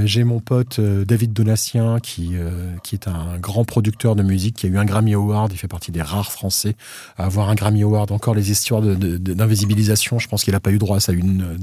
j'ai 0.06 0.24
mon 0.24 0.40
pote 0.40 0.80
David 0.80 1.34
Donatien 1.34 2.00
qui, 2.00 2.36
qui 2.84 2.96
est 2.96 3.10
un 3.10 3.38
grand 3.38 3.66
producteur 3.66 4.16
de 4.16 4.24
musique, 4.24 4.56
qui 4.56 4.68
a 4.68 4.70
eu 4.70 4.78
un 4.78 4.86
Grammy 4.86 5.14
Award. 5.14 5.52
Il 5.52 5.58
fait 5.58 5.68
partie 5.68 5.92
des 5.92 6.02
rares 6.02 6.32
Français 6.32 6.76
à 7.18 7.26
avoir 7.26 7.50
un 7.50 7.56
Grammy 7.56 7.84
Award 7.84 8.13
encore 8.14 8.36
les 8.36 8.52
histoires 8.52 8.82
d'invisibilisation. 8.82 10.20
Je 10.20 10.28
pense 10.28 10.44
qu'il 10.44 10.54
n'a 10.54 10.60
pas 10.60 10.72
eu 10.72 10.78
droit 10.78 10.98
à 10.98 11.00
ça, 11.00 11.12
une, 11.12 11.58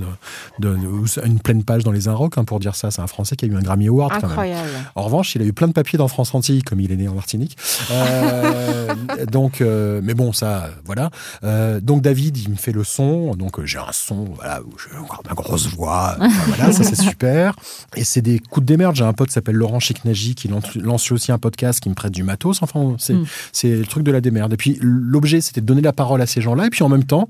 de, 0.59 0.77
une 1.25 1.41
pleine 1.41 1.65
page 1.65 1.85
dans 1.85 1.93
les 1.93 2.09
Inrocks 2.09 2.39
hein, 2.39 2.45
pour 2.45 2.61
dire 2.61 2.75
ça. 2.75 2.91
C'est 2.91 3.03
un 3.03 3.07
Français 3.07 3.37
qui 3.37 3.45
a 3.45 3.49
eu 3.49 3.57
un 3.57 3.63
Grammy 3.63 3.89
Award. 3.89 4.13
Incroyable. 4.13 4.69
En 4.95 5.03
revanche, 5.03 5.35
il 5.35 5.43
a 5.43 5.45
eu 5.45 5.53
plein 5.53 5.69
de 5.69 5.73
papiers 5.73 5.99
dans 5.99 6.09
France 6.09 6.35
Antilles, 6.35 6.63
comme 6.63 6.81
il 6.81 6.93
est 6.93 6.97
né 6.97 7.09
en 7.09 7.15
Martinique. 7.15 7.57
Euh, 7.91 8.95
donc, 9.31 9.61
euh, 9.61 10.01
mais 10.03 10.15
bon, 10.15 10.33
ça, 10.33 10.71
voilà. 10.85 11.11
Euh, 11.45 11.81
donc 11.81 12.03
David, 12.03 12.37
il 12.39 12.51
me 12.51 12.57
fait 12.57 12.73
le 12.73 12.85
son. 12.85 13.35
Donc 13.35 13.65
j'ai 13.65 13.79
un 13.79 13.93
son, 13.93 14.25
voilà, 14.35 14.61
où 14.63 14.73
j'ai 14.79 14.97
ma 15.29 15.35
grosse 15.35 15.69
voix. 15.69 16.17
voilà, 16.47 16.73
ça 16.73 16.85
c'est 16.85 16.97
super. 17.01 17.57
Et 17.97 18.05
c'est 18.05 18.23
des 18.23 18.39
coups 18.39 18.67
de 18.67 18.73
démerde. 18.73 18.97
J'ai 18.97 19.05
un 19.05 19.13
pote 19.13 19.29
qui 19.29 19.35
s'appelle 19.35 19.57
Laurent 19.57 19.81
Chiknaji 19.81 20.35
qui 20.35 20.49
lance 20.49 21.13
aussi 21.13 21.33
un 21.33 21.39
podcast 21.39 21.81
qui 21.81 21.89
me 21.89 21.95
prête 21.95 22.13
du 22.13 22.23
matos. 22.23 22.63
Enfin, 22.63 22.95
c'est 22.99 23.15
mm. 23.15 23.27
c'est 23.53 23.77
le 23.77 23.87
truc 23.87 24.05
de 24.05 24.13
la 24.13 24.21
démerde. 24.21 24.53
Et 24.53 24.57
puis 24.57 24.79
l'objet, 24.81 25.41
c'était 25.41 25.61
de 25.61 25.67
donner 25.67 25.83
la 25.83 25.93
parole 25.93 26.21
à 26.21 26.27
ces 26.27 26.40
gens-là. 26.41 26.67
Et 26.67 26.71
puis 26.71 26.83
en 26.83 26.89
même 26.89 27.05
temps, 27.05 27.29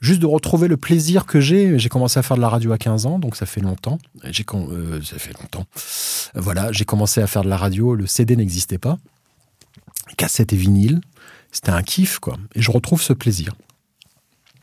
juste 0.00 0.20
de 0.20 0.26
retrouver 0.26 0.68
le 0.68 0.76
plaisir 0.76 1.26
que 1.26 1.40
j'ai. 1.40 1.78
J'ai 1.78 1.88
commencé 1.88 2.18
à 2.18 2.22
faire 2.22 2.36
de 2.36 2.42
la 2.42 2.48
radio 2.48 2.72
à 2.72 2.78
15 2.78 3.06
ans, 3.06 3.18
donc 3.18 3.36
ça 3.36 3.46
fait 3.46 3.60
longtemps. 3.60 3.98
J'ai 4.24 4.44
euh, 4.54 5.00
ça 5.02 5.18
fait 5.18 5.38
longtemps. 5.40 5.66
Voilà, 6.34 6.72
j'ai 6.72 6.84
commencé 6.84 7.20
à 7.20 7.26
faire 7.26 7.42
de 7.42 7.48
la 7.48 7.56
radio. 7.56 7.94
Le 7.94 8.06
CD 8.06 8.36
n'existait 8.36 8.78
pas. 8.78 8.98
Cassette 10.16 10.52
et 10.52 10.56
vinyle, 10.56 11.00
c'était 11.52 11.70
un 11.70 11.82
kiff, 11.82 12.18
quoi. 12.18 12.36
Et 12.54 12.62
je 12.62 12.70
retrouve 12.70 13.02
ce 13.02 13.12
plaisir 13.12 13.54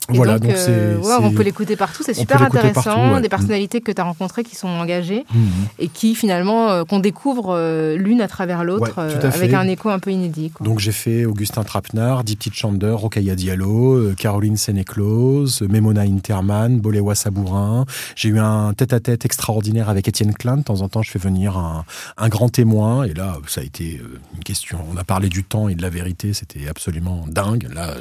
voilà, 0.10 0.39
donc, 0.39 0.51
euh, 0.51 0.97
on 1.22 1.32
peut 1.32 1.43
l'écouter 1.43 1.76
partout, 1.76 2.03
c'est 2.06 2.14
super 2.14 2.41
intéressant. 2.41 3.20
Des 3.20 3.30
personnalités 3.30 3.82
que 3.82 3.91
tu 3.91 4.01
as 4.01 4.03
rencontrées 4.03 4.43
qui 4.43 4.56
sont 4.56 4.68
engagées 4.68 5.26
mhm. 5.34 5.49
et 5.80 5.88
qui 5.88 6.16
finalement, 6.16 6.70
euh, 6.70 6.84
qu'on 6.84 6.99
découvre 6.99 7.56
euh, 7.56 7.97
l'une 7.97 8.22
à 8.22 8.28
travers 8.28 8.64
l'autre 8.64 8.99
avec 8.99 9.53
un 9.53 9.68
écho 9.68 9.89
un 9.89 9.99
peu 9.99 10.12
inédit. 10.12 10.51
Donc 10.62 10.80
j'ai 10.80 10.91
fait 10.91 11.26
Augustin 11.26 11.64
Trapenard, 11.64 12.24
Dipti 12.24 12.51
Chander, 12.53 12.91
Rokaya 12.91 13.36
Diallo, 13.36 14.14
Caroline 14.18 14.58
Sénéclose, 14.58 15.62
Memona 15.62 16.01
Interman, 16.01 16.80
Boléwa 16.80 17.16
Sabourin. 17.16 17.86
J'ai 18.16 18.30
eu 18.30 18.39
un 18.39 18.74
tête-à-tête 18.74 19.26
extraordinaire 19.26 19.89
avec 19.89 20.08
Étienne 20.08 20.34
Klein. 20.34 20.58
De 20.58 20.64
temps 20.64 20.82
en 20.82 20.89
temps, 20.89 21.01
je 21.01 21.12
fais 21.12 21.20
venir 21.20 21.58
un, 21.58 21.86
un, 22.18 22.30
grand 22.30 22.49
témoin. 22.49 23.03
Et 23.03 23.14
là, 23.14 23.38
ça 23.47 23.62
a 23.62 23.64
été 23.64 24.01
une 24.36 24.43
question. 24.43 24.80
On 24.93 24.97
a 24.97 25.03
parlé 25.03 25.30
du 25.30 25.43
temps 25.43 25.70
et 25.70 25.76
de 25.76 25.82
la 25.82 25.89
vérité. 25.89 26.34
C'était 26.34 26.68
absolument 26.68 27.26
dingue. 27.28 27.68
Là, 27.74 27.95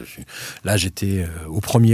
là 0.65 0.77
j'étais 0.77 1.27
au 1.49 1.61
premier 1.61 1.94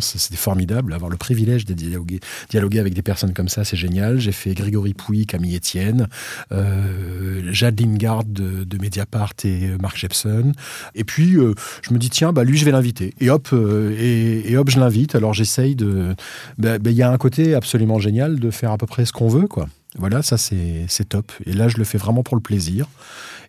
C'était 0.00 0.34
formidable, 0.34 0.92
avoir 0.92 1.08
le 1.08 1.16
privilège 1.16 1.66
de 1.66 1.72
dialoguer, 1.72 2.18
dialoguer 2.50 2.80
avec 2.80 2.94
des 2.94 3.02
personnes 3.02 3.32
comme 3.32 3.48
ça, 3.48 3.62
c'est 3.62 3.76
génial. 3.76 4.18
J'ai 4.18 4.32
fait 4.32 4.52
Grégory 4.52 4.92
Pouy, 4.92 5.24
Camille 5.24 5.56
Etienne, 5.56 6.08
euh, 6.50 7.42
Jade 7.52 7.80
Lingard 7.80 8.24
de, 8.24 8.64
de, 8.64 8.78
Mediapart 8.78 9.34
et 9.44 9.68
Mark 9.80 9.96
Jepson. 9.96 10.50
Et 10.96 11.04
puis, 11.04 11.36
euh, 11.36 11.54
je 11.82 11.94
me 11.94 11.98
dis, 12.00 12.10
tiens, 12.10 12.32
bah, 12.32 12.42
lui, 12.42 12.58
je 12.58 12.64
vais 12.64 12.72
l'inviter. 12.72 13.14
Et 13.20 13.30
hop, 13.30 13.50
euh, 13.52 13.94
et, 13.96 14.56
hop, 14.56 14.68
je 14.68 14.80
l'invite. 14.80 15.14
Alors, 15.14 15.32
j'essaye 15.32 15.76
de... 15.76 16.16
Bah, 16.58 16.80
bah, 16.80 16.90
il 16.90 16.96
y 16.96 17.02
a 17.02 17.10
un 17.10 17.16
côté 17.16 17.54
absolument 17.54 18.00
génial 18.00 18.40
de 18.40 18.50
faire 18.50 18.72
à 18.72 18.78
peu 18.78 18.86
près 18.86 19.04
ce 19.04 19.12
qu'on 19.12 19.28
veut, 19.28 19.46
quoi. 19.46 19.68
Voilà, 19.96 20.22
ça 20.22 20.36
c'est 20.36 21.08
top. 21.08 21.32
Et 21.46 21.52
là, 21.52 21.68
je 21.68 21.76
le 21.78 21.84
fais 21.84 21.98
vraiment 21.98 22.22
pour 22.22 22.36
le 22.36 22.42
plaisir 22.42 22.86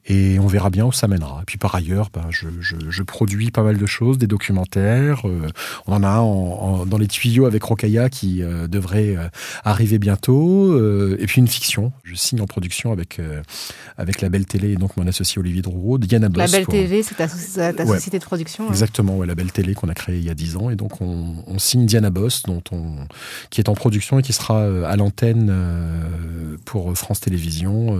et 0.08 0.38
on 0.40 0.46
verra 0.46 0.70
bien 0.70 0.86
où 0.86 0.92
ça 0.92 1.08
mènera. 1.08 1.40
Et 1.42 1.46
puis 1.46 1.58
par 1.58 1.74
ailleurs, 1.74 2.10
ben, 2.14 2.26
je, 2.30 2.48
je, 2.60 2.76
je, 2.90 3.04
produis 3.04 3.50
pas 3.50 3.64
mal 3.64 3.78
de 3.78 3.86
choses, 3.88 4.20
des 4.20 4.28
documentaires. 4.28 5.28
Euh, 5.28 5.48
on 5.88 5.94
en 5.94 6.04
a 6.04 6.08
un 6.08 6.20
en, 6.20 6.86
dans 6.86 7.00
les 7.00 7.08
tuyaux 7.08 7.46
avec 7.46 7.64
Rokaya 7.64 8.10
qui 8.10 8.44
euh, 8.44 8.68
devrait 8.68 9.16
euh, 9.18 9.28
arriver 9.64 9.98
bientôt. 9.98 10.76
Et 11.18 11.26
puis 11.26 11.42
une 11.42 11.48
fiction. 11.48 11.92
Je 12.04 12.14
signe 12.14 12.40
en 12.42 12.46
production 12.46 12.92
avec 12.92 13.20
avec 13.98 14.22
la 14.22 14.30
Belle 14.30 14.46
Télé 14.46 14.72
et 14.72 14.76
donc 14.76 14.96
mon 14.98 15.08
associé 15.08 15.40
Olivier 15.40 15.62
Drouot, 15.62 15.98
Diana 15.98 16.30
Boss. 16.30 16.52
La 16.52 16.58
Belle 16.60 16.68
Télé, 16.68 17.02
c'est 17.02 17.16
ta, 17.16 17.28
ta 17.74 17.84
ouais. 17.84 17.96
société 17.96 18.20
de 18.20 18.24
production. 18.24 18.70
Exactement, 18.70 19.18
ouais, 19.18 19.28
la 19.28 19.36
Belle 19.36 19.52
Télé 19.52 19.74
qu'on 19.74 19.90
a 19.90 19.94
créée 19.94 20.18
il 20.18 20.26
y 20.26 20.30
a 20.30 20.36
10 20.36 20.58
ans. 20.58 20.70
Et 20.70 20.76
donc 20.76 21.02
on, 21.02 21.44
on, 21.48 21.58
signe 21.58 21.86
Diana 21.86 22.10
Boss, 22.12 22.44
dont 22.44 22.62
on, 22.72 23.08
qui 23.50 23.60
est 23.62 23.70
en 23.70 23.74
production 23.74 24.20
et 24.20 24.22
qui 24.22 24.34
sera 24.34 24.64
à 24.88 24.96
l'antenne 24.96 25.52
pour 26.66 26.96
France 26.98 27.20
Télévisions 27.20 27.98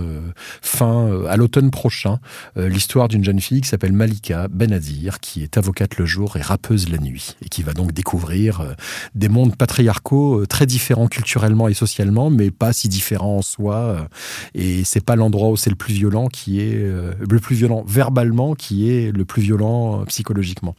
fin 0.62 1.24
à 1.28 1.36
l'automne 1.36 1.70
prochain 1.70 2.18
euh, 2.56 2.68
l'histoire 2.68 3.08
d'une 3.08 3.24
jeune 3.24 3.40
fille 3.40 3.60
qui 3.60 3.68
s'appelle 3.68 3.92
Malika 3.92 4.48
Benadir, 4.48 5.20
qui 5.20 5.42
est 5.42 5.56
avocate 5.56 5.96
le 5.98 6.06
jour 6.06 6.36
et 6.36 6.40
rappeuse 6.40 6.88
la 6.88 6.98
nuit, 6.98 7.36
et 7.42 7.48
qui 7.48 7.62
va 7.62 7.72
donc 7.72 7.92
découvrir 7.92 8.60
euh, 8.60 8.72
des 9.14 9.28
mondes 9.28 9.56
patriarcaux 9.56 10.40
euh, 10.40 10.46
très 10.46 10.66
différents 10.66 11.08
culturellement 11.08 11.68
et 11.68 11.74
socialement, 11.74 12.30
mais 12.30 12.50
pas 12.50 12.72
si 12.72 12.88
différents 12.88 13.38
en 13.38 13.42
soi. 13.42 14.08
et 14.54 14.84
c'est 14.84 15.04
pas 15.04 15.16
l'endroit 15.16 15.50
où 15.50 15.56
c'est 15.56 15.70
le 15.70 15.76
plus 15.76 15.94
violent 15.94 16.28
qui 16.28 16.60
est 16.60 16.76
le 16.84 17.38
plus 17.40 17.54
violent 17.54 17.84
verbalement, 17.86 18.54
qui 18.54 18.90
est 18.90 19.12
le 19.12 19.24
plus 19.24 19.42
violent 19.42 20.04
psychologiquement. 20.06 20.74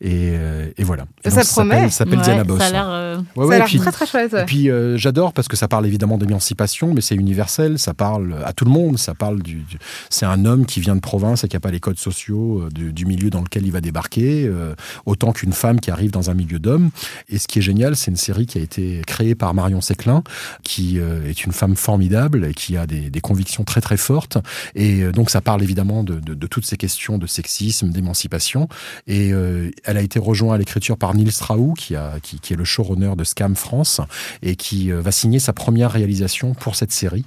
Et, 0.00 0.34
et 0.76 0.84
voilà. 0.84 1.06
Et 1.24 1.30
ça 1.30 1.44
promet. 1.44 1.88
Ça 1.90 1.90
s'appelle 1.90 2.18
ouais, 2.18 2.24
Diana 2.24 2.44
Boss. 2.44 2.58
Ça 2.58 2.66
a 2.66 2.70
l'air 2.70 3.22
ouais, 3.36 3.46
ouais, 3.46 3.64
très 3.64 3.92
très 3.92 4.06
chouette. 4.06 4.34
Et 4.34 4.44
puis 4.44 4.70
euh, 4.70 4.96
j'adore 4.96 5.32
parce 5.32 5.48
que 5.48 5.56
ça 5.56 5.68
parle 5.68 5.86
évidemment 5.86 6.18
d'émancipation, 6.18 6.89
mais 6.94 7.00
c'est 7.00 7.14
universel. 7.14 7.78
Ça 7.78 7.94
parle 7.94 8.36
à 8.44 8.52
tout 8.52 8.64
le 8.64 8.70
monde. 8.70 8.98
Ça 8.98 9.14
parle 9.14 9.42
du, 9.42 9.64
c'est 10.08 10.26
un 10.26 10.44
homme 10.44 10.66
qui 10.66 10.80
vient 10.80 10.96
de 10.96 11.00
province 11.00 11.44
et 11.44 11.48
qui 11.48 11.56
n'a 11.56 11.60
pas 11.60 11.70
les 11.70 11.80
codes 11.80 11.98
sociaux 11.98 12.62
euh, 12.62 12.68
du, 12.70 13.04
milieu 13.04 13.30
dans 13.30 13.42
lequel 13.42 13.64
il 13.64 13.72
va 13.72 13.80
débarquer, 13.80 14.46
euh, 14.46 14.74
autant 15.06 15.32
qu'une 15.32 15.52
femme 15.52 15.80
qui 15.80 15.90
arrive 15.90 16.10
dans 16.10 16.30
un 16.30 16.34
milieu 16.34 16.58
d'hommes. 16.58 16.90
Et 17.28 17.38
ce 17.38 17.48
qui 17.48 17.58
est 17.58 17.62
génial, 17.62 17.96
c'est 17.96 18.10
une 18.10 18.16
série 18.16 18.46
qui 18.46 18.58
a 18.58 18.60
été 18.60 19.02
créée 19.06 19.34
par 19.34 19.54
Marion 19.54 19.80
Séclin, 19.80 20.22
qui 20.62 20.98
euh, 20.98 21.28
est 21.28 21.44
une 21.44 21.52
femme 21.52 21.76
formidable 21.76 22.44
et 22.44 22.54
qui 22.54 22.76
a 22.76 22.86
des, 22.86 23.10
convictions 23.20 23.64
très 23.64 23.82
très 23.82 23.98
fortes. 23.98 24.38
Et 24.74 25.02
donc 25.12 25.28
ça 25.28 25.42
parle 25.42 25.62
évidemment 25.62 26.02
de, 26.02 26.46
toutes 26.46 26.64
ces 26.64 26.78
questions 26.78 27.18
de 27.18 27.26
sexisme, 27.26 27.90
d'émancipation. 27.90 28.66
Et 29.06 29.28
elle 29.28 29.96
a 29.98 30.00
été 30.00 30.18
rejointe 30.18 30.54
à 30.54 30.58
l'écriture 30.58 30.96
par 30.96 31.12
qui, 31.76 31.96
a, 31.96 32.14
qui, 32.22 32.40
qui 32.40 32.54
est 32.54 32.56
le 32.56 32.64
showrunner 32.64 33.12
de 33.16 33.24
Scam 33.24 33.56
France 33.56 34.00
et 34.40 34.56
qui 34.56 34.90
va 34.90 35.12
signer 35.12 35.38
sa 35.38 35.52
première 35.52 35.92
réalisation 35.92 36.54
pour 36.54 36.76
cette 36.80 36.92
série. 36.92 37.24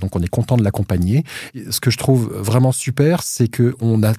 donc 0.00 0.14
on 0.14 0.20
est 0.20 0.28
content 0.28 0.56
de 0.56 0.64
l'accompagner. 0.64 1.24
Ce 1.70 1.80
que 1.80 1.90
je 1.90 1.98
trouve 1.98 2.26
vraiment 2.34 2.72
super, 2.72 3.22
c'est 3.22 3.48
qu'on 3.48 4.02
a 4.02 4.12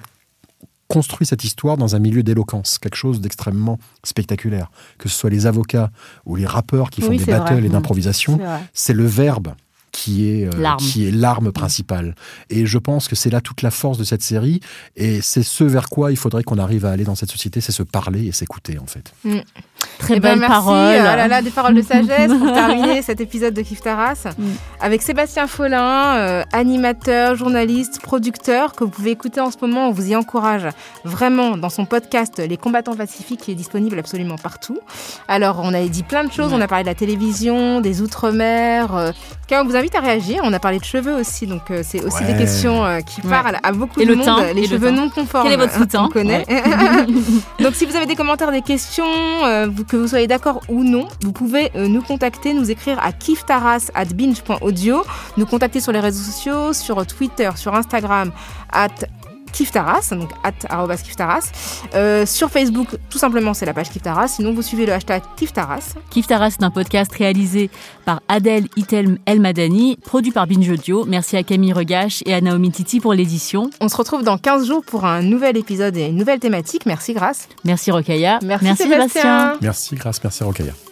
construit 0.88 1.26
cette 1.26 1.44
histoire 1.44 1.76
dans 1.76 1.94
un 1.94 1.98
milieu 1.98 2.22
d'éloquence, 2.22 2.78
quelque 2.78 2.96
chose 2.96 3.20
d'extrêmement 3.20 3.78
spectaculaire. 4.02 4.70
Que 4.98 5.08
ce 5.08 5.16
soit 5.16 5.30
les 5.30 5.46
avocats 5.46 5.90
ou 6.24 6.34
les 6.34 6.46
rappeurs 6.46 6.90
qui 6.90 7.02
font 7.02 7.10
oui, 7.10 7.18
des 7.18 7.26
battles 7.26 7.54
vrai. 7.54 7.66
et 7.66 7.68
d'improvisation, 7.68 8.40
c'est 8.72 8.94
le 8.94 9.06
verbe 9.06 9.54
qui 9.92 10.28
est 10.28 10.46
euh, 10.46 10.76
qui 10.78 11.06
est 11.06 11.10
l'arme 11.10 11.52
principale. 11.52 12.14
Et 12.50 12.66
je 12.66 12.78
pense 12.78 13.08
que 13.08 13.16
c'est 13.16 13.30
là 13.30 13.40
toute 13.40 13.62
la 13.62 13.70
force 13.70 13.98
de 13.98 14.04
cette 14.04 14.22
série 14.22 14.60
et 14.96 15.20
c'est 15.20 15.42
ce 15.42 15.64
vers 15.64 15.88
quoi 15.88 16.10
il 16.10 16.16
faudrait 16.16 16.42
qu'on 16.42 16.58
arrive 16.58 16.84
à 16.84 16.90
aller 16.90 17.04
dans 17.04 17.14
cette 17.14 17.30
société, 17.30 17.60
c'est 17.60 17.72
se 17.72 17.82
parler 17.82 18.26
et 18.26 18.32
s'écouter 18.32 18.78
en 18.78 18.86
fait. 18.86 19.12
Mm. 19.24 19.40
Très 19.98 20.16
eh 20.16 20.20
belle 20.20 20.40
ben, 20.40 20.48
merci. 20.48 20.54
parole. 20.54 20.96
Là 20.96 21.28
là, 21.28 21.42
des 21.42 21.50
paroles 21.50 21.74
de 21.74 21.82
sagesse 21.82 22.32
pour 22.32 22.52
terminer 22.52 23.02
cet 23.02 23.20
épisode 23.20 23.54
de 23.54 23.62
Kif 23.62 23.80
Taras 23.80 24.26
mm. 24.36 24.44
avec 24.80 25.02
Sébastien 25.02 25.46
Follin, 25.46 26.16
euh, 26.16 26.42
animateur, 26.52 27.36
journaliste, 27.36 28.00
producteur 28.02 28.72
que 28.72 28.84
vous 28.84 28.90
pouvez 28.90 29.10
écouter 29.10 29.40
en 29.40 29.50
ce 29.50 29.56
moment. 29.60 29.88
On 29.88 29.92
vous 29.92 30.10
y 30.10 30.16
encourage 30.16 30.66
vraiment 31.04 31.56
dans 31.56 31.70
son 31.70 31.84
podcast 31.84 32.38
Les 32.38 32.56
combattants 32.56 32.96
pacifiques 32.96 33.40
qui 33.40 33.52
est 33.52 33.56
disponible 33.56 33.98
absolument 33.98 34.36
partout. 34.36 34.78
Alors, 35.28 35.60
on 35.62 35.74
a 35.74 35.86
dit 35.86 36.02
plein 36.02 36.24
de 36.24 36.32
choses. 36.32 36.52
On 36.52 36.60
a 36.60 36.68
parlé 36.68 36.84
de 36.84 36.88
la 36.88 36.94
télévision, 36.94 37.80
des 37.80 38.02
outre-mer. 38.02 38.94
Euh, 38.94 39.12
on 39.50 39.64
vous 39.64 39.76
invite 39.78 39.94
à 39.94 40.00
réagir. 40.00 40.40
On 40.44 40.52
a 40.52 40.58
parlé 40.58 40.78
de 40.78 40.84
cheveux 40.84 41.14
aussi, 41.14 41.46
donc 41.46 41.70
euh, 41.70 41.82
c'est 41.84 42.02
aussi 42.04 42.22
ouais. 42.22 42.32
des 42.32 42.38
questions 42.38 42.84
euh, 42.84 43.00
qui 43.00 43.20
ouais. 43.22 43.30
parlent 43.30 43.58
à 43.62 43.72
beaucoup 43.72 44.00
et 44.00 44.04
de 44.04 44.10
le 44.10 44.16
monde. 44.16 44.26
Teint, 44.26 44.52
les 44.52 44.66
cheveux 44.66 44.90
non 44.90 45.08
conformes. 45.08 45.44
Quel 45.44 45.60
est 45.60 45.64
votre 45.64 45.86
teint 45.86 46.04
On 46.04 46.08
connaît. 46.08 46.44
donc, 47.60 47.74
si 47.74 47.86
vous 47.86 47.96
avez 47.96 48.06
des 48.06 48.16
commentaires, 48.16 48.52
des 48.52 48.62
questions, 48.62 49.04
euh, 49.44 49.68
que 49.88 49.96
vous 49.96 50.08
soyez 50.08 50.26
d'accord 50.26 50.60
ou 50.68 50.84
non, 50.84 51.08
vous 51.22 51.32
pouvez 51.32 51.70
euh, 51.76 51.88
nous 51.88 52.02
contacter, 52.02 52.52
nous 52.54 52.70
écrire 52.70 52.98
à 53.02 53.12
kiftaras@binge.audio, 53.12 55.02
nous 55.36 55.46
contacter 55.46 55.80
sur 55.80 55.92
les 55.92 56.00
réseaux 56.00 56.24
sociaux, 56.24 56.72
sur 56.72 57.06
Twitter, 57.06 57.50
sur 57.56 57.74
Instagram, 57.74 58.32
at 58.72 58.88
Kiftaras, 59.52 60.10
donc 60.12 60.30
at 60.44 60.52
Kiftaras. 61.02 61.50
Euh, 61.94 62.26
sur 62.26 62.50
Facebook, 62.50 62.88
tout 63.10 63.18
simplement, 63.18 63.54
c'est 63.54 63.66
la 63.66 63.74
page 63.74 63.90
Kiftaras. 63.90 64.28
Sinon, 64.28 64.52
vous 64.52 64.62
suivez 64.62 64.86
le 64.86 64.92
hashtag 64.92 65.22
Kiftaras. 65.36 65.94
Kiftaras, 66.10 66.50
c'est 66.50 66.62
un 66.62 66.70
podcast 66.70 67.12
réalisé 67.12 67.70
par 68.04 68.20
Adèle 68.28 68.66
Itel 68.76 69.18
El 69.26 69.40
Madani, 69.40 69.96
produit 70.04 70.32
par 70.32 70.46
Binge 70.46 70.68
Audio. 70.68 71.04
Merci 71.06 71.36
à 71.36 71.42
Camille 71.42 71.72
Regache 71.72 72.22
et 72.26 72.34
à 72.34 72.40
Naomi 72.40 72.70
Titi 72.70 73.00
pour 73.00 73.14
l'édition. 73.14 73.70
On 73.80 73.88
se 73.88 73.96
retrouve 73.96 74.22
dans 74.22 74.38
15 74.38 74.66
jours 74.66 74.82
pour 74.84 75.04
un 75.04 75.22
nouvel 75.22 75.56
épisode 75.56 75.96
et 75.96 76.06
une 76.06 76.16
nouvelle 76.16 76.40
thématique. 76.40 76.86
Merci, 76.86 77.14
Grâce. 77.14 77.48
Merci, 77.64 77.90
Rokaya. 77.90 78.38
Merci, 78.42 78.64
merci 78.64 78.82
Sébastien. 78.84 79.22
Sébastien. 79.22 79.58
Merci, 79.60 79.94
Grâce. 79.96 80.22
Merci, 80.22 80.44
Rokaya. 80.44 80.87